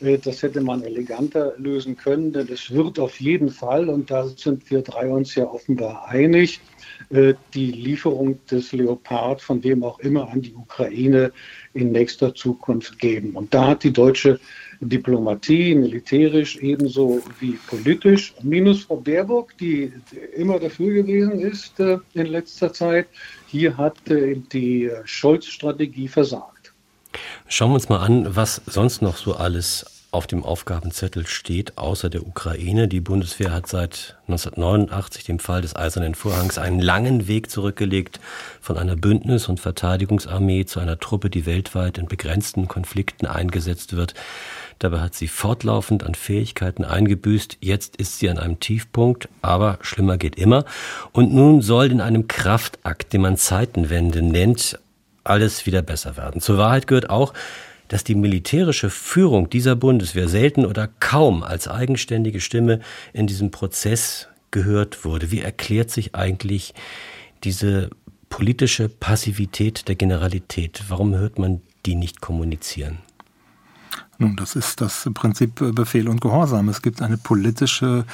Äh, 0.00 0.18
das 0.18 0.42
hätte 0.42 0.60
man 0.60 0.82
eleganter 0.82 1.54
lösen 1.58 1.96
können, 1.96 2.32
denn 2.32 2.48
es 2.48 2.70
wird 2.70 2.98
auf 2.98 3.20
jeden 3.20 3.50
Fall, 3.50 3.88
und 3.88 4.10
da 4.10 4.26
sind 4.26 4.70
wir 4.70 4.82
drei 4.82 5.08
uns 5.08 5.34
ja 5.34 5.44
offenbar 5.44 6.08
einig, 6.08 6.60
äh, 7.10 7.34
die 7.54 7.72
Lieferung 7.72 8.38
des 8.50 8.72
Leopard 8.72 9.40
von 9.40 9.62
wem 9.62 9.82
auch 9.82 9.98
immer 10.00 10.30
an 10.30 10.42
die 10.42 10.54
Ukraine 10.54 11.32
in 11.74 11.92
nächster 11.92 12.34
Zukunft 12.34 12.98
geben. 12.98 13.32
Und 13.34 13.54
da 13.54 13.68
hat 13.68 13.84
die 13.84 13.92
deutsche 13.92 14.40
Diplomatie, 14.80 15.74
militärisch 15.74 16.56
ebenso 16.56 17.20
wie 17.40 17.58
politisch. 17.66 18.34
Minus 18.42 18.84
Frau 18.84 18.96
Baerbock, 18.96 19.56
die 19.58 19.92
immer 20.36 20.58
dafür 20.58 20.94
gewesen 20.94 21.40
ist 21.40 21.80
äh, 21.80 21.98
in 22.14 22.26
letzter 22.26 22.72
Zeit. 22.72 23.08
Hier 23.46 23.76
hat 23.76 24.08
äh, 24.08 24.36
die 24.52 24.90
Scholz-Strategie 25.04 26.08
versagt. 26.08 26.72
Schauen 27.48 27.70
wir 27.70 27.74
uns 27.74 27.88
mal 27.88 28.04
an, 28.04 28.36
was 28.36 28.62
sonst 28.66 29.02
noch 29.02 29.16
so 29.16 29.34
alles 29.34 29.98
auf 30.10 30.26
dem 30.26 30.42
Aufgabenzettel 30.42 31.26
steht, 31.26 31.76
außer 31.76 32.08
der 32.08 32.26
Ukraine. 32.26 32.88
Die 32.88 33.00
Bundeswehr 33.00 33.52
hat 33.52 33.66
seit 33.66 34.16
1989, 34.26 35.24
dem 35.24 35.38
Fall 35.38 35.60
des 35.60 35.76
Eisernen 35.76 36.14
Vorhangs, 36.14 36.56
einen 36.56 36.80
langen 36.80 37.28
Weg 37.28 37.50
zurückgelegt 37.50 38.18
von 38.60 38.78
einer 38.78 38.96
Bündnis- 38.96 39.48
und 39.48 39.60
Verteidigungsarmee 39.60 40.64
zu 40.64 40.80
einer 40.80 40.98
Truppe, 40.98 41.28
die 41.28 41.44
weltweit 41.44 41.98
in 41.98 42.06
begrenzten 42.06 42.68
Konflikten 42.68 43.26
eingesetzt 43.26 43.96
wird. 43.96 44.14
Dabei 44.78 45.00
hat 45.00 45.14
sie 45.14 45.28
fortlaufend 45.28 46.04
an 46.04 46.14
Fähigkeiten 46.14 46.84
eingebüßt. 46.84 47.58
Jetzt 47.60 47.96
ist 47.96 48.18
sie 48.18 48.30
an 48.30 48.38
einem 48.38 48.60
Tiefpunkt, 48.60 49.28
aber 49.42 49.78
schlimmer 49.82 50.18
geht 50.18 50.36
immer. 50.36 50.64
Und 51.12 51.32
nun 51.32 51.62
soll 51.62 51.90
in 51.90 52.00
einem 52.00 52.28
Kraftakt, 52.28 53.12
den 53.12 53.22
man 53.22 53.36
Zeitenwende 53.36 54.22
nennt, 54.22 54.78
alles 55.24 55.66
wieder 55.66 55.82
besser 55.82 56.16
werden. 56.16 56.40
Zur 56.40 56.58
Wahrheit 56.58 56.86
gehört 56.86 57.10
auch, 57.10 57.34
dass 57.88 58.04
die 58.04 58.14
militärische 58.14 58.90
Führung 58.90 59.50
dieser 59.50 59.74
Bundeswehr 59.74 60.28
selten 60.28 60.64
oder 60.64 60.88
kaum 61.00 61.42
als 61.42 61.68
eigenständige 61.68 62.40
Stimme 62.40 62.80
in 63.12 63.26
diesem 63.26 63.50
Prozess 63.50 64.28
gehört 64.50 65.04
wurde. 65.04 65.30
Wie 65.30 65.40
erklärt 65.40 65.90
sich 65.90 66.14
eigentlich 66.14 66.74
diese 67.44 67.90
politische 68.28 68.88
Passivität 68.88 69.88
der 69.88 69.96
Generalität? 69.96 70.82
Warum 70.88 71.14
hört 71.14 71.38
man 71.38 71.62
die 71.86 71.94
nicht 71.94 72.20
kommunizieren? 72.20 72.98
Nun, 74.20 74.34
das 74.34 74.56
ist 74.56 74.80
das 74.80 75.08
Prinzip 75.14 75.60
äh, 75.60 75.70
Befehl 75.70 76.08
und 76.08 76.20
Gehorsam. 76.20 76.68
Es 76.68 76.82
gibt 76.82 77.02
eine 77.02 77.16
politische 77.16 78.04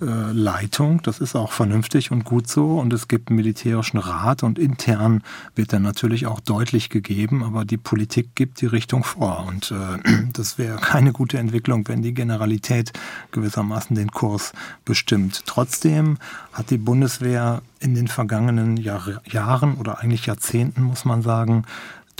äh, 0.00 0.32
Leitung, 0.32 1.02
das 1.02 1.18
ist 1.18 1.36
auch 1.36 1.52
vernünftig 1.52 2.10
und 2.10 2.24
gut 2.24 2.48
so, 2.48 2.80
und 2.80 2.94
es 2.94 3.08
gibt 3.08 3.28
einen 3.28 3.36
militärischen 3.36 3.98
Rat 3.98 4.42
und 4.42 4.58
intern 4.58 5.22
wird 5.54 5.74
er 5.74 5.80
natürlich 5.80 6.26
auch 6.26 6.40
deutlich 6.40 6.88
gegeben, 6.88 7.44
aber 7.44 7.66
die 7.66 7.76
Politik 7.76 8.34
gibt 8.34 8.62
die 8.62 8.66
Richtung 8.66 9.04
vor 9.04 9.44
und 9.46 9.70
äh, 9.70 9.98
das 10.32 10.56
wäre 10.56 10.78
keine 10.78 11.12
gute 11.12 11.36
Entwicklung, 11.36 11.86
wenn 11.88 12.00
die 12.00 12.14
Generalität 12.14 12.92
gewissermaßen 13.32 13.94
den 13.94 14.10
Kurs 14.10 14.52
bestimmt. 14.86 15.42
Trotzdem 15.44 16.16
hat 16.54 16.70
die 16.70 16.78
Bundeswehr 16.78 17.60
in 17.80 17.94
den 17.94 18.08
vergangenen 18.08 18.78
Jahr 18.78 19.20
Jahren 19.26 19.74
oder 19.74 20.00
eigentlich 20.00 20.24
Jahrzehnten, 20.24 20.82
muss 20.82 21.04
man 21.04 21.20
sagen, 21.20 21.64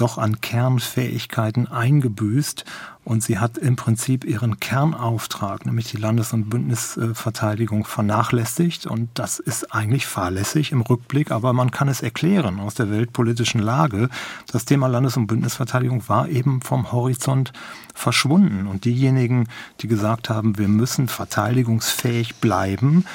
doch 0.00 0.18
an 0.18 0.40
Kernfähigkeiten 0.40 1.66
eingebüßt. 1.66 2.64
Und 3.02 3.22
sie 3.22 3.38
hat 3.38 3.56
im 3.56 3.76
Prinzip 3.76 4.24
ihren 4.24 4.60
Kernauftrag, 4.60 5.64
nämlich 5.64 5.90
die 5.90 5.96
Landes- 5.96 6.32
und 6.32 6.50
Bündnisverteidigung, 6.50 7.84
vernachlässigt. 7.86 8.86
Und 8.86 9.08
das 9.14 9.38
ist 9.38 9.74
eigentlich 9.74 10.06
fahrlässig 10.06 10.70
im 10.70 10.82
Rückblick, 10.82 11.30
aber 11.30 11.52
man 11.52 11.70
kann 11.70 11.88
es 11.88 12.02
erklären 12.02 12.60
aus 12.60 12.74
der 12.74 12.90
weltpolitischen 12.90 13.60
Lage. 13.60 14.10
Das 14.52 14.66
Thema 14.66 14.86
Landes- 14.86 15.16
und 15.16 15.26
Bündnisverteidigung 15.28 16.08
war 16.08 16.28
eben 16.28 16.60
vom 16.60 16.92
Horizont 16.92 17.52
verschwunden. 17.94 18.66
Und 18.66 18.84
diejenigen, 18.84 19.48
die 19.80 19.88
gesagt 19.88 20.28
haben, 20.28 20.58
wir 20.58 20.68
müssen 20.68 21.08
verteidigungsfähig 21.08 22.36
bleiben, 22.36 23.06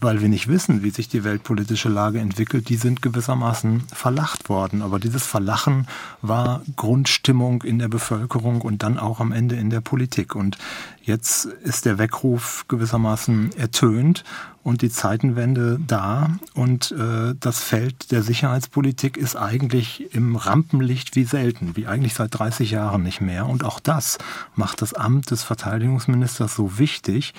weil 0.00 0.20
wir 0.20 0.28
nicht 0.28 0.48
wissen, 0.48 0.82
wie 0.82 0.90
sich 0.90 1.08
die 1.08 1.24
weltpolitische 1.24 1.88
Lage 1.88 2.18
entwickelt, 2.20 2.68
die 2.68 2.76
sind 2.76 3.02
gewissermaßen 3.02 3.84
verlacht 3.92 4.48
worden. 4.48 4.82
Aber 4.82 4.98
dieses 4.98 5.26
Verlachen 5.26 5.86
war 6.22 6.62
Grundstimmung 6.76 7.62
in 7.62 7.78
der 7.78 7.88
Bevölkerung 7.88 8.60
und 8.60 8.82
dann 8.82 8.98
auch 8.98 9.20
am 9.20 9.32
Ende 9.32 9.56
in 9.56 9.70
der 9.70 9.80
Politik. 9.80 10.34
Und 10.34 10.58
jetzt 11.02 11.46
ist 11.46 11.84
der 11.84 11.98
Weckruf 11.98 12.64
gewissermaßen 12.68 13.56
ertönt 13.56 14.24
und 14.64 14.80
die 14.80 14.90
Zeitenwende 14.90 15.78
da 15.86 16.30
und 16.54 16.90
äh, 16.92 17.34
das 17.38 17.60
Feld 17.60 18.10
der 18.10 18.22
Sicherheitspolitik 18.22 19.18
ist 19.18 19.36
eigentlich 19.36 20.14
im 20.14 20.36
Rampenlicht 20.36 21.14
wie 21.16 21.24
selten, 21.24 21.76
wie 21.76 21.86
eigentlich 21.86 22.14
seit 22.14 22.38
30 22.38 22.70
Jahren 22.70 23.02
nicht 23.02 23.20
mehr. 23.20 23.46
Und 23.46 23.62
auch 23.62 23.78
das 23.78 24.16
macht 24.56 24.80
das 24.80 24.94
Amt 24.94 25.30
des 25.30 25.42
Verteidigungsministers 25.42 26.54
so 26.54 26.78
wichtig, 26.78 27.34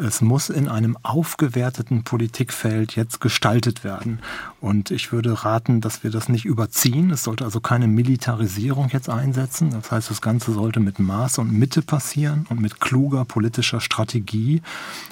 es 0.00 0.20
muss 0.20 0.48
in 0.48 0.68
einem 0.68 0.96
aufgewerteten 1.02 2.04
Politikfeld 2.04 2.94
jetzt 2.94 3.20
gestaltet 3.20 3.82
werden. 3.82 4.20
Und 4.60 4.90
ich 4.90 5.12
würde 5.12 5.44
raten, 5.44 5.80
dass 5.80 6.04
wir 6.04 6.10
das 6.10 6.28
nicht 6.28 6.44
überziehen. 6.44 7.10
Es 7.10 7.24
sollte 7.24 7.44
also 7.44 7.60
keine 7.60 7.88
Militarisierung 7.88 8.90
jetzt 8.92 9.08
einsetzen. 9.08 9.70
Das 9.70 9.90
heißt, 9.90 10.10
das 10.10 10.22
Ganze 10.22 10.52
sollte 10.52 10.78
mit 10.78 11.00
Maß 11.00 11.38
und 11.38 11.52
Mitte 11.52 11.82
passieren 11.82 12.46
und 12.48 12.60
mit 12.60 12.80
kluger 12.80 13.24
politischer 13.24 13.80
Strategie. 13.80 14.62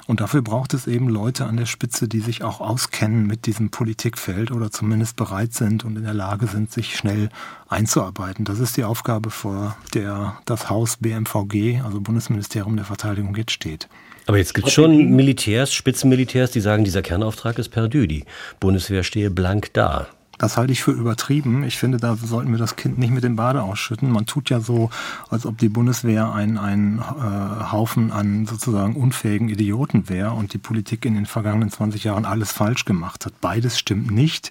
Und 0.07 0.21
dafür 0.21 0.43
braucht 0.43 0.73
es 0.73 0.87
eben 0.87 1.09
Leute 1.09 1.47
an 1.47 1.57
der 1.57 1.67
Spitze, 1.67 2.07
die 2.07 2.21
sich 2.21 2.45
auch 2.45 2.61
auskennen 2.61 3.27
mit 3.27 3.47
diesem 3.47 3.71
Politikfeld 3.71 4.53
oder 4.53 4.71
zumindest 4.71 5.17
bereit 5.17 5.53
sind 5.53 5.85
und 5.85 5.97
in 5.97 6.05
der 6.05 6.15
Lage 6.15 6.47
sind, 6.47 6.71
sich 6.71 6.97
schnell 6.97 7.29
einzuarbeiten. 7.69 8.45
Das 8.45 8.61
ist 8.61 8.77
die 8.77 8.85
Aufgabe, 8.85 9.31
vor 9.31 9.77
der 9.95 10.37
das 10.45 10.71
Haus 10.71 10.99
BMVG, 10.99 11.83
also 11.85 12.01
Bundesministerium 12.01 12.77
der 12.77 12.85
Verteidigung, 12.85 13.35
jetzt 13.35 13.53
steht. 13.53 13.89
Aber 14.27 14.39
jetzt 14.39 14.55
gibt 14.55 14.69
es 14.69 14.75
schon 14.75 15.11
Militärs, 15.11 15.73
Spitzenmilitärs, 15.73 16.51
die 16.51 16.61
sagen, 16.61 16.85
dieser 16.85 17.03
Kernauftrag 17.03 17.59
ist 17.59 17.69
perdu. 17.69 18.07
Die 18.07 18.25
Bundeswehr 18.59 19.05
stehe 19.05 19.31
blank 19.31 19.73
da. 19.73 20.09
Das 20.39 20.59
halte 20.59 20.73
ich 20.73 20.83
für 20.83 20.91
übertrieben. 20.91 21.65
Ich 21.65 21.79
finde, 21.79 21.97
da 21.97 22.15
sollten 22.17 22.51
wir 22.51 22.59
das 22.59 22.77
Kind 22.77 22.99
nicht 22.99 23.11
mit 23.11 23.25
dem 23.25 23.37
Bade 23.37 23.63
ausschütten. 23.63 24.11
Man 24.11 24.27
tut 24.27 24.51
ja 24.51 24.61
so, 24.61 24.91
als 25.31 25.47
ob 25.47 25.57
die 25.57 25.71
Bundeswehr 25.71 26.33
ein, 26.33 26.59
ein 26.59 26.99
äh, 26.99 27.73
Haufen 27.73 28.13
an 28.13 28.45
sozusagen 28.45 28.97
unfähigen 28.97 29.49
Idioten 29.49 30.11
wäre 30.11 30.33
und 30.33 30.53
die 30.53 30.59
Politik 30.59 31.07
in 31.07 31.15
den 31.15 31.25
vergangenen 31.25 31.71
20 31.71 32.05
Jahren 32.05 32.27
alles 32.27 32.53
falsch 32.53 32.85
gemacht 32.85 33.25
hat. 33.25 33.41
Beides 33.41 33.79
stimmt 33.79 34.11
nicht. 34.11 34.51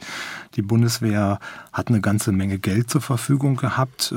Die 0.55 0.63
Bundeswehr 0.63 1.39
hat 1.71 1.89
eine 1.89 2.01
ganze 2.01 2.31
Menge 2.31 2.57
Geld 2.57 2.89
zur 2.89 3.01
Verfügung 3.01 3.55
gehabt. 3.55 4.11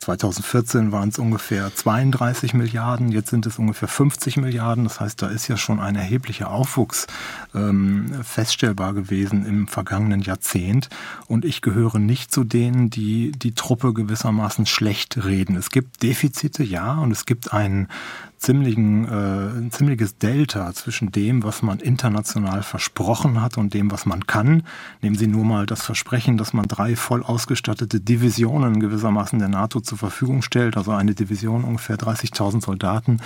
2014 0.00 0.92
waren 0.92 1.08
es 1.08 1.18
ungefähr 1.18 1.74
32 1.74 2.54
Milliarden, 2.54 3.10
jetzt 3.10 3.30
sind 3.30 3.46
es 3.46 3.58
ungefähr 3.58 3.88
50 3.88 4.36
Milliarden. 4.36 4.84
Das 4.84 5.00
heißt, 5.00 5.20
da 5.20 5.28
ist 5.28 5.48
ja 5.48 5.56
schon 5.56 5.80
ein 5.80 5.96
erheblicher 5.96 6.50
Aufwuchs 6.50 7.06
ähm, 7.54 8.12
feststellbar 8.22 8.94
gewesen 8.94 9.44
im 9.44 9.68
vergangenen 9.68 10.20
Jahrzehnt. 10.20 10.88
Und 11.26 11.44
ich 11.44 11.62
gehöre 11.62 11.98
nicht 11.98 12.32
zu 12.32 12.44
denen, 12.44 12.90
die 12.90 13.32
die 13.32 13.54
Truppe 13.54 13.92
gewissermaßen 13.92 14.66
schlecht 14.66 15.24
reden. 15.24 15.56
Es 15.56 15.70
gibt 15.70 16.02
Defizite, 16.02 16.62
ja, 16.62 16.94
und 16.94 17.10
es 17.10 17.26
gibt 17.26 17.52
einen 17.52 17.88
ziemlichen, 18.38 19.04
äh, 19.04 19.58
ein 19.58 19.70
ziemliches 19.70 20.18
Delta 20.18 20.72
zwischen 20.72 21.10
dem, 21.12 21.42
was 21.42 21.62
man 21.62 21.80
international 21.80 22.62
versprochen 22.62 23.42
hat 23.42 23.58
und 23.58 23.74
dem, 23.74 23.90
was 23.90 24.06
man 24.06 24.26
kann. 24.26 24.62
Nehmen 25.02 25.16
Sie 25.16 25.26
nur 25.26 25.44
mal 25.44 25.66
das 25.66 25.82
Versprechen, 25.82 26.36
dass 26.36 26.52
man 26.52 26.66
drei 26.66 26.96
voll 26.96 27.22
ausgestattete 27.22 28.00
Divisionen 28.00 28.80
gewissermaßen 28.80 29.38
der 29.38 29.48
NATO 29.48 29.80
zur 29.80 29.98
Verfügung 29.98 30.42
stellt, 30.42 30.76
also 30.76 30.92
eine 30.92 31.14
Division 31.14 31.64
ungefähr 31.64 31.96
30.000 31.96 32.64
Soldaten, 32.64 33.20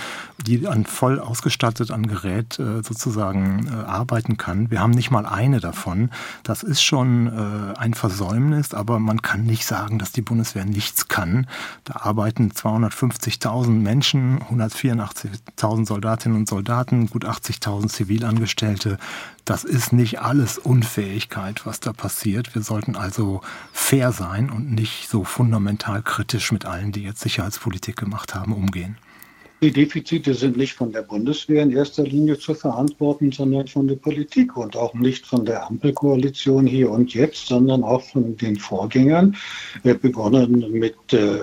die 0.45 0.67
an 0.67 0.85
voll 0.85 1.19
ausgestattet 1.19 1.91
an 1.91 2.07
Gerät 2.07 2.57
äh, 2.59 2.81
sozusagen 2.81 3.67
äh, 3.67 3.75
arbeiten 3.85 4.37
kann. 4.37 4.71
Wir 4.71 4.79
haben 4.79 4.91
nicht 4.91 5.11
mal 5.11 5.25
eine 5.25 5.59
davon. 5.59 6.09
Das 6.43 6.63
ist 6.63 6.81
schon 6.81 7.27
äh, 7.27 7.77
ein 7.77 7.93
Versäumnis, 7.93 8.73
aber 8.73 8.99
man 8.99 9.21
kann 9.21 9.43
nicht 9.43 9.65
sagen, 9.65 9.99
dass 9.99 10.11
die 10.11 10.21
Bundeswehr 10.21 10.65
nichts 10.65 11.07
kann. 11.07 11.47
Da 11.83 11.97
arbeiten 12.01 12.51
250.000 12.51 13.69
Menschen, 13.69 14.41
184 14.41 15.02
82.000 15.03 15.87
Soldatinnen 15.87 16.37
und 16.37 16.49
Soldaten, 16.49 17.07
gut 17.07 17.25
80.000 17.25 17.89
Zivilangestellte. 17.89 18.97
Das 19.45 19.63
ist 19.63 19.93
nicht 19.93 20.21
alles 20.21 20.57
Unfähigkeit, 20.57 21.65
was 21.65 21.79
da 21.79 21.93
passiert. 21.93 22.55
Wir 22.55 22.61
sollten 22.61 22.95
also 22.95 23.41
fair 23.71 24.11
sein 24.11 24.49
und 24.49 24.71
nicht 24.71 25.09
so 25.09 25.23
fundamental 25.23 26.01
kritisch 26.01 26.51
mit 26.51 26.65
allen, 26.65 26.91
die 26.91 27.03
jetzt 27.03 27.21
Sicherheitspolitik 27.21 27.95
gemacht 27.95 28.35
haben, 28.35 28.53
umgehen. 28.53 28.97
Die 29.63 29.71
Defizite 29.71 30.33
sind 30.33 30.57
nicht 30.57 30.73
von 30.73 30.91
der 30.91 31.03
Bundeswehr 31.03 31.63
in 31.63 31.71
erster 31.71 32.03
Linie 32.03 32.37
zu 32.37 32.53
verantworten, 32.53 33.31
sondern 33.31 33.65
von 33.65 33.87
der 33.87 33.95
Politik 33.95 34.57
und 34.57 34.75
auch 34.75 34.93
nicht 34.93 35.25
von 35.25 35.45
der 35.45 35.65
Ampelkoalition 35.65 36.67
hier 36.67 36.91
und 36.91 37.13
jetzt, 37.13 37.47
sondern 37.47 37.81
auch 37.81 38.01
von 38.01 38.35
den 38.35 38.57
Vorgängern, 38.57 39.37
begonnen 40.01 40.69
mit, 40.69 40.97
äh, 41.13 41.39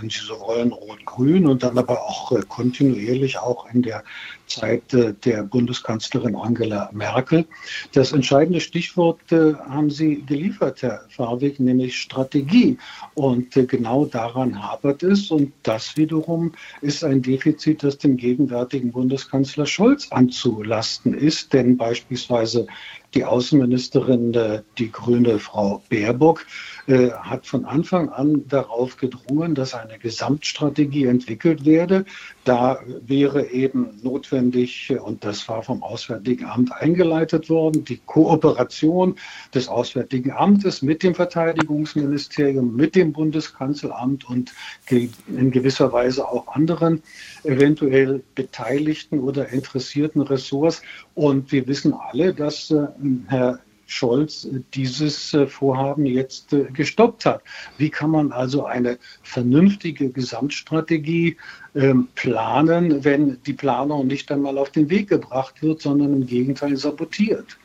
wenn 0.00 0.10
Sie 0.10 0.18
so 0.18 0.40
wollen, 0.40 0.72
Rot-Grün 0.72 1.46
und 1.46 1.62
dann 1.62 1.78
aber 1.78 2.00
auch 2.00 2.32
äh, 2.32 2.42
kontinuierlich 2.48 3.38
auch 3.38 3.72
in 3.72 3.82
der 3.82 4.02
Zeit 4.50 4.92
äh, 4.92 5.14
der 5.24 5.44
Bundeskanzlerin 5.44 6.36
Angela 6.36 6.90
Merkel. 6.92 7.46
Das 7.92 8.12
entscheidende 8.12 8.60
Stichwort 8.60 9.20
äh, 9.32 9.54
haben 9.54 9.90
Sie 9.90 10.22
geliefert, 10.26 10.82
Herr 10.82 11.04
Farbig, 11.08 11.58
nämlich 11.60 11.98
Strategie. 11.98 12.76
Und 13.14 13.56
äh, 13.56 13.64
genau 13.64 14.04
daran 14.04 14.62
hapert 14.62 15.02
es. 15.02 15.30
Und 15.30 15.52
das 15.62 15.96
wiederum 15.96 16.52
ist 16.82 17.04
ein 17.04 17.22
Defizit, 17.22 17.82
das 17.82 17.98
dem 17.98 18.16
gegenwärtigen 18.16 18.92
Bundeskanzler 18.92 19.66
Scholz 19.66 20.10
anzulasten 20.10 21.14
ist. 21.14 21.52
Denn 21.52 21.76
beispielsweise 21.76 22.66
die 23.14 23.24
Außenministerin, 23.24 24.62
die 24.78 24.92
grüne 24.92 25.40
Frau 25.40 25.82
Baerbock, 25.88 26.46
äh, 26.90 27.12
hat 27.12 27.46
von 27.46 27.66
Anfang 27.66 28.08
an 28.08 28.48
darauf 28.48 28.96
gedrungen, 28.96 29.54
dass 29.54 29.74
eine 29.74 29.98
Gesamtstrategie 29.98 31.04
entwickelt 31.04 31.64
werde. 31.64 32.04
Da 32.44 32.80
wäre 33.06 33.50
eben 33.50 34.00
notwendig, 34.02 34.92
und 35.00 35.24
das 35.24 35.48
war 35.48 35.62
vom 35.62 35.84
Auswärtigen 35.84 36.46
Amt 36.46 36.72
eingeleitet 36.72 37.48
worden, 37.48 37.84
die 37.84 38.00
Kooperation 38.06 39.14
des 39.54 39.68
Auswärtigen 39.68 40.32
Amtes 40.32 40.82
mit 40.82 41.04
dem 41.04 41.14
Verteidigungsministerium, 41.14 42.74
mit 42.74 42.96
dem 42.96 43.12
Bundeskanzleramt 43.12 44.28
und 44.28 44.52
in 44.88 45.50
gewisser 45.52 45.92
Weise 45.92 46.26
auch 46.26 46.48
anderen 46.48 47.02
eventuell 47.44 48.24
beteiligten 48.34 49.20
oder 49.20 49.50
interessierten 49.50 50.22
Ressorts. 50.22 50.82
Und 51.14 51.52
wir 51.52 51.68
wissen 51.68 51.94
alle, 51.94 52.34
dass 52.34 52.72
äh, 52.72 52.88
Herr 53.28 53.60
Scholz 53.90 54.48
dieses 54.72 55.34
äh, 55.34 55.46
Vorhaben 55.46 56.06
jetzt 56.06 56.52
äh, 56.52 56.64
gestoppt 56.72 57.26
hat. 57.26 57.42
Wie 57.76 57.90
kann 57.90 58.10
man 58.10 58.30
also 58.30 58.64
eine 58.64 58.98
vernünftige 59.22 60.10
Gesamtstrategie 60.10 61.36
ähm, 61.74 62.08
planen, 62.14 63.04
wenn 63.04 63.42
die 63.42 63.52
Planung 63.52 64.06
nicht 64.06 64.30
einmal 64.30 64.58
auf 64.58 64.70
den 64.70 64.90
Weg 64.90 65.08
gebracht 65.08 65.60
wird, 65.62 65.82
sondern 65.82 66.12
im 66.12 66.26
Gegenteil 66.26 66.76
sabotiert? 66.76 67.58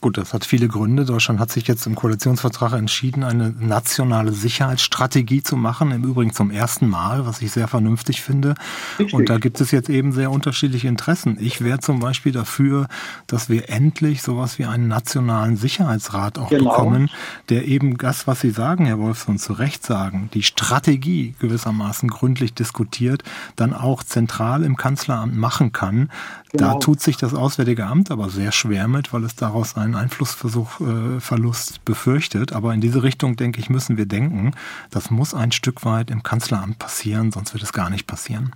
Gut, 0.00 0.16
das 0.16 0.32
hat 0.32 0.44
viele 0.44 0.68
Gründe. 0.68 1.04
Deutschland 1.04 1.40
hat 1.40 1.50
sich 1.50 1.66
jetzt 1.66 1.86
im 1.86 1.96
Koalitionsvertrag 1.96 2.72
entschieden, 2.72 3.24
eine 3.24 3.50
nationale 3.58 4.32
Sicherheitsstrategie 4.32 5.42
zu 5.42 5.56
machen. 5.56 5.90
Im 5.90 6.04
Übrigen 6.04 6.32
zum 6.32 6.50
ersten 6.50 6.88
Mal, 6.88 7.26
was 7.26 7.42
ich 7.42 7.50
sehr 7.50 7.66
vernünftig 7.66 8.22
finde. 8.22 8.54
Richtig. 8.98 9.14
Und 9.14 9.28
da 9.28 9.38
gibt 9.38 9.60
es 9.60 9.72
jetzt 9.72 9.88
eben 9.88 10.12
sehr 10.12 10.30
unterschiedliche 10.30 10.86
Interessen. 10.86 11.36
Ich 11.40 11.62
wäre 11.64 11.80
zum 11.80 11.98
Beispiel 11.98 12.32
dafür, 12.32 12.86
dass 13.26 13.48
wir 13.48 13.70
endlich 13.70 14.22
sowas 14.22 14.58
wie 14.58 14.66
einen 14.66 14.86
nationalen 14.86 15.56
Sicherheitsrat 15.56 16.38
auch 16.38 16.50
genau. 16.50 16.70
bekommen, 16.70 17.10
der 17.48 17.66
eben 17.66 17.96
das, 17.98 18.26
was 18.26 18.40
Sie 18.40 18.50
sagen, 18.50 18.86
Herr 18.86 18.98
Wolfson, 18.98 19.38
zu 19.38 19.52
Recht 19.54 19.84
sagen, 19.84 20.30
die 20.32 20.44
Strategie 20.44 21.34
gewissermaßen 21.40 22.08
gründlich 22.08 22.54
diskutiert, 22.54 23.24
dann 23.56 23.74
auch 23.74 24.04
zentral 24.04 24.62
im 24.62 24.76
Kanzleramt 24.76 25.36
machen 25.36 25.72
kann. 25.72 26.10
Genau. 26.52 26.74
Da 26.74 26.78
tut 26.78 27.00
sich 27.00 27.16
das 27.16 27.34
Auswärtige 27.34 27.86
Amt 27.86 28.10
aber 28.10 28.30
sehr 28.30 28.52
schwer 28.52 28.88
mit, 28.88 29.12
weil 29.12 29.24
es 29.24 29.34
daraus 29.34 29.76
ein 29.76 29.87
einen 29.88 30.02
Einflussverlust 30.02 31.76
äh, 31.76 31.80
befürchtet. 31.84 32.52
Aber 32.52 32.74
in 32.74 32.80
diese 32.80 33.02
Richtung, 33.02 33.36
denke 33.36 33.60
ich, 33.60 33.70
müssen 33.70 33.96
wir 33.96 34.06
denken. 34.06 34.52
Das 34.90 35.10
muss 35.10 35.34
ein 35.34 35.52
Stück 35.52 35.84
weit 35.84 36.10
im 36.10 36.22
Kanzleramt 36.22 36.78
passieren, 36.78 37.32
sonst 37.32 37.54
wird 37.54 37.62
es 37.62 37.72
gar 37.72 37.90
nicht 37.90 38.06
passieren. 38.06 38.52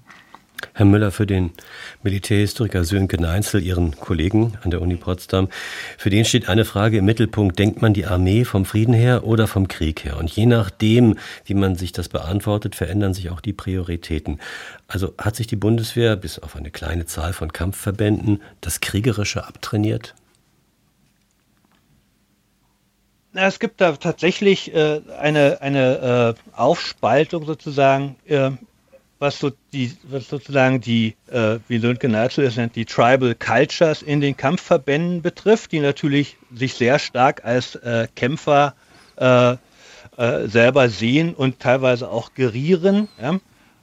Herr 0.75 0.87
Müller, 0.87 1.11
für 1.11 1.27
den 1.27 1.51
Militärhistoriker 2.03 2.85
Sönke 2.85 3.21
Neinzel, 3.21 3.63
Ihren 3.63 3.97
Kollegen 3.99 4.55
an 4.63 4.71
der 4.71 4.81
Uni 4.81 4.97
Potsdam, 4.97 5.49
für 5.99 6.09
den 6.09 6.25
steht 6.25 6.49
eine 6.49 6.65
Frage 6.65 6.99
im 6.99 7.05
Mittelpunkt. 7.05 7.59
Denkt 7.59 7.83
man 7.83 7.93
die 7.93 8.07
Armee 8.07 8.45
vom 8.45 8.65
Frieden 8.65 8.95
her 8.95 9.25
oder 9.25 9.47
vom 9.47 9.69
Krieg 9.69 10.05
her? 10.05 10.17
Und 10.19 10.31
je 10.31 10.47
nachdem, 10.47 11.19
wie 11.45 11.55
man 11.55 11.77
sich 11.77 11.93
das 11.93 12.09
beantwortet, 12.09 12.75
verändern 12.75 13.13
sich 13.13 13.31
auch 13.31 13.41
die 13.41 13.53
Prioritäten. 13.53 14.39
Also 14.89 15.15
hat 15.19 15.37
sich 15.37 15.47
die 15.47 15.57
Bundeswehr 15.57 16.17
bis 16.17 16.39
auf 16.39 16.57
eine 16.57 16.71
kleine 16.71 17.07
Zahl 17.07 17.33
von 17.33 17.53
Kampfverbänden 17.53 18.41
das 18.61 18.81
Kriegerische 18.81 19.47
abtrainiert? 19.47 20.15
Na, 23.35 23.47
es 23.47 23.59
gibt 23.59 23.81
da 23.81 23.93
tatsächlich 23.93 24.75
äh, 24.75 25.01
eine, 25.19 25.63
eine 25.63 26.37
äh, 26.55 26.57
Aufspaltung 26.59 27.47
sozusagen, 27.47 28.17
äh, 28.27 28.51
was, 29.19 29.39
so 29.39 29.53
die, 29.73 29.97
was 30.03 30.29
sozusagen 30.29 30.83
die, 30.83 31.17
äh, 31.31 31.59
wie 31.67 31.79
Lundke 31.79 32.11
Nazu 32.11 32.43
es 32.43 32.57
nennt, 32.57 32.77
die 32.77 32.85
Tribal 32.85 33.35
Cultures 33.35 34.03
in 34.03 34.21
den 34.21 34.37
Kampfverbänden 34.37 35.23
betrifft, 35.23 35.73
die 35.73 35.81
natürlich 35.81 36.37
sich 36.55 36.75
sehr 36.75 36.99
stark 36.99 37.43
als 37.45 37.75
äh, 37.77 38.07
Kämpfer 38.15 38.75
äh, 39.17 39.57
selber 40.17 40.89
sehen 40.89 41.35
und 41.35 41.61
teilweise 41.61 42.11
auch 42.11 42.35
gerieren. 42.35 43.09
Ja? 43.21 43.39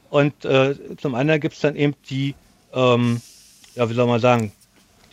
Und 0.10 0.34
zum 0.42 1.16
anderen 1.16 1.40
gibt 1.40 1.56
es 1.56 1.62
dann 1.62 1.76
eben 1.76 1.96
die, 2.10 2.36
ähm, 2.74 3.22
ja, 3.76 3.90
wie 3.90 3.94
soll 3.94 4.08
man 4.08 4.20
sagen, 4.20 4.52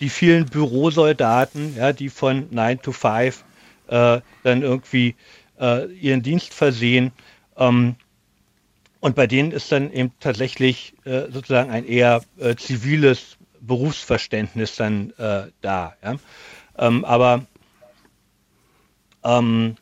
die 0.00 0.08
vielen 0.08 0.46
Bürosoldaten, 0.46 1.76
ja, 1.76 1.92
die 1.92 2.08
von 2.08 2.48
9 2.50 2.82
to 2.82 2.92
5 2.92 3.44
äh, 3.88 4.20
dann 4.42 4.62
irgendwie 4.62 5.14
äh, 5.60 5.86
ihren 5.92 6.22
Dienst 6.22 6.52
versehen. 6.52 7.12
Ähm, 7.56 7.96
und 9.00 9.14
bei 9.14 9.26
denen 9.26 9.52
ist 9.52 9.70
dann 9.70 9.92
eben 9.92 10.12
tatsächlich 10.20 10.94
äh, 11.04 11.30
sozusagen 11.30 11.70
ein 11.70 11.86
eher 11.86 12.22
äh, 12.38 12.56
ziviles 12.56 13.36
Berufsverständnis 13.60 14.76
dann 14.76 15.12
äh, 15.18 15.44
da. 15.60 15.94
Ja? 16.02 16.16
Ähm, 16.78 17.04
aber 17.04 17.46
ähm, 19.24 19.76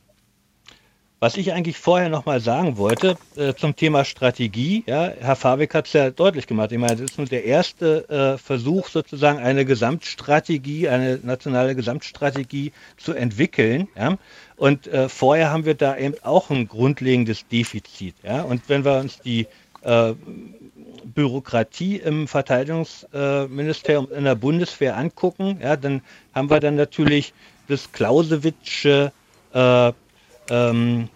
was 1.21 1.37
ich 1.37 1.53
eigentlich 1.53 1.79
vorher 1.79 2.09
noch 2.09 2.27
mal 2.27 2.41
sagen 2.41 2.77
wollte 2.77 3.17
äh, 3.37 3.55
zum 3.55 3.75
Thema 3.77 4.05
Strategie, 4.05 4.85
ja, 4.87 5.11
Herr 5.19 5.37
Fabik 5.37 5.75
hat 5.75 5.87
es 5.87 5.93
ja 5.95 6.11
deutlich 6.11 6.47
gemacht. 6.47 6.73
Ich 6.73 6.79
meine, 6.79 6.97
das 6.97 7.13
ist 7.13 7.19
nur 7.19 7.27
der 7.27 7.45
erste 7.45 8.09
äh, 8.09 8.39
Versuch, 8.39 8.89
sozusagen 8.89 9.39
eine 9.39 9.65
Gesamtstrategie, 9.65 10.89
eine 10.89 11.21
nationale 11.23 11.75
Gesamtstrategie 11.75 12.73
zu 12.97 13.15
entwickeln. 13.15 13.89
Ja. 13.97 14.19
Und 14.57 14.87
äh, 14.87 15.09
vorher 15.09 15.51
haben 15.51 15.65
wir 15.65 15.75
da 15.75 15.97
eben 15.97 16.15
auch 16.23 16.51
ein 16.51 16.69
grundlegendes 16.69 17.49
Defizit. 17.49 18.17
Ja. 18.23 18.43
Und 18.43 18.69
wenn 18.69 18.85
wir 18.85 18.99
uns 18.99 19.19
die 19.21 19.47
äh, 19.83 20.15
Bürokratie 21.05 21.97
im 21.97 22.29
Verteidigungsministerium 22.29 24.09
in 24.13 24.25
der 24.25 24.35
Bundeswehr 24.35 24.97
angucken, 24.97 25.59
ja, 25.63 25.77
dann 25.77 26.03
haben 26.35 26.51
wir 26.51 26.61
dann 26.61 26.77
natürlich 26.77 27.33
das 27.69 27.93
Clausewitsche 27.93 29.13
äh, 29.53 29.93
ähm, 30.51 31.09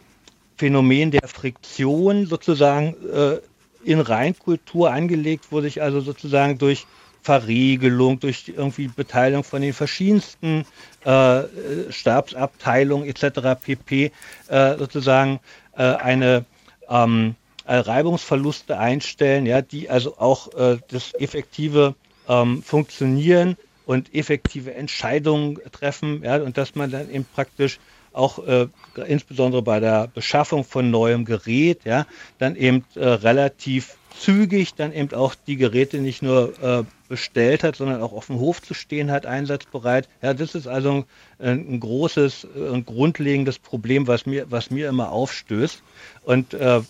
Phänomen 0.56 1.10
der 1.10 1.28
Friktion 1.28 2.26
sozusagen 2.26 2.94
äh, 3.12 3.38
in 3.84 4.00
Reinkultur 4.00 4.90
angelegt, 4.90 5.46
wo 5.50 5.60
sich 5.60 5.80
also 5.80 6.00
sozusagen 6.00 6.58
durch 6.58 6.86
Verriegelung, 7.22 8.20
durch 8.20 8.44
irgendwie 8.48 8.88
Beteiligung 8.88 9.44
von 9.44 9.62
den 9.62 9.72
verschiedensten 9.72 10.64
äh, 11.04 11.42
Stabsabteilungen 11.90 13.08
etc. 13.08 13.60
pp. 13.60 14.12
Äh, 14.48 14.78
sozusagen 14.78 15.40
äh, 15.76 15.82
eine 15.82 16.44
ähm, 16.88 17.34
Reibungsverluste 17.66 18.78
einstellen, 18.78 19.44
ja, 19.46 19.60
die 19.60 19.90
also 19.90 20.16
auch 20.18 20.54
äh, 20.54 20.78
das 20.88 21.12
effektive 21.14 21.94
ähm, 22.28 22.62
Funktionieren 22.62 23.56
und 23.84 24.14
effektive 24.14 24.74
Entscheidungen 24.74 25.58
treffen, 25.72 26.22
ja, 26.22 26.36
und 26.36 26.56
dass 26.56 26.74
man 26.74 26.90
dann 26.90 27.10
eben 27.10 27.26
praktisch 27.34 27.78
auch 28.18 28.46
äh, 28.46 28.66
insbesondere 29.06 29.62
bei 29.62 29.80
der 29.80 30.08
Beschaffung 30.08 30.64
von 30.64 30.90
neuem 30.90 31.24
Gerät, 31.24 31.84
ja, 31.84 32.06
dann 32.38 32.56
eben 32.56 32.84
äh, 32.94 33.06
relativ 33.06 33.96
zügig 34.18 34.74
dann 34.74 34.92
eben 34.92 35.14
auch 35.14 35.34
die 35.34 35.56
Geräte 35.56 35.98
nicht 35.98 36.22
nur 36.22 36.52
äh, 36.62 36.84
bestellt 37.08 37.62
hat, 37.62 37.76
sondern 37.76 38.02
auch 38.02 38.12
auf 38.12 38.26
dem 38.26 38.38
Hof 38.38 38.60
zu 38.60 38.74
stehen 38.74 39.10
hat, 39.10 39.26
einsatzbereit. 39.26 40.08
Ja, 40.22 40.34
das 40.34 40.54
ist 40.54 40.66
also 40.66 41.04
ein, 41.38 41.74
ein 41.74 41.80
großes, 41.80 42.46
ein 42.54 42.84
grundlegendes 42.84 43.58
Problem, 43.58 44.06
was 44.06 44.26
mir, 44.26 44.50
was 44.50 44.70
mir 44.70 44.88
immer 44.88 45.12
aufstößt 45.12 45.82
und 46.24 46.54
äh, 46.54 46.80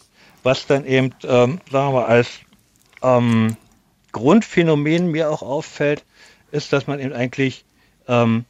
was 0.42 0.66
dann 0.66 0.86
eben, 0.86 1.14
ähm, 1.24 1.60
sagen 1.70 1.94
wir 1.94 2.08
als 2.08 2.40
ähm, 3.02 3.56
Grundphänomen 4.12 5.10
mir 5.10 5.30
auch 5.30 5.42
auffällt, 5.42 6.04
ist, 6.50 6.72
dass 6.72 6.86
man 6.86 6.98
eben 6.98 7.12
eigentlich 7.12 7.64
ähm, 8.06 8.44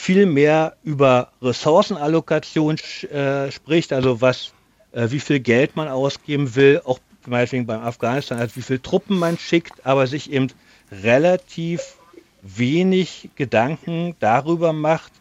viel 0.00 0.24
mehr 0.24 0.76
über 0.82 1.30
Ressourcenallokation 1.42 2.76
äh, 3.12 3.52
spricht, 3.52 3.92
also 3.92 4.22
was, 4.22 4.52
äh, 4.92 5.10
wie 5.10 5.20
viel 5.20 5.40
Geld 5.40 5.76
man 5.76 5.88
ausgeben 5.88 6.56
will, 6.56 6.80
auch 6.86 7.00
meinetwegen 7.26 7.66
beim 7.66 7.82
Afghanistan, 7.82 8.38
also 8.38 8.56
wie 8.56 8.62
viele 8.62 8.80
Truppen 8.80 9.18
man 9.18 9.36
schickt, 9.36 9.84
aber 9.84 10.06
sich 10.06 10.32
eben 10.32 10.48
relativ 10.90 11.96
wenig 12.40 13.28
Gedanken 13.36 14.16
darüber 14.20 14.72
macht, 14.72 15.12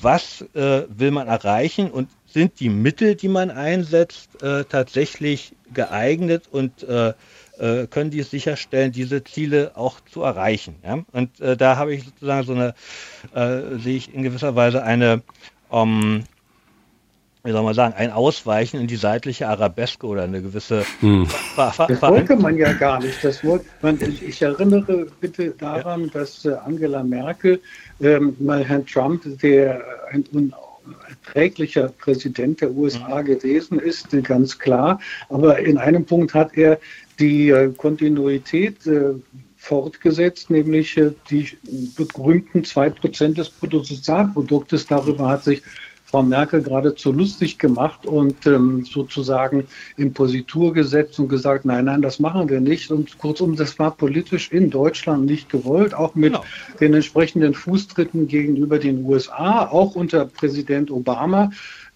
was 0.00 0.42
äh, 0.54 0.84
will 0.88 1.10
man 1.10 1.26
erreichen 1.26 1.90
und 1.90 2.08
sind 2.26 2.60
die 2.60 2.68
Mittel, 2.68 3.16
die 3.16 3.28
man 3.28 3.50
einsetzt, 3.50 4.40
äh, 4.42 4.64
tatsächlich 4.64 5.54
geeignet 5.72 6.44
und 6.52 6.86
äh, 7.58 7.86
können 7.86 8.10
die 8.10 8.20
es 8.20 8.30
sicherstellen, 8.30 8.92
diese 8.92 9.22
Ziele 9.24 9.72
auch 9.74 10.00
zu 10.00 10.22
erreichen. 10.22 10.76
Ja? 10.84 10.98
Und 11.12 11.40
äh, 11.40 11.56
da 11.56 11.76
habe 11.76 11.94
ich 11.94 12.04
sozusagen 12.04 12.46
so 12.46 12.54
eine, 12.54 12.74
äh, 13.34 13.78
sehe 13.78 13.96
ich 13.96 14.14
in 14.14 14.22
gewisser 14.22 14.54
Weise 14.56 14.82
eine, 14.82 15.22
ähm, 15.70 16.24
wie 17.44 17.52
soll 17.52 17.62
man 17.62 17.74
sagen, 17.74 17.94
ein 17.94 18.10
Ausweichen 18.10 18.80
in 18.80 18.86
die 18.86 18.96
seitliche 18.96 19.48
Arabeske 19.48 20.06
oder 20.06 20.22
eine 20.22 20.40
gewisse. 20.40 20.84
Hm. 21.00 21.28
das 21.56 21.78
wollte 21.78 22.36
man 22.36 22.56
ja 22.56 22.72
gar 22.72 23.00
nicht. 23.00 23.22
Das 23.22 23.44
wollte 23.44 23.66
man, 23.82 24.00
ich, 24.00 24.22
ich 24.22 24.40
erinnere 24.40 25.06
bitte 25.20 25.50
daran, 25.50 26.06
ja. 26.06 26.10
dass 26.14 26.44
äh, 26.46 26.54
Angela 26.64 27.02
Merkel 27.02 27.60
ähm, 28.00 28.34
mal 28.38 28.64
Herrn 28.64 28.86
Trump, 28.86 29.22
der 29.42 29.84
ein 30.10 30.24
unerträglicher 30.32 31.88
Präsident 31.98 32.62
der 32.62 32.70
USA 32.70 33.20
mhm. 33.20 33.26
gewesen 33.26 33.78
ist, 33.78 34.08
ganz 34.22 34.58
klar. 34.58 34.98
Aber 35.28 35.58
in 35.58 35.76
einem 35.76 36.04
Punkt 36.04 36.32
hat 36.32 36.56
er 36.56 36.78
die 37.18 37.50
äh, 37.50 37.72
Kontinuität 37.72 38.86
äh, 38.86 39.14
fortgesetzt, 39.56 40.50
nämlich 40.50 40.96
äh, 40.96 41.12
die 41.30 41.48
berühmten 41.96 42.62
2% 42.62 43.34
des 43.34 43.50
Bruttosozialproduktes. 43.50 44.86
Darüber 44.86 45.28
hat 45.28 45.44
sich 45.44 45.62
Frau 46.14 46.22
Merkel 46.22 46.62
geradezu 46.62 47.10
lustig 47.10 47.58
gemacht 47.58 48.06
und 48.06 48.46
ähm, 48.46 48.84
sozusagen 48.84 49.66
in 49.96 50.12
Positur 50.12 50.72
gesetzt 50.72 51.18
und 51.18 51.28
gesagt, 51.28 51.64
nein, 51.64 51.86
nein, 51.86 52.02
das 52.02 52.20
machen 52.20 52.48
wir 52.48 52.60
nicht. 52.60 52.92
Und 52.92 53.18
kurzum, 53.18 53.56
das 53.56 53.80
war 53.80 53.90
politisch 53.96 54.52
in 54.52 54.70
Deutschland 54.70 55.26
nicht 55.26 55.48
gewollt, 55.48 55.92
auch 55.92 56.14
mit 56.14 56.34
genau. 56.34 56.44
den 56.78 56.94
entsprechenden 56.94 57.52
Fußtritten 57.52 58.28
gegenüber 58.28 58.78
den 58.78 59.04
USA, 59.04 59.66
auch 59.66 59.96
unter 59.96 60.26
Präsident 60.26 60.92
Obama. 60.92 61.50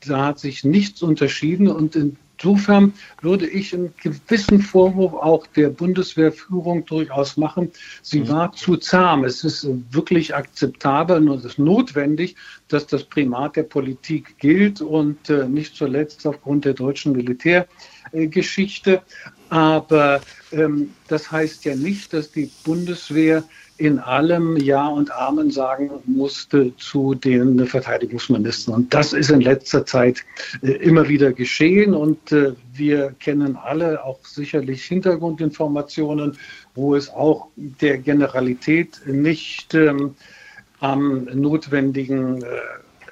Da 0.05 0.27
hat 0.27 0.41
sich 0.41 0.65
nichts 0.65 1.01
unterschieden 1.01 1.69
und 1.69 1.95
in 1.95 2.17
Insofern 2.41 2.93
würde 3.21 3.49
ich 3.49 3.75
einen 3.75 3.93
gewissen 4.01 4.61
Vorwurf 4.61 5.13
auch 5.15 5.47
der 5.49 5.71
Bundeswehrführung 5.71 6.85
durchaus 6.87 7.37
machen. 7.37 7.73
Sie 8.03 8.21
mhm. 8.21 8.29
war 8.29 8.53
zu 8.53 8.77
zahm. 8.77 9.25
Es 9.25 9.43
ist 9.43 9.69
wirklich 9.91 10.35
akzeptabel 10.35 11.29
und 11.29 11.39
es 11.39 11.45
ist 11.45 11.59
notwendig, 11.59 12.37
dass 12.69 12.87
das 12.87 13.05
Primat 13.05 13.57
der 13.57 13.65
Politik 13.65 14.39
gilt 14.39 14.81
und 14.81 15.29
äh, 15.31 15.49
nicht 15.49 15.75
zuletzt 15.75 16.27
aufgrund 16.27 16.65
der 16.65 16.75
deutschen 16.75 17.13
Militärgeschichte. 17.13 19.03
Aber 19.51 20.21
ähm, 20.53 20.91
das 21.09 21.31
heißt 21.31 21.65
ja 21.65 21.75
nicht, 21.75 22.13
dass 22.13 22.31
die 22.31 22.51
Bundeswehr 22.65 23.45
in 23.79 24.01
allem 24.01 24.57
Ja 24.57 24.89
und 24.89 25.13
Amen 25.13 25.53
sagen 25.53 25.91
musste 26.05 26.77
zu 26.77 27.15
den 27.15 27.65
Verteidigungsministern. 27.65 28.75
Und 28.75 28.93
das 28.93 29.13
ist 29.13 29.31
in 29.31 29.41
letzter 29.41 29.87
Zeit 29.87 30.25
äh, 30.63 30.73
immer 30.73 31.09
wieder 31.09 31.33
geschehen. 31.33 31.95
Und 31.95 32.33
äh, 32.33 32.55
wir 32.73 33.15
kennen 33.21 33.57
alle 33.57 34.05
auch 34.05 34.19
sicherlich 34.25 34.85
Hintergrundinformationen, 34.85 36.37
wo 36.75 36.97
es 36.97 37.09
auch 37.09 37.47
der 37.57 37.99
Generalität 37.99 39.01
nicht 39.07 39.75
ähm, 39.75 40.17
am 40.81 41.25
notwendigen 41.33 42.43
äh, 42.43 42.47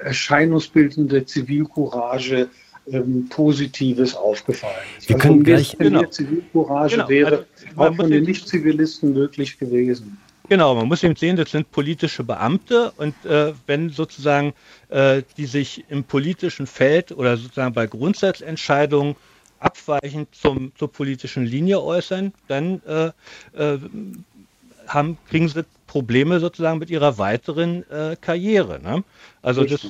Erscheinungsbild 0.01 1.11
der 1.11 1.27
Zivilcourage 1.27 2.49
ähm, 2.91 3.27
Positives 3.29 4.15
aufgefallen 4.15 4.75
ist. 4.99 5.09
Wir 5.09 5.17
also 5.17 5.29
können 5.29 5.45
gleich, 5.45 5.77
genau. 5.79 6.05
Zivilcourage 6.05 6.97
genau. 6.97 7.09
wäre 7.09 7.47
also, 7.77 7.93
auch 7.93 7.97
von 7.97 8.11
den 8.11 8.25
Nicht-Zivilisten 8.25 9.13
möglich 9.13 9.59
gewesen. 9.59 10.19
Genau, 10.49 10.77
man 10.77 10.87
muss 10.87 11.03
eben 11.03 11.17
sehen, 11.17 11.37
das 11.37 11.51
sind 11.51 11.71
politische 11.73 12.23
Beamte 12.23 12.93
und 12.97 13.15
äh, 13.25 13.53
wenn 13.67 13.91
sozusagen 13.91 14.55
äh, 14.91 15.23
die 15.37 15.47
sich 15.47 15.85
im 15.89 16.05
politischen 16.05 16.69
Feld 16.69 17.11
oder 17.11 17.37
sozusagen 17.37 17.75
bei 17.75 17.87
Grundsatzentscheidungen 17.87 19.17
abweichend 19.59 20.29
zum, 20.35 20.71
zur 20.77 20.93
politischen 20.93 21.45
Linie 21.45 21.83
äußern, 21.83 22.33
dann 22.47 22.81
äh, 22.87 23.07
äh 23.61 23.79
haben, 24.87 25.19
kriegen 25.29 25.49
sie 25.49 25.65
Probleme 25.89 26.39
sozusagen 26.39 26.79
mit 26.79 26.91
ihrer 26.91 27.19
weiteren 27.19 27.89
äh, 27.91 28.17
Karriere. 28.21 28.81
Ne? 28.81 29.03
Also 29.43 29.65
das, 29.65 29.85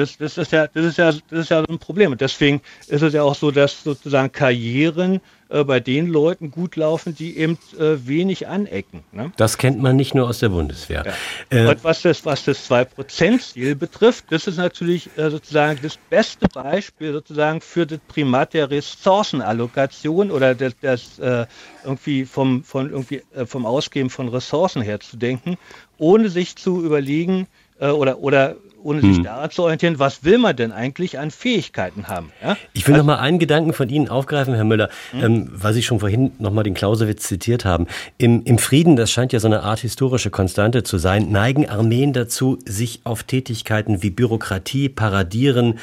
das, 0.00 0.16
das, 0.16 0.38
ist 0.38 0.52
ja, 0.52 0.66
das, 0.66 0.84
ist 0.84 0.98
ja, 0.98 1.12
das 1.12 1.40
ist 1.40 1.50
ja 1.50 1.62
ein 1.62 1.78
Problem. 1.78 2.12
Und 2.12 2.20
deswegen 2.20 2.60
ist 2.88 3.02
es 3.02 3.12
ja 3.12 3.22
auch 3.22 3.34
so, 3.34 3.50
dass 3.50 3.84
sozusagen 3.84 4.32
Karrieren 4.32 5.20
äh, 5.50 5.64
bei 5.64 5.80
den 5.80 6.06
Leuten 6.06 6.50
gut 6.50 6.76
laufen, 6.76 7.14
die 7.14 7.36
eben 7.36 7.58
äh, 7.76 7.96
wenig 8.06 8.46
anecken. 8.46 9.02
Ne? 9.10 9.32
Das 9.36 9.58
kennt 9.58 9.82
man 9.82 9.96
nicht 9.96 10.14
nur 10.14 10.28
aus 10.28 10.38
der 10.38 10.48
Bundeswehr. 10.50 11.04
Ja. 11.50 11.56
Äh, 11.56 11.68
Und 11.68 11.82
was 11.82 12.02
das, 12.02 12.24
was 12.24 12.44
das 12.44 12.70
2%-Ziel 12.70 13.74
betrifft, 13.74 14.26
das 14.30 14.46
ist 14.46 14.58
natürlich 14.58 15.10
äh, 15.16 15.28
sozusagen 15.28 15.80
das 15.82 15.98
beste 16.08 16.46
Beispiel 16.48 17.12
sozusagen 17.12 17.60
für 17.60 17.84
das 17.84 17.98
Primat 18.06 18.54
der 18.54 18.70
Ressourcenallokation 18.70 20.30
oder 20.30 20.54
das, 20.54 20.74
das 20.80 21.18
äh, 21.18 21.46
irgendwie 21.84 22.24
vom, 22.24 22.62
von 22.62 22.90
irgendwie, 22.90 23.22
äh, 23.34 23.44
vom 23.44 23.66
Ausgeben 23.66 24.10
von 24.10 24.28
Ressourcen 24.28 24.82
her 24.82 25.00
zu 25.00 25.16
denken, 25.16 25.58
ohne 25.98 26.28
sich 26.28 26.56
zu 26.56 26.84
überlegen, 26.84 27.46
oder, 27.78 28.18
oder 28.18 28.56
ohne 28.82 29.00
sich 29.00 29.16
hm. 29.16 29.24
daran 29.24 29.50
zu 29.50 29.62
orientieren, 29.62 29.98
was 29.98 30.24
will 30.24 30.38
man 30.38 30.56
denn 30.56 30.72
eigentlich 30.72 31.18
an 31.18 31.30
Fähigkeiten 31.30 32.08
haben? 32.08 32.32
Ja? 32.42 32.56
Ich 32.72 32.86
will 32.86 32.94
also, 32.94 33.06
noch 33.06 33.14
mal 33.14 33.20
einen 33.20 33.38
Gedanken 33.38 33.72
von 33.72 33.88
Ihnen 33.88 34.08
aufgreifen, 34.08 34.54
Herr 34.54 34.64
Müller, 34.64 34.88
hm? 35.12 35.24
ähm, 35.24 35.50
weil 35.52 35.74
Sie 35.74 35.82
schon 35.82 36.00
vorhin 36.00 36.32
noch 36.38 36.52
mal 36.52 36.62
den 36.62 36.74
Clausewitz 36.74 37.26
zitiert 37.26 37.64
haben. 37.64 37.86
Im, 38.18 38.42
Im 38.44 38.58
Frieden, 38.58 38.96
das 38.96 39.10
scheint 39.10 39.32
ja 39.32 39.40
so 39.40 39.48
eine 39.48 39.62
Art 39.62 39.80
historische 39.80 40.30
Konstante 40.30 40.82
zu 40.82 40.98
sein, 40.98 41.30
neigen 41.30 41.68
Armeen 41.68 42.12
dazu, 42.12 42.58
sich 42.64 43.00
auf 43.04 43.22
Tätigkeiten 43.22 44.02
wie 44.02 44.10
Bürokratie, 44.10 44.88
Paradieren 44.88 45.78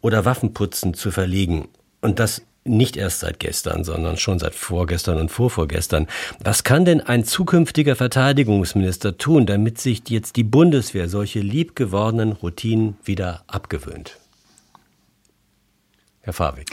oder 0.00 0.24
Waffenputzen 0.24 0.94
zu 0.94 1.10
verlegen. 1.10 1.68
Und 2.00 2.18
das 2.18 2.42
nicht 2.64 2.96
erst 2.96 3.20
seit 3.20 3.40
gestern, 3.40 3.84
sondern 3.84 4.16
schon 4.16 4.38
seit 4.38 4.54
vorgestern 4.54 5.18
und 5.18 5.30
vorvorgestern. 5.30 6.06
Was 6.42 6.64
kann 6.64 6.84
denn 6.84 7.00
ein 7.00 7.24
zukünftiger 7.24 7.96
Verteidigungsminister 7.96 9.16
tun, 9.16 9.46
damit 9.46 9.78
sich 9.78 10.02
jetzt 10.08 10.36
die 10.36 10.44
Bundeswehr 10.44 11.08
solche 11.08 11.40
liebgewordenen 11.40 12.32
Routinen 12.32 12.96
wieder 13.04 13.42
abgewöhnt? 13.46 14.18
Herr 16.20 16.34
Fawig. 16.34 16.66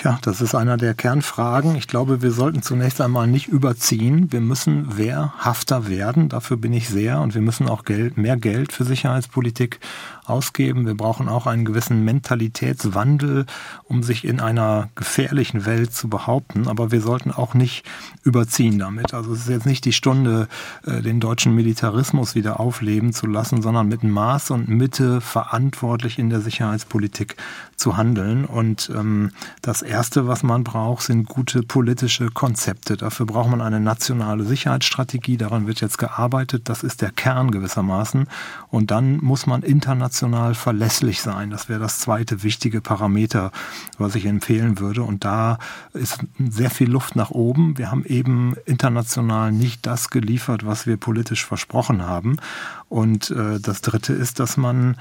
Ja, 0.00 0.18
das 0.22 0.40
ist 0.40 0.54
einer 0.54 0.78
der 0.78 0.94
Kernfragen. 0.94 1.76
Ich 1.76 1.86
glaube, 1.86 2.22
wir 2.22 2.32
sollten 2.32 2.62
zunächst 2.62 3.00
einmal 3.00 3.26
nicht 3.26 3.48
überziehen. 3.48 4.32
Wir 4.32 4.40
müssen 4.40 4.96
wehrhafter 4.96 5.86
werden. 5.86 6.30
Dafür 6.30 6.56
bin 6.56 6.72
ich 6.72 6.88
sehr. 6.88 7.20
Und 7.20 7.34
wir 7.34 7.42
müssen 7.42 7.68
auch 7.68 7.84
Geld, 7.84 8.16
mehr 8.16 8.38
Geld 8.38 8.72
für 8.72 8.84
Sicherheitspolitik 8.84 9.80
ausgeben. 10.24 10.86
Wir 10.86 10.96
brauchen 10.96 11.28
auch 11.28 11.46
einen 11.46 11.64
gewissen 11.64 12.04
Mentalitätswandel, 12.04 13.44
um 13.84 14.02
sich 14.02 14.24
in 14.24 14.40
einer 14.40 14.88
gefährlichen 14.94 15.66
Welt 15.66 15.92
zu 15.92 16.08
behaupten. 16.08 16.68
Aber 16.68 16.90
wir 16.90 17.02
sollten 17.02 17.30
auch 17.30 17.52
nicht 17.52 17.84
überziehen 18.24 18.78
damit. 18.78 19.12
Also 19.12 19.32
es 19.32 19.40
ist 19.40 19.48
jetzt 19.48 19.66
nicht 19.66 19.84
die 19.84 19.92
Stunde, 19.92 20.48
äh, 20.86 21.02
den 21.02 21.20
deutschen 21.20 21.54
Militarismus 21.54 22.34
wieder 22.34 22.60
aufleben 22.60 23.12
zu 23.12 23.26
lassen, 23.26 23.60
sondern 23.62 23.88
mit 23.88 24.02
Maß 24.04 24.52
und 24.52 24.68
Mitte 24.68 25.20
verantwortlich 25.20 26.18
in 26.18 26.30
der 26.30 26.40
Sicherheitspolitik 26.40 27.36
zu 27.76 27.96
handeln. 27.96 28.44
Und 28.46 28.90
ähm, 28.94 29.32
das 29.60 29.81
Erste, 29.82 30.26
was 30.26 30.42
man 30.42 30.64
braucht, 30.64 31.04
sind 31.04 31.28
gute 31.28 31.62
politische 31.62 32.30
Konzepte. 32.30 32.96
Dafür 32.96 33.26
braucht 33.26 33.50
man 33.50 33.60
eine 33.60 33.80
nationale 33.80 34.44
Sicherheitsstrategie. 34.44 35.36
Daran 35.36 35.66
wird 35.66 35.80
jetzt 35.80 35.98
gearbeitet. 35.98 36.68
Das 36.68 36.82
ist 36.82 37.02
der 37.02 37.10
Kern 37.10 37.50
gewissermaßen. 37.50 38.26
Und 38.68 38.90
dann 38.90 39.18
muss 39.18 39.46
man 39.46 39.62
international 39.62 40.54
verlässlich 40.54 41.20
sein. 41.20 41.50
Das 41.50 41.68
wäre 41.68 41.80
das 41.80 41.98
zweite 41.98 42.42
wichtige 42.42 42.80
Parameter, 42.80 43.52
was 43.98 44.14
ich 44.14 44.26
empfehlen 44.26 44.78
würde. 44.78 45.02
Und 45.02 45.24
da 45.24 45.58
ist 45.92 46.20
sehr 46.38 46.70
viel 46.70 46.90
Luft 46.90 47.16
nach 47.16 47.30
oben. 47.30 47.76
Wir 47.78 47.90
haben 47.90 48.04
eben 48.04 48.54
international 48.64 49.52
nicht 49.52 49.86
das 49.86 50.10
geliefert, 50.10 50.64
was 50.64 50.86
wir 50.86 50.96
politisch 50.96 51.44
versprochen 51.44 52.06
haben. 52.06 52.36
Und 52.92 53.30
äh, 53.30 53.58
das 53.58 53.80
Dritte 53.80 54.12
ist, 54.12 54.38
dass 54.38 54.58
man 54.58 54.98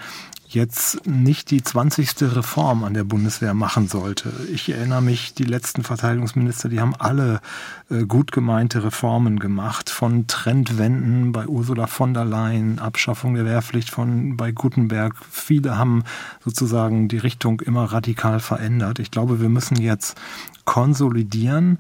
jetzt 0.48 1.06
nicht 1.06 1.52
die 1.52 1.62
20. 1.62 2.22
Reform 2.22 2.86
an 2.86 2.94
der 2.94 3.04
Bundeswehr 3.04 3.54
machen 3.54 3.90
sollte. 3.90 4.32
Ich 4.50 4.70
erinnere 4.70 5.02
mich, 5.02 5.34
die 5.34 5.44
letzten 5.44 5.84
Verteidigungsminister, 5.84 6.70
die 6.70 6.80
haben 6.80 6.96
alle 6.96 7.42
äh, 7.90 8.06
gut 8.06 8.32
gemeinte 8.32 8.86
Reformen 8.86 9.40
gemacht, 9.40 9.90
von 9.90 10.26
Trendwenden 10.28 11.34
bei 11.34 11.48
Ursula 11.48 11.86
von 11.86 12.14
der 12.14 12.24
Leyen, 12.24 12.80
Abschaffung 12.80 13.34
der 13.34 13.44
Wehrpflicht 13.44 13.90
von 13.90 14.38
bei 14.38 14.54
Gutenberg. 14.54 15.14
Viele 15.30 15.78
haben 15.78 16.06
sozusagen 16.46 17.10
die 17.10 17.18
Richtung 17.18 17.60
immer 17.60 17.92
radikal 17.92 18.40
verändert. 18.40 19.00
Ich 19.00 19.12
glaube, 19.12 19.42
wir 19.42 19.50
müssen 19.50 19.76
jetzt 19.76 20.18
konsolidieren, 20.64 21.78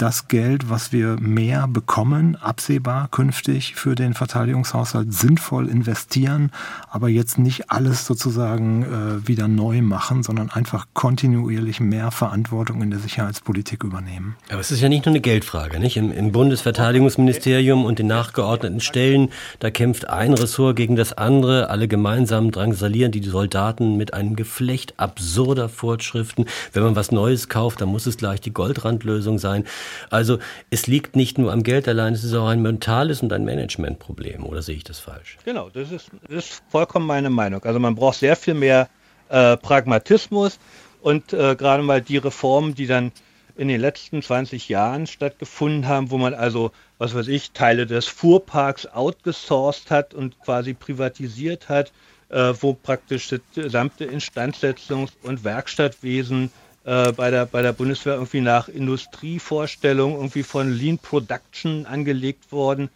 das 0.00 0.28
Geld, 0.28 0.70
was 0.70 0.92
wir 0.92 1.18
mehr 1.20 1.68
bekommen, 1.68 2.36
absehbar 2.36 3.08
künftig 3.10 3.74
für 3.74 3.94
den 3.94 4.14
Verteidigungshaushalt 4.14 5.12
sinnvoll 5.12 5.68
investieren, 5.68 6.52
aber 6.88 7.10
jetzt 7.10 7.38
nicht 7.38 7.70
alles 7.70 8.06
sozusagen 8.06 8.82
äh, 8.82 9.28
wieder 9.28 9.46
neu 9.46 9.82
machen, 9.82 10.22
sondern 10.22 10.48
einfach 10.48 10.86
kontinuierlich 10.94 11.80
mehr 11.80 12.10
Verantwortung 12.10 12.80
in 12.80 12.90
der 12.90 12.98
Sicherheitspolitik 12.98 13.84
übernehmen. 13.84 14.36
Aber 14.48 14.60
es 14.60 14.70
ist 14.70 14.80
ja 14.80 14.88
nicht 14.88 15.04
nur 15.04 15.12
eine 15.12 15.20
Geldfrage, 15.20 15.78
nicht? 15.78 15.98
Im, 15.98 16.12
im 16.12 16.32
Bundesverteidigungsministerium 16.32 17.84
und 17.84 17.98
den 17.98 18.06
nachgeordneten 18.06 18.80
Stellen, 18.80 19.28
da 19.58 19.70
kämpft 19.70 20.08
ein 20.08 20.32
Ressort 20.32 20.76
gegen 20.76 20.96
das 20.96 21.12
andere, 21.12 21.68
alle 21.68 21.88
gemeinsam 21.88 22.52
drangsalieren 22.52 23.12
die 23.12 23.22
Soldaten 23.22 23.98
mit 23.98 24.14
einem 24.14 24.34
Geflecht 24.34 24.94
absurder 24.96 25.68
Fortschriften. 25.68 26.46
Wenn 26.72 26.84
man 26.84 26.96
was 26.96 27.12
Neues 27.12 27.50
kauft, 27.50 27.82
dann 27.82 27.90
muss 27.90 28.06
es 28.06 28.16
gleich 28.16 28.40
die 28.40 28.52
Goldrandlösung 28.52 29.38
sein. 29.38 29.64
Also 30.10 30.38
es 30.70 30.86
liegt 30.86 31.16
nicht 31.16 31.38
nur 31.38 31.52
am 31.52 31.62
Geld 31.62 31.88
allein, 31.88 32.12
es 32.12 32.24
ist 32.24 32.34
auch 32.34 32.48
ein 32.48 32.62
mentales 32.62 33.22
und 33.22 33.32
ein 33.32 33.44
Managementproblem. 33.44 34.44
Oder 34.44 34.62
sehe 34.62 34.76
ich 34.76 34.84
das 34.84 34.98
falsch? 34.98 35.38
Genau, 35.44 35.70
das 35.70 35.90
ist, 35.90 36.10
das 36.28 36.46
ist 36.46 36.62
vollkommen 36.68 37.06
meine 37.06 37.30
Meinung. 37.30 37.62
Also 37.64 37.78
man 37.78 37.94
braucht 37.94 38.18
sehr 38.18 38.36
viel 38.36 38.54
mehr 38.54 38.88
äh, 39.28 39.56
Pragmatismus 39.56 40.58
und 41.02 41.32
äh, 41.32 41.56
gerade 41.56 41.82
mal 41.82 42.00
die 42.00 42.18
Reformen, 42.18 42.74
die 42.74 42.86
dann 42.86 43.12
in 43.56 43.68
den 43.68 43.80
letzten 43.80 44.22
20 44.22 44.68
Jahren 44.68 45.06
stattgefunden 45.06 45.86
haben, 45.86 46.10
wo 46.10 46.18
man 46.18 46.34
also, 46.34 46.72
was 46.98 47.14
weiß 47.14 47.28
ich, 47.28 47.52
Teile 47.52 47.86
des 47.86 48.06
Fuhrparks 48.06 48.86
outgesourced 48.86 49.90
hat 49.90 50.14
und 50.14 50.40
quasi 50.40 50.72
privatisiert 50.72 51.68
hat, 51.68 51.92
äh, 52.30 52.54
wo 52.60 52.72
praktisch 52.72 53.28
das 53.28 53.40
gesamte 53.54 54.06
Instandsetzungs- 54.06 55.12
und 55.22 55.44
Werkstattwesen 55.44 56.50
äh, 56.84 57.12
bei, 57.12 57.30
der, 57.30 57.46
bei 57.46 57.62
der 57.62 57.72
Bundeswehr 57.72 58.14
irgendwie 58.14 58.40
nach 58.40 58.68
Industrievorstellungen 58.68 60.16
irgendwie 60.16 60.42
von 60.42 60.72
Lean 60.72 60.98
Production 60.98 61.86
angelegt 61.86 62.52
worden 62.52 62.90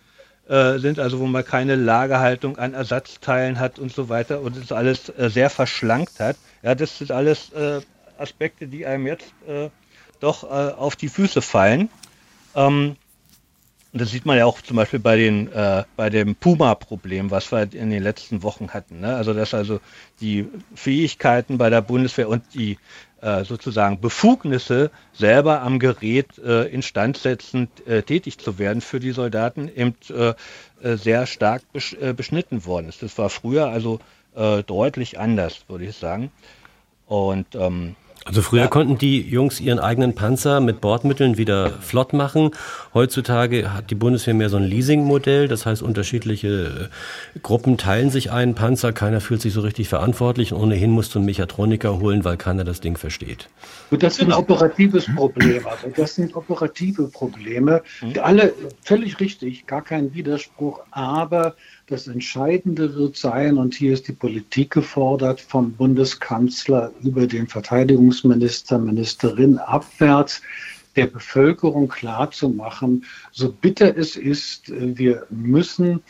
äh, 0.49 0.78
sind, 0.78 0.99
also 0.99 1.20
wo 1.20 1.26
man 1.26 1.45
keine 1.45 1.76
Lagerhaltung 1.76 2.59
an 2.59 2.74
Ersatzteilen 2.74 3.59
hat 3.59 3.78
und 3.78 3.93
so 3.93 4.09
weiter 4.09 4.41
und 4.41 4.57
das 4.57 4.72
alles 4.72 5.09
äh, 5.11 5.30
sehr 5.30 5.51
verschlankt 5.51 6.20
hat. 6.20 6.37
Ja, 6.62 6.74
das 6.74 6.99
sind 6.99 7.11
alles 7.11 7.53
äh, 7.53 7.80
Aspekte, 8.18 8.66
die 8.66 8.87
einem 8.87 9.07
jetzt 9.07 9.32
äh, 9.47 9.68
doch 10.20 10.45
auf 10.45 10.97
die 10.97 11.09
Füße 11.09 11.43
fallen. 11.43 11.91
Ähm, 12.55 12.97
das 13.95 14.11
sieht 14.11 14.26
man 14.26 14.37
ja 14.37 14.45
auch 14.45 14.61
zum 14.61 14.76
Beispiel 14.76 14.99
bei, 14.99 15.16
den, 15.16 15.51
äh, 15.53 15.85
bei 15.95 16.11
dem 16.11 16.35
Puma-Problem, 16.35 17.30
was 17.30 17.53
wir 17.53 17.72
in 17.72 17.91
den 17.91 18.03
letzten 18.03 18.43
Wochen 18.43 18.70
hatten. 18.70 19.01
Ne? 19.01 19.14
Also 19.14 19.32
dass 19.32 19.55
also 19.55 19.80
die 20.20 20.49
Fähigkeiten 20.74 21.59
bei 21.59 21.70
der 21.70 21.80
Bundeswehr 21.80 22.28
und 22.28 22.43
die 22.55 22.76
sozusagen 23.44 24.00
Befugnisse, 24.00 24.90
selber 25.12 25.62
am 25.62 25.78
Gerät 25.78 26.38
äh, 26.38 26.64
instandsetzend 26.64 27.86
äh, 27.86 28.02
tätig 28.02 28.38
zu 28.38 28.58
werden 28.58 28.80
für 28.82 29.00
die 29.00 29.12
Soldaten, 29.12 29.68
eben 29.74 29.94
äh, 30.10 30.34
äh, 30.82 30.96
sehr 30.96 31.26
stark 31.26 31.62
besch 31.72 31.94
äh, 31.94 32.12
beschnitten 32.12 32.66
worden 32.66 32.88
ist. 32.88 33.02
Das 33.02 33.16
war 33.18 33.30
früher 33.30 33.68
also 33.68 34.00
deutlich 34.66 35.20
anders, 35.20 35.64
würde 35.68 35.84
ich 35.84 35.96
sagen. 35.96 36.32
Und 37.06 37.54
ähm, 37.54 37.94
also 38.24 38.40
früher 38.40 38.62
ja. 38.62 38.68
konnten 38.68 38.96
die 38.96 39.20
Jungs 39.20 39.60
ihren 39.60 39.78
eigenen 39.78 40.14
Panzer 40.14 40.60
mit 40.60 40.80
Bordmitteln 40.80 41.36
wieder 41.36 41.70
flott 41.70 42.14
machen. 42.14 42.52
Heutzutage 42.94 43.74
hat 43.74 43.90
die 43.90 43.94
Bundeswehr 43.94 44.32
mehr 44.32 44.48
so 44.48 44.56
ein 44.56 44.64
Leasing-Modell. 44.64 45.46
Das 45.46 45.66
heißt, 45.66 45.82
unterschiedliche 45.82 46.88
äh, 47.36 47.38
Gruppen 47.40 47.76
teilen 47.76 48.08
sich 48.08 48.30
einen 48.30 48.54
Panzer. 48.54 48.94
Keiner 48.94 49.20
fühlt 49.20 49.42
sich 49.42 49.52
so 49.52 49.60
richtig 49.60 49.90
verantwortlich. 49.90 50.54
Und 50.54 50.60
ohnehin 50.60 50.90
musst 50.90 51.14
du 51.14 51.18
einen 51.18 51.26
Mechatroniker 51.26 52.00
holen, 52.00 52.24
weil 52.24 52.38
keiner 52.38 52.64
das 52.64 52.80
Ding 52.80 52.96
versteht. 52.96 53.50
Gut, 53.90 54.02
das 54.02 54.18
ist 54.18 54.24
ein 54.24 54.32
operatives 54.32 55.06
Problem. 55.14 55.66
Also 55.66 55.88
das 55.94 56.14
sind 56.14 56.34
operative 56.34 57.08
Probleme. 57.08 57.82
Mhm. 58.00 58.14
Alle 58.22 58.54
völlig 58.82 59.20
richtig, 59.20 59.66
gar 59.66 59.82
kein 59.82 60.14
Widerspruch. 60.14 60.80
Aber 60.90 61.56
das 61.87 62.07
Entscheidende 62.07 62.95
wird 62.95 63.16
sein, 63.16 63.59
und 63.59 63.74
hier 63.74 63.93
ist 63.93 64.09
die 64.09 64.12
Politik 64.12 64.70
gefordert, 64.70 65.41
vom 65.41 65.72
Bundeskanzler 65.72 66.93
über 67.03 67.26
den 67.26 67.47
Verteidigungsminister, 67.47 68.78
Ministerin 68.78 69.59
abwärts, 69.59 70.41
der 70.97 71.09
Bevölkerung 71.09 71.89
klarzumachen, 71.89 73.05
so 73.32 73.53
bitter 73.53 73.97
es 73.97 74.16
ist, 74.16 74.70
wir 74.70 75.26
müssen 75.28 76.01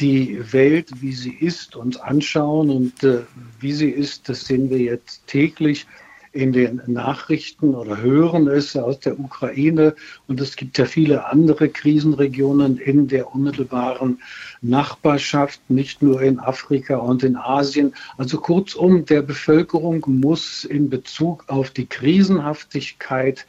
die 0.00 0.40
Welt, 0.52 0.88
wie 1.00 1.12
sie 1.12 1.34
ist, 1.34 1.76
uns 1.76 1.96
anschauen. 1.98 2.70
Und 2.70 3.04
äh, 3.04 3.20
wie 3.60 3.72
sie 3.72 3.90
ist, 3.90 4.28
das 4.28 4.46
sehen 4.46 4.70
wir 4.70 4.78
jetzt 4.78 5.26
täglich 5.26 5.86
in 6.32 6.52
den 6.52 6.80
Nachrichten 6.86 7.74
oder 7.74 8.00
hören 8.00 8.46
es 8.46 8.76
aus 8.76 9.00
der 9.00 9.18
Ukraine. 9.18 9.94
Und 10.28 10.40
es 10.40 10.56
gibt 10.56 10.78
ja 10.78 10.84
viele 10.84 11.26
andere 11.26 11.68
Krisenregionen 11.68 12.78
in 12.78 13.08
der 13.08 13.34
unmittelbaren 13.34 14.20
Nachbarschaft, 14.62 15.60
nicht 15.68 16.02
nur 16.02 16.22
in 16.22 16.38
Afrika 16.38 16.96
und 16.96 17.24
in 17.24 17.36
Asien. 17.36 17.94
Also 18.16 18.38
kurzum, 18.38 19.04
der 19.04 19.22
Bevölkerung 19.22 20.04
muss 20.06 20.64
in 20.64 20.88
Bezug 20.88 21.44
auf 21.48 21.70
die 21.70 21.86
Krisenhaftigkeit 21.86 23.46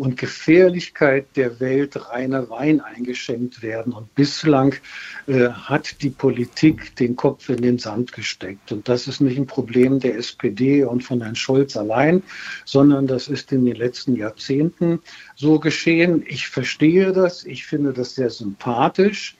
und 0.00 0.16
Gefährlichkeit 0.16 1.26
der 1.36 1.60
Welt 1.60 2.10
reiner 2.10 2.48
Wein 2.48 2.80
eingeschenkt 2.80 3.62
werden. 3.62 3.92
Und 3.92 4.14
bislang 4.14 4.74
äh, 5.26 5.50
hat 5.50 6.00
die 6.02 6.08
Politik 6.08 6.96
den 6.96 7.16
Kopf 7.16 7.50
in 7.50 7.60
den 7.60 7.78
Sand 7.78 8.12
gesteckt. 8.12 8.72
Und 8.72 8.88
das 8.88 9.06
ist 9.06 9.20
nicht 9.20 9.36
ein 9.36 9.46
Problem 9.46 10.00
der 10.00 10.16
SPD 10.16 10.84
und 10.84 11.04
von 11.04 11.20
Herrn 11.20 11.36
Scholz 11.36 11.76
allein, 11.76 12.22
sondern 12.64 13.06
das 13.06 13.28
ist 13.28 13.52
in 13.52 13.66
den 13.66 13.76
letzten 13.76 14.16
Jahrzehnten 14.16 15.00
so 15.36 15.60
geschehen. 15.60 16.24
Ich 16.26 16.48
verstehe 16.48 17.12
das, 17.12 17.44
ich 17.44 17.66
finde 17.66 17.92
das 17.92 18.14
sehr 18.14 18.30
sympathisch, 18.30 19.36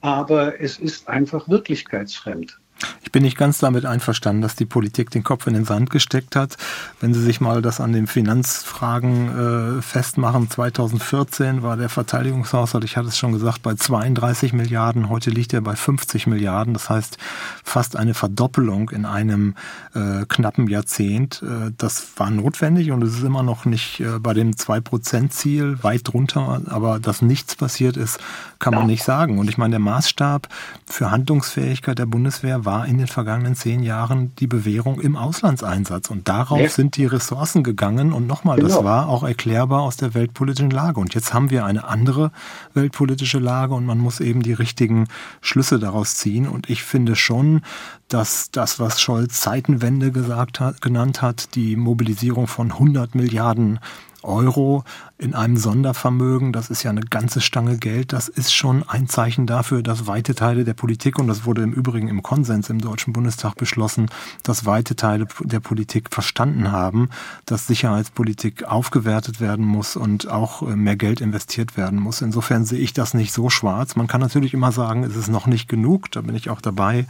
aber 0.00 0.60
es 0.60 0.78
ist 0.78 1.08
einfach 1.08 1.48
wirklichkeitsfremd. 1.48 2.58
Ich 3.02 3.12
bin 3.12 3.22
nicht 3.22 3.36
ganz 3.36 3.58
damit 3.58 3.86
einverstanden, 3.86 4.42
dass 4.42 4.56
die 4.56 4.64
Politik 4.64 5.10
den 5.10 5.22
Kopf 5.22 5.46
in 5.46 5.54
den 5.54 5.64
Sand 5.64 5.90
gesteckt 5.90 6.36
hat. 6.36 6.56
Wenn 7.00 7.14
Sie 7.14 7.22
sich 7.22 7.40
mal 7.40 7.62
das 7.62 7.80
an 7.80 7.92
den 7.92 8.06
Finanzfragen 8.06 9.78
äh, 9.78 9.82
festmachen, 9.82 10.50
2014 10.50 11.62
war 11.62 11.76
der 11.76 11.88
Verteidigungshaushalt, 11.88 12.84
ich 12.84 12.96
hatte 12.96 13.08
es 13.08 13.18
schon 13.18 13.32
gesagt, 13.32 13.62
bei 13.62 13.74
32 13.74 14.52
Milliarden, 14.52 15.08
heute 15.08 15.30
liegt 15.30 15.52
er 15.52 15.60
bei 15.60 15.76
50 15.76 16.26
Milliarden. 16.26 16.74
Das 16.74 16.90
heißt 16.90 17.18
fast 17.62 17.96
eine 17.96 18.14
Verdoppelung 18.14 18.90
in 18.90 19.04
einem 19.04 19.54
äh, 19.94 20.24
knappen 20.26 20.66
Jahrzehnt. 20.66 21.42
Äh, 21.42 21.72
das 21.76 22.08
war 22.16 22.30
notwendig 22.30 22.90
und 22.90 23.02
es 23.02 23.14
ist 23.14 23.22
immer 23.22 23.42
noch 23.42 23.64
nicht 23.64 24.00
äh, 24.00 24.18
bei 24.18 24.34
dem 24.34 24.52
2-Prozent-Ziel 24.52 25.82
weit 25.82 26.08
drunter, 26.08 26.62
aber 26.66 26.98
dass 26.98 27.22
nichts 27.22 27.54
passiert 27.54 27.96
ist, 27.96 28.18
kann 28.58 28.74
man 28.74 28.86
nicht 28.86 29.04
sagen. 29.04 29.38
Und 29.38 29.48
ich 29.48 29.58
meine, 29.58 29.72
der 29.72 29.80
Maßstab 29.80 30.48
für 30.86 31.10
Handlungsfähigkeit 31.10 31.98
der 31.98 32.06
Bundeswehr 32.06 32.63
war 32.64 32.86
in 32.86 32.94
in 32.94 32.98
den 32.98 33.06
vergangenen 33.08 33.56
zehn 33.56 33.82
Jahren 33.82 34.32
die 34.36 34.46
Bewährung 34.46 35.00
im 35.00 35.16
Auslandseinsatz. 35.16 36.10
Und 36.10 36.28
darauf 36.28 36.60
ja. 36.60 36.68
sind 36.68 36.96
die 36.96 37.06
Ressourcen 37.06 37.64
gegangen. 37.64 38.12
Und 38.12 38.28
nochmal, 38.28 38.56
genau. 38.56 38.68
das 38.68 38.84
war 38.84 39.08
auch 39.08 39.24
erklärbar 39.24 39.82
aus 39.82 39.96
der 39.96 40.14
weltpolitischen 40.14 40.70
Lage. 40.70 41.00
Und 41.00 41.12
jetzt 41.14 41.34
haben 41.34 41.50
wir 41.50 41.64
eine 41.64 41.84
andere 41.84 42.30
weltpolitische 42.72 43.40
Lage 43.40 43.74
und 43.74 43.84
man 43.84 43.98
muss 43.98 44.20
eben 44.20 44.42
die 44.42 44.52
richtigen 44.52 45.08
Schlüsse 45.40 45.80
daraus 45.80 46.14
ziehen. 46.14 46.46
Und 46.46 46.70
ich 46.70 46.84
finde 46.84 47.16
schon, 47.16 47.62
dass 48.08 48.52
das, 48.52 48.78
was 48.78 49.00
Scholz 49.00 49.40
Zeitenwende 49.40 50.12
gesagt 50.12 50.60
hat, 50.60 50.80
genannt 50.80 51.20
hat, 51.20 51.56
die 51.56 51.74
Mobilisierung 51.74 52.46
von 52.46 52.70
100 52.70 53.16
Milliarden 53.16 53.80
Euro 54.22 54.84
in 55.16 55.32
einem 55.34 55.56
Sondervermögen, 55.56 56.52
das 56.52 56.70
ist 56.70 56.82
ja 56.82 56.90
eine 56.90 57.02
ganze 57.02 57.40
Stange 57.40 57.78
Geld, 57.78 58.12
das 58.12 58.28
ist 58.28 58.52
schon 58.52 58.82
ein 58.88 59.08
Zeichen 59.08 59.46
dafür, 59.46 59.80
dass 59.80 60.08
weite 60.08 60.34
Teile 60.34 60.64
der 60.64 60.74
Politik, 60.74 61.20
und 61.20 61.28
das 61.28 61.46
wurde 61.46 61.62
im 61.62 61.72
Übrigen 61.72 62.08
im 62.08 62.24
Konsens 62.24 62.68
im 62.68 62.80
Deutschen 62.80 63.12
Bundestag 63.12 63.54
beschlossen, 63.54 64.10
dass 64.42 64.66
weite 64.66 64.96
Teile 64.96 65.28
der 65.40 65.60
Politik 65.60 66.08
verstanden 66.12 66.72
haben, 66.72 67.10
dass 67.46 67.68
Sicherheitspolitik 67.68 68.64
aufgewertet 68.64 69.40
werden 69.40 69.64
muss 69.64 69.94
und 69.94 70.28
auch 70.28 70.62
äh, 70.62 70.74
mehr 70.74 70.96
Geld 70.96 71.20
investiert 71.20 71.76
werden 71.76 72.00
muss. 72.00 72.20
Insofern 72.20 72.64
sehe 72.64 72.80
ich 72.80 72.92
das 72.92 73.14
nicht 73.14 73.32
so 73.32 73.50
schwarz. 73.50 73.94
Man 73.94 74.08
kann 74.08 74.20
natürlich 74.20 74.52
immer 74.52 74.72
sagen, 74.72 75.04
es 75.04 75.14
ist 75.14 75.28
noch 75.28 75.46
nicht 75.46 75.68
genug, 75.68 76.10
da 76.10 76.22
bin 76.22 76.34
ich 76.34 76.50
auch 76.50 76.60
dabei, 76.60 77.06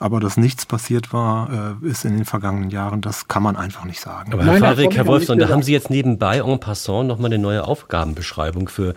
aber 0.00 0.20
dass 0.20 0.38
nichts 0.38 0.64
passiert 0.64 1.12
war, 1.12 1.76
äh, 1.82 1.86
ist 1.86 2.06
in 2.06 2.16
den 2.16 2.24
vergangenen 2.24 2.70
Jahren, 2.70 3.02
das 3.02 3.28
kann 3.28 3.42
man 3.42 3.56
einfach 3.56 3.84
nicht 3.84 4.00
sagen. 4.00 4.32
Aber 4.32 4.42
Herr 4.42 4.56
Favik, 4.56 4.96
Herr 4.96 5.06
Wolfson, 5.06 5.38
da 5.38 5.50
haben 5.50 5.62
Sie 5.62 5.72
jetzt 5.72 5.90
nebenbei 5.90 6.38
en 6.38 6.58
passant 6.58 7.06
nochmal 7.08 7.30
eine 7.30 7.41
neue 7.42 7.64
Aufgabenbeschreibung 7.64 8.68
für 8.68 8.94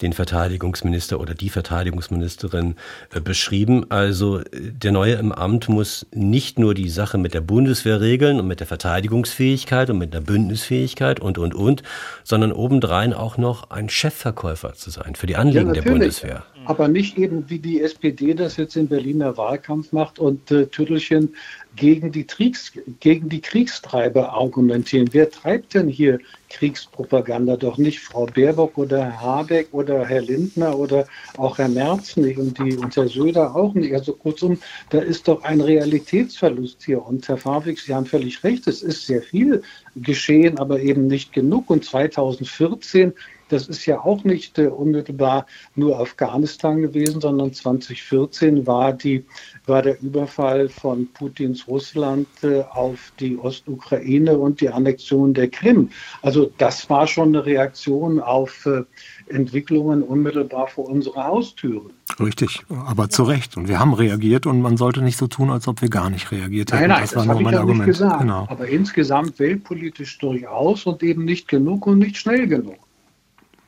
den 0.00 0.14
Verteidigungsminister 0.14 1.20
oder 1.20 1.34
die 1.34 1.50
Verteidigungsministerin 1.50 2.76
äh, 3.12 3.20
beschrieben. 3.20 3.90
Also 3.90 4.38
äh, 4.38 4.44
der 4.52 4.92
Neue 4.92 5.14
im 5.14 5.32
Amt 5.32 5.68
muss 5.68 6.06
nicht 6.14 6.58
nur 6.58 6.74
die 6.74 6.88
Sache 6.88 7.18
mit 7.18 7.34
der 7.34 7.42
Bundeswehr 7.42 8.00
regeln 8.00 8.40
und 8.40 8.46
mit 8.46 8.60
der 8.60 8.66
Verteidigungsfähigkeit 8.66 9.90
und 9.90 9.98
mit 9.98 10.14
der 10.14 10.20
Bündnisfähigkeit 10.20 11.20
und, 11.20 11.36
und, 11.36 11.54
und, 11.54 11.82
sondern 12.24 12.52
obendrein 12.52 13.12
auch 13.12 13.36
noch 13.36 13.70
ein 13.70 13.88
Chefverkäufer 13.88 14.72
zu 14.74 14.90
sein 14.90 15.14
für 15.14 15.26
die 15.26 15.36
Anliegen 15.36 15.68
ja, 15.68 15.74
der 15.74 15.82
Bundeswehr. 15.82 16.44
Aber 16.64 16.88
nicht 16.88 17.16
eben, 17.16 17.48
wie 17.48 17.58
die 17.58 17.80
SPD 17.80 18.34
das 18.34 18.56
jetzt 18.56 18.76
im 18.76 18.88
Berliner 18.88 19.36
Wahlkampf 19.36 19.92
macht 19.92 20.18
und 20.18 20.50
äh, 20.50 20.66
Tüttelchen 20.66 21.34
gegen 21.76 22.12
die, 22.12 22.24
Kriegs, 22.24 22.72
gegen 23.00 23.28
die 23.28 23.40
Kriegstreiber 23.40 24.32
argumentieren. 24.32 25.08
Wer 25.12 25.30
treibt 25.30 25.74
denn 25.74 25.88
hier 25.88 26.18
Kriegspropaganda? 26.50 27.56
Doch 27.56 27.78
nicht 27.78 28.00
Frau 28.00 28.26
Baerbock 28.26 28.76
oder 28.78 29.04
Herr 29.04 29.20
Habeck 29.20 29.68
oder 29.72 30.04
Herr 30.06 30.22
Lindner 30.22 30.78
oder 30.78 31.06
auch 31.36 31.58
Herr 31.58 31.68
Merz 31.68 32.16
nicht 32.16 32.38
und, 32.38 32.58
die, 32.58 32.76
und 32.76 32.96
Herr 32.96 33.08
Söder 33.08 33.54
auch 33.54 33.74
nicht. 33.74 33.94
Also 33.94 34.12
kurzum, 34.12 34.58
da 34.90 34.98
ist 34.98 35.28
doch 35.28 35.44
ein 35.44 35.60
Realitätsverlust 35.60 36.84
hier. 36.84 37.04
Und 37.04 37.28
Herr 37.28 37.38
Favik, 37.38 37.78
Sie 37.78 37.94
haben 37.94 38.06
völlig 38.06 38.42
recht, 38.44 38.66
es 38.66 38.82
ist 38.82 39.06
sehr 39.06 39.22
viel 39.22 39.62
geschehen, 39.96 40.58
aber 40.58 40.80
eben 40.80 41.06
nicht 41.06 41.32
genug. 41.32 41.70
Und 41.70 41.84
2014 41.84 43.12
das 43.48 43.68
ist 43.68 43.86
ja 43.86 44.00
auch 44.00 44.24
nicht 44.24 44.58
äh, 44.58 44.66
unmittelbar 44.66 45.46
nur 45.74 45.98
Afghanistan 45.98 46.80
gewesen, 46.80 47.20
sondern 47.20 47.52
2014 47.52 48.66
war, 48.66 48.92
die, 48.92 49.24
war 49.66 49.82
der 49.82 50.00
Überfall 50.02 50.68
von 50.68 51.08
Putins 51.12 51.66
Russland 51.66 52.28
äh, 52.42 52.62
auf 52.70 53.12
die 53.20 53.38
Ostukraine 53.38 54.38
und 54.38 54.60
die 54.60 54.68
Annexion 54.68 55.34
der 55.34 55.48
Krim. 55.48 55.90
Also 56.22 56.50
das 56.58 56.88
war 56.90 57.06
schon 57.06 57.28
eine 57.28 57.44
Reaktion 57.44 58.20
auf 58.20 58.66
äh, 58.66 58.82
Entwicklungen 59.28 60.02
unmittelbar 60.02 60.68
vor 60.68 60.88
unserer 60.88 61.24
Haustüre. 61.24 61.90
Richtig, 62.20 62.64
aber 62.68 63.10
zu 63.10 63.22
Recht. 63.22 63.56
Und 63.56 63.68
wir 63.68 63.78
haben 63.78 63.92
reagiert 63.92 64.46
und 64.46 64.60
man 64.60 64.76
sollte 64.76 65.02
nicht 65.02 65.18
so 65.18 65.26
tun, 65.26 65.50
als 65.50 65.68
ob 65.68 65.82
wir 65.82 65.88
gar 65.88 66.10
nicht 66.10 66.32
reagiert 66.32 66.72
hätten. 66.72 66.82
Nein, 66.82 66.90
nein, 66.90 67.00
das, 67.02 67.10
das 67.12 67.28
war 67.28 67.34
nur 67.34 67.42
mein 67.42 67.54
Argument. 67.54 67.86
Nicht 67.86 67.98
gesagt. 67.98 68.20
Genau. 68.20 68.46
Aber 68.48 68.66
insgesamt 68.66 69.38
weltpolitisch 69.38 70.18
durchaus 70.18 70.86
und 70.86 71.02
eben 71.02 71.24
nicht 71.24 71.48
genug 71.48 71.86
und 71.86 71.98
nicht 71.98 72.16
schnell 72.16 72.46
genug. 72.46 72.87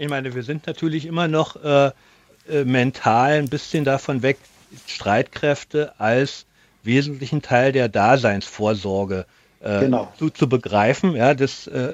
Ich 0.00 0.08
meine, 0.08 0.34
wir 0.34 0.42
sind 0.42 0.66
natürlich 0.66 1.04
immer 1.04 1.28
noch 1.28 1.62
äh, 1.62 1.90
äh, 2.48 2.64
mental 2.64 3.32
ein 3.32 3.50
bisschen 3.50 3.84
davon 3.84 4.22
weg, 4.22 4.38
Streitkräfte 4.86 5.92
als 5.98 6.46
wesentlichen 6.82 7.42
Teil 7.42 7.72
der 7.72 7.90
Daseinsvorsorge 7.90 9.26
äh, 9.60 9.80
genau. 9.80 10.10
zu, 10.18 10.30
zu, 10.30 10.48
begreifen. 10.48 11.14
Ja, 11.14 11.34
das 11.34 11.66
äh, 11.66 11.92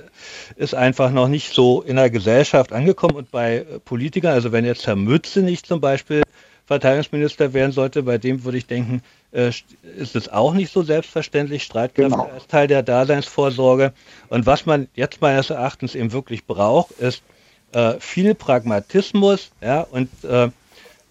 ist 0.55 0.73
einfach 0.73 1.11
noch 1.11 1.27
nicht 1.27 1.53
so 1.53 1.83
in 1.83 1.97
der 1.97 2.09
Gesellschaft 2.09 2.73
angekommen 2.73 3.17
und 3.17 3.33
bei 3.33 3.57
äh, 3.57 3.81
Politikern, 3.81 4.35
also 4.35 4.53
wenn 4.53 4.65
jetzt 4.65 4.87
Herr 4.87 4.95
Mütze 4.95 5.41
nicht 5.41 5.67
zum 5.67 5.81
Beispiel 5.81 6.23
Verteidigungsminister 6.67 7.55
werden 7.55 7.73
sollte, 7.73 8.05
bei 8.05 8.19
dem 8.19 8.45
würde 8.45 8.59
ich 8.59 8.69
denken, 8.69 9.03
äh, 9.33 9.51
ist 9.99 10.15
es 10.15 10.29
auch 10.29 10.55
nicht 10.55 10.73
so 10.73 10.85
selbstverständlich, 10.85 11.65
Streitkräfte 11.65 12.11
genau. 12.11 12.31
als 12.33 12.47
Teil 12.47 12.69
der 12.69 12.85
Daseinsvorsorge. 12.85 13.93
Und 14.29 14.47
was 14.47 14.65
man 14.65 14.87
jetzt 14.95 15.21
meines 15.21 15.51
Erachtens 15.51 15.97
eben 15.97 16.13
wirklich 16.13 16.47
braucht, 16.47 16.93
ist 17.01 17.25
äh, 17.73 17.95
viel 18.01 18.35
Pragmatismus 18.35 19.51
ja, 19.61 19.83
und 19.83 20.09
äh, 20.25 20.51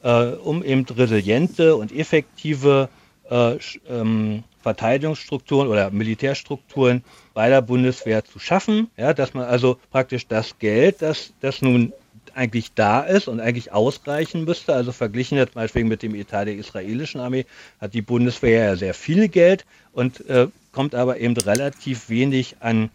äh, 0.04 0.36
um 0.36 0.64
eben 0.64 0.86
resiliente 0.86 1.76
und 1.76 1.92
effektive 1.92 2.90
äh, 3.30 3.58
ähm, 3.90 4.44
Verteidigungsstrukturen 4.62 5.68
oder 5.68 5.92
Militärstrukturen 5.92 7.04
bei 7.34 7.50
der 7.50 7.62
Bundeswehr 7.62 8.26
zu 8.26 8.40
schaffen, 8.40 8.90
ja, 8.98 9.14
dass 9.14 9.34
man 9.34 9.46
also 9.46 9.78
praktisch 9.92 10.28
das 10.28 10.58
Geld, 10.58 11.02
das, 11.02 11.34
das 11.42 11.62
nun 11.62 11.94
eigentlich 12.34 12.74
da 12.74 13.02
ist 13.02 13.28
und 13.28 13.40
eigentlich 13.40 13.72
ausreichen 13.72 14.44
müsste. 14.44 14.74
Also 14.74 14.92
verglichen 14.92 15.38
jetzt 15.38 15.56
meinetwegen 15.56 15.88
mit 15.88 16.04
dem 16.04 16.16
Etat 16.16 16.46
der 16.46 16.56
israelischen 16.56 17.22
Armee 17.22 17.46
hat 17.80 17.94
die 17.94 18.02
Bundeswehr 18.02 18.66
ja 18.66 18.76
sehr 18.76 18.94
viel 18.94 19.28
Geld 19.30 19.66
und 19.94 20.28
äh, 20.30 20.48
kommt 20.72 20.96
aber 20.96 21.20
eben 21.20 21.38
relativ 21.38 22.10
wenig 22.10 22.58
an 22.60 22.90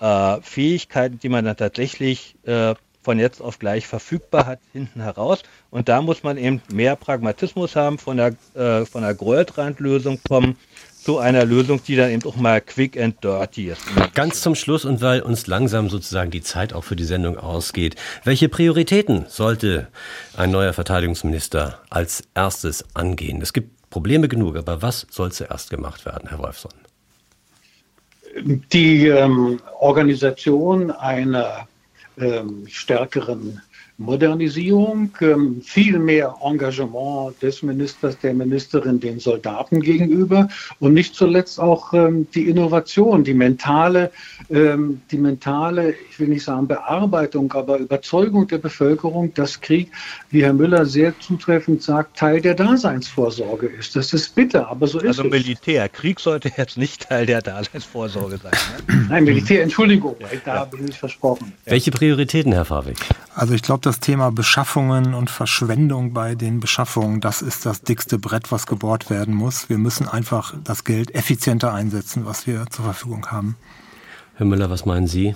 äh, 0.00 0.40
Fähigkeiten, 0.42 1.18
die 1.18 1.28
man 1.28 1.44
dann 1.44 1.56
tatsächlich 1.56 2.34
äh, 2.44 2.74
von 3.02 3.18
jetzt 3.18 3.40
auf 3.40 3.58
gleich 3.58 3.86
verfügbar 3.86 4.46
hat, 4.46 4.60
hinten 4.72 5.02
heraus. 5.02 5.42
Und 5.70 5.88
da 5.88 6.00
muss 6.02 6.22
man 6.22 6.36
eben 6.38 6.62
mehr 6.72 6.96
Pragmatismus 6.96 7.76
haben, 7.76 7.98
von 7.98 8.16
der, 8.16 8.34
äh, 8.54 8.86
von 8.86 9.02
der 9.02 9.14
Goldrand-Lösung 9.14 10.20
kommen 10.26 10.56
zu 11.02 11.18
einer 11.18 11.44
Lösung, 11.44 11.82
die 11.84 11.96
dann 11.96 12.10
eben 12.10 12.24
auch 12.24 12.36
mal 12.36 12.60
quick 12.60 12.98
and 12.98 13.22
dirty 13.24 13.70
ist. 13.70 13.82
Ganz 14.14 14.40
zum 14.40 14.54
Schluss 14.54 14.84
und 14.84 15.00
weil 15.00 15.20
uns 15.20 15.48
langsam 15.48 15.90
sozusagen 15.90 16.30
die 16.30 16.42
Zeit 16.42 16.72
auch 16.72 16.84
für 16.84 16.94
die 16.94 17.04
Sendung 17.04 17.36
ausgeht, 17.38 17.96
welche 18.22 18.48
Prioritäten 18.48 19.24
sollte 19.28 19.88
ein 20.36 20.52
neuer 20.52 20.72
Verteidigungsminister 20.72 21.80
als 21.90 22.22
erstes 22.34 22.84
angehen? 22.94 23.42
Es 23.42 23.52
gibt 23.52 23.90
Probleme 23.90 24.28
genug, 24.28 24.56
aber 24.56 24.80
was 24.80 25.06
soll 25.10 25.32
zuerst 25.32 25.70
gemacht 25.70 26.06
werden, 26.06 26.28
Herr 26.28 26.38
Wolfson? 26.38 26.72
Die 28.72 29.08
ähm, 29.08 29.60
Organisation 29.80 30.90
einer 30.92 31.66
ähm, 32.18 32.66
stärkeren 32.68 33.62
Modernisierung, 33.98 35.10
ähm, 35.20 35.60
viel 35.62 35.98
mehr 35.98 36.34
Engagement 36.42 37.40
des 37.42 37.62
Ministers, 37.62 38.18
der 38.18 38.34
Ministerin 38.34 38.98
den 38.98 39.20
Soldaten 39.20 39.80
gegenüber 39.80 40.48
und 40.80 40.94
nicht 40.94 41.14
zuletzt 41.14 41.60
auch 41.60 41.92
ähm, 41.92 42.26
die 42.34 42.48
Innovation, 42.48 43.22
die 43.22 43.34
mentale, 43.34 44.10
ähm, 44.50 45.02
die 45.10 45.18
mentale, 45.18 45.94
ich 46.10 46.18
will 46.18 46.28
nicht 46.28 46.44
sagen 46.44 46.66
Bearbeitung, 46.66 47.52
aber 47.52 47.78
Überzeugung 47.78 48.48
der 48.48 48.58
Bevölkerung, 48.58 49.32
dass 49.34 49.60
Krieg, 49.60 49.90
wie 50.30 50.42
Herr 50.42 50.54
Müller 50.54 50.86
sehr 50.86 51.18
zutreffend 51.20 51.82
sagt, 51.82 52.16
Teil 52.16 52.40
der 52.40 52.54
Daseinsvorsorge 52.54 53.66
ist. 53.66 53.94
Das 53.94 54.12
ist 54.12 54.34
bitter, 54.34 54.68
aber 54.68 54.86
so 54.86 54.98
ist 54.98 55.06
also 55.06 55.22
es. 55.22 55.26
Also 55.26 55.30
Militär, 55.30 55.88
Krieg 55.88 56.18
sollte 56.18 56.50
jetzt 56.56 56.78
nicht 56.78 57.08
Teil 57.08 57.26
der 57.26 57.42
Daseinsvorsorge 57.42 58.38
sein. 58.38 58.52
Ne? 58.88 59.06
Nein, 59.10 59.24
Militär, 59.24 59.62
Entschuldigung, 59.62 60.16
ja, 60.18 60.28
da 60.44 60.54
ja. 60.54 60.64
bin 60.64 60.88
ich 60.88 60.98
versprochen. 60.98 61.52
Welche 61.66 61.90
Prioritäten, 61.90 62.52
Herr 62.52 62.64
Favik? 62.64 62.96
Also 63.34 63.54
ich 63.54 63.62
glaube, 63.62 63.81
das 63.86 64.00
Thema 64.00 64.30
Beschaffungen 64.30 65.14
und 65.14 65.30
Verschwendung 65.30 66.12
bei 66.12 66.34
den 66.34 66.60
Beschaffungen, 66.60 67.20
das 67.20 67.42
ist 67.42 67.66
das 67.66 67.82
dickste 67.82 68.18
Brett, 68.18 68.52
was 68.52 68.66
gebohrt 68.66 69.10
werden 69.10 69.34
muss. 69.34 69.68
Wir 69.68 69.78
müssen 69.78 70.08
einfach 70.08 70.54
das 70.64 70.84
Geld 70.84 71.14
effizienter 71.14 71.72
einsetzen, 71.72 72.24
was 72.24 72.46
wir 72.46 72.66
zur 72.70 72.84
Verfügung 72.84 73.30
haben. 73.30 73.56
Herr 74.34 74.46
Müller, 74.46 74.70
was 74.70 74.86
meinen 74.86 75.06
Sie? 75.06 75.34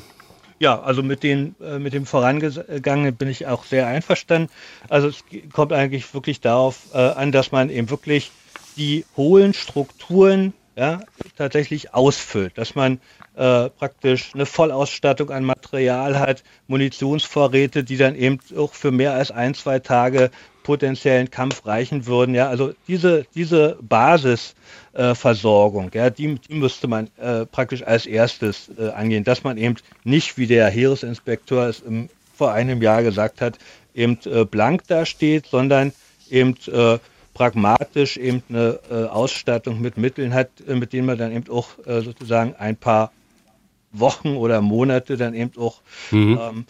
Ja, 0.58 0.80
also 0.80 1.02
mit, 1.02 1.22
den, 1.22 1.54
äh, 1.60 1.78
mit 1.78 1.92
dem 1.92 2.06
Vorangegangenen 2.06 3.14
bin 3.14 3.28
ich 3.28 3.46
auch 3.46 3.64
sehr 3.64 3.86
einverstanden. 3.86 4.50
Also 4.88 5.08
es 5.08 5.24
kommt 5.52 5.72
eigentlich 5.72 6.12
wirklich 6.14 6.40
darauf 6.40 6.94
äh, 6.94 6.98
an, 6.98 7.30
dass 7.30 7.52
man 7.52 7.68
eben 7.68 7.90
wirklich 7.90 8.32
die 8.76 9.04
hohlen 9.16 9.52
Strukturen 9.52 10.54
ja, 10.76 11.00
tatsächlich 11.36 11.94
ausfüllt, 11.94 12.56
dass 12.58 12.74
man 12.74 13.00
äh, 13.36 13.70
praktisch 13.70 14.34
eine 14.34 14.46
Vollausstattung 14.46 15.30
an 15.30 15.44
Material 15.44 16.18
hat, 16.18 16.42
Munitionsvorräte, 16.68 17.84
die 17.84 17.98
dann 17.98 18.16
eben 18.16 18.38
auch 18.56 18.72
für 18.72 18.90
mehr 18.90 19.12
als 19.12 19.30
ein, 19.30 19.52
zwei 19.52 19.78
Tage 19.78 20.30
potenziellen 20.62 21.30
Kampf 21.30 21.66
reichen 21.66 22.06
würden. 22.06 22.34
Ja, 22.34 22.48
also 22.48 22.72
diese, 22.88 23.26
diese 23.34 23.78
Basisversorgung, 23.82 25.92
äh, 25.92 25.98
ja, 25.98 26.10
die, 26.10 26.36
die 26.36 26.54
müsste 26.54 26.88
man 26.88 27.10
äh, 27.18 27.44
praktisch 27.46 27.82
als 27.82 28.06
erstes 28.06 28.70
äh, 28.78 28.88
angehen, 28.88 29.22
dass 29.22 29.44
man 29.44 29.58
eben 29.58 29.76
nicht, 30.02 30.38
wie 30.38 30.46
der 30.46 30.68
Heeresinspektor 30.68 31.66
es 31.66 31.80
im, 31.80 32.08
vor 32.34 32.52
einem 32.52 32.80
Jahr 32.80 33.02
gesagt 33.02 33.42
hat, 33.42 33.58
eben 33.94 34.18
äh, 34.24 34.44
blank 34.44 34.88
dasteht, 34.88 35.46
sondern 35.46 35.92
eben 36.30 36.56
äh, 36.72 36.98
pragmatisch 37.34 38.16
eben 38.16 38.42
eine 38.48 38.80
Ausstattung 39.10 39.82
mit 39.82 39.98
Mitteln 39.98 40.32
hat, 40.32 40.48
mit 40.66 40.94
denen 40.94 41.04
man 41.04 41.18
dann 41.18 41.32
eben 41.32 41.52
auch 41.52 41.68
sozusagen 41.84 42.54
ein 42.54 42.76
paar 42.76 43.12
Wochen 44.00 44.36
oder 44.36 44.60
Monate 44.60 45.16
dann 45.16 45.34
eben 45.34 45.52
auch 45.58 45.80
mhm. 46.10 46.38
ähm, 46.40 46.66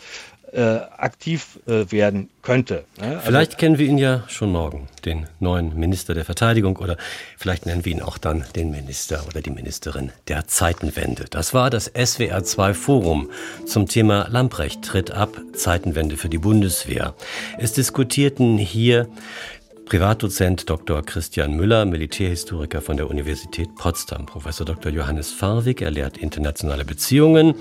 äh, 0.53 0.81
aktiv 0.97 1.59
äh, 1.67 1.91
werden 1.91 2.31
könnte. 2.41 2.85
Ne? 3.01 3.09
Also 3.09 3.21
vielleicht 3.27 3.59
kennen 3.59 3.79
wir 3.79 3.87
ihn 3.87 3.99
ja 3.99 4.25
schon 4.29 4.53
morgen, 4.53 4.89
den 5.05 5.27
neuen 5.41 5.77
Minister 5.79 6.15
der 6.15 6.25
Verteidigung, 6.25 6.77
oder 6.77 6.97
vielleicht 7.37 7.67
nennen 7.67 7.85
wir 7.85 7.93
ihn 7.93 8.01
auch 8.01 8.17
dann 8.17 8.45
den 8.55 8.71
Minister 8.71 9.25
oder 9.27 9.43
die 9.43 9.51
Ministerin 9.51 10.13
der 10.29 10.47
Zeitenwende. 10.47 11.27
Das 11.29 11.53
war 11.53 11.69
das 11.69 11.91
SWR 11.95 12.45
2 12.45 12.75
Forum 12.75 13.29
zum 13.67 13.87
Thema 13.89 14.29
Lamprecht 14.31 14.83
tritt 14.83 15.11
ab, 15.11 15.37
Zeitenwende 15.53 16.17
für 16.17 16.29
die 16.29 16.39
Bundeswehr. 16.39 17.15
Es 17.59 17.73
diskutierten 17.73 18.57
hier 18.57 19.09
Privatdozent 19.87 20.69
Dr. 20.69 21.01
Christian 21.03 21.57
Müller, 21.57 21.85
Militärhistoriker 21.85 22.83
von 22.83 22.97
der 22.97 23.09
Universität 23.09 23.73
Potsdam, 23.77 24.27
Professor 24.27 24.67
Dr. 24.67 24.91
Johannes 24.91 25.31
Farwig, 25.31 25.81
er 25.81 25.93
lehrt 25.93 26.19
internationale 26.19 26.85
Beziehungen 26.85 27.55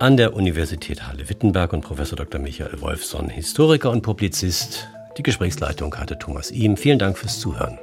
an 0.00 0.16
der 0.16 0.34
Universität 0.34 1.06
Halle-Wittenberg 1.06 1.72
und 1.72 1.82
Professor 1.82 2.16
Dr. 2.16 2.40
Michael 2.40 2.80
Wolfson, 2.80 3.28
Historiker 3.28 3.92
und 3.92 4.02
Publizist. 4.02 4.88
Die 5.16 5.22
Gesprächsleitung 5.22 5.94
hatte 5.94 6.18
Thomas 6.18 6.50
Ihm. 6.50 6.76
Vielen 6.76 6.98
Dank 6.98 7.16
fürs 7.16 7.38
Zuhören. 7.38 7.78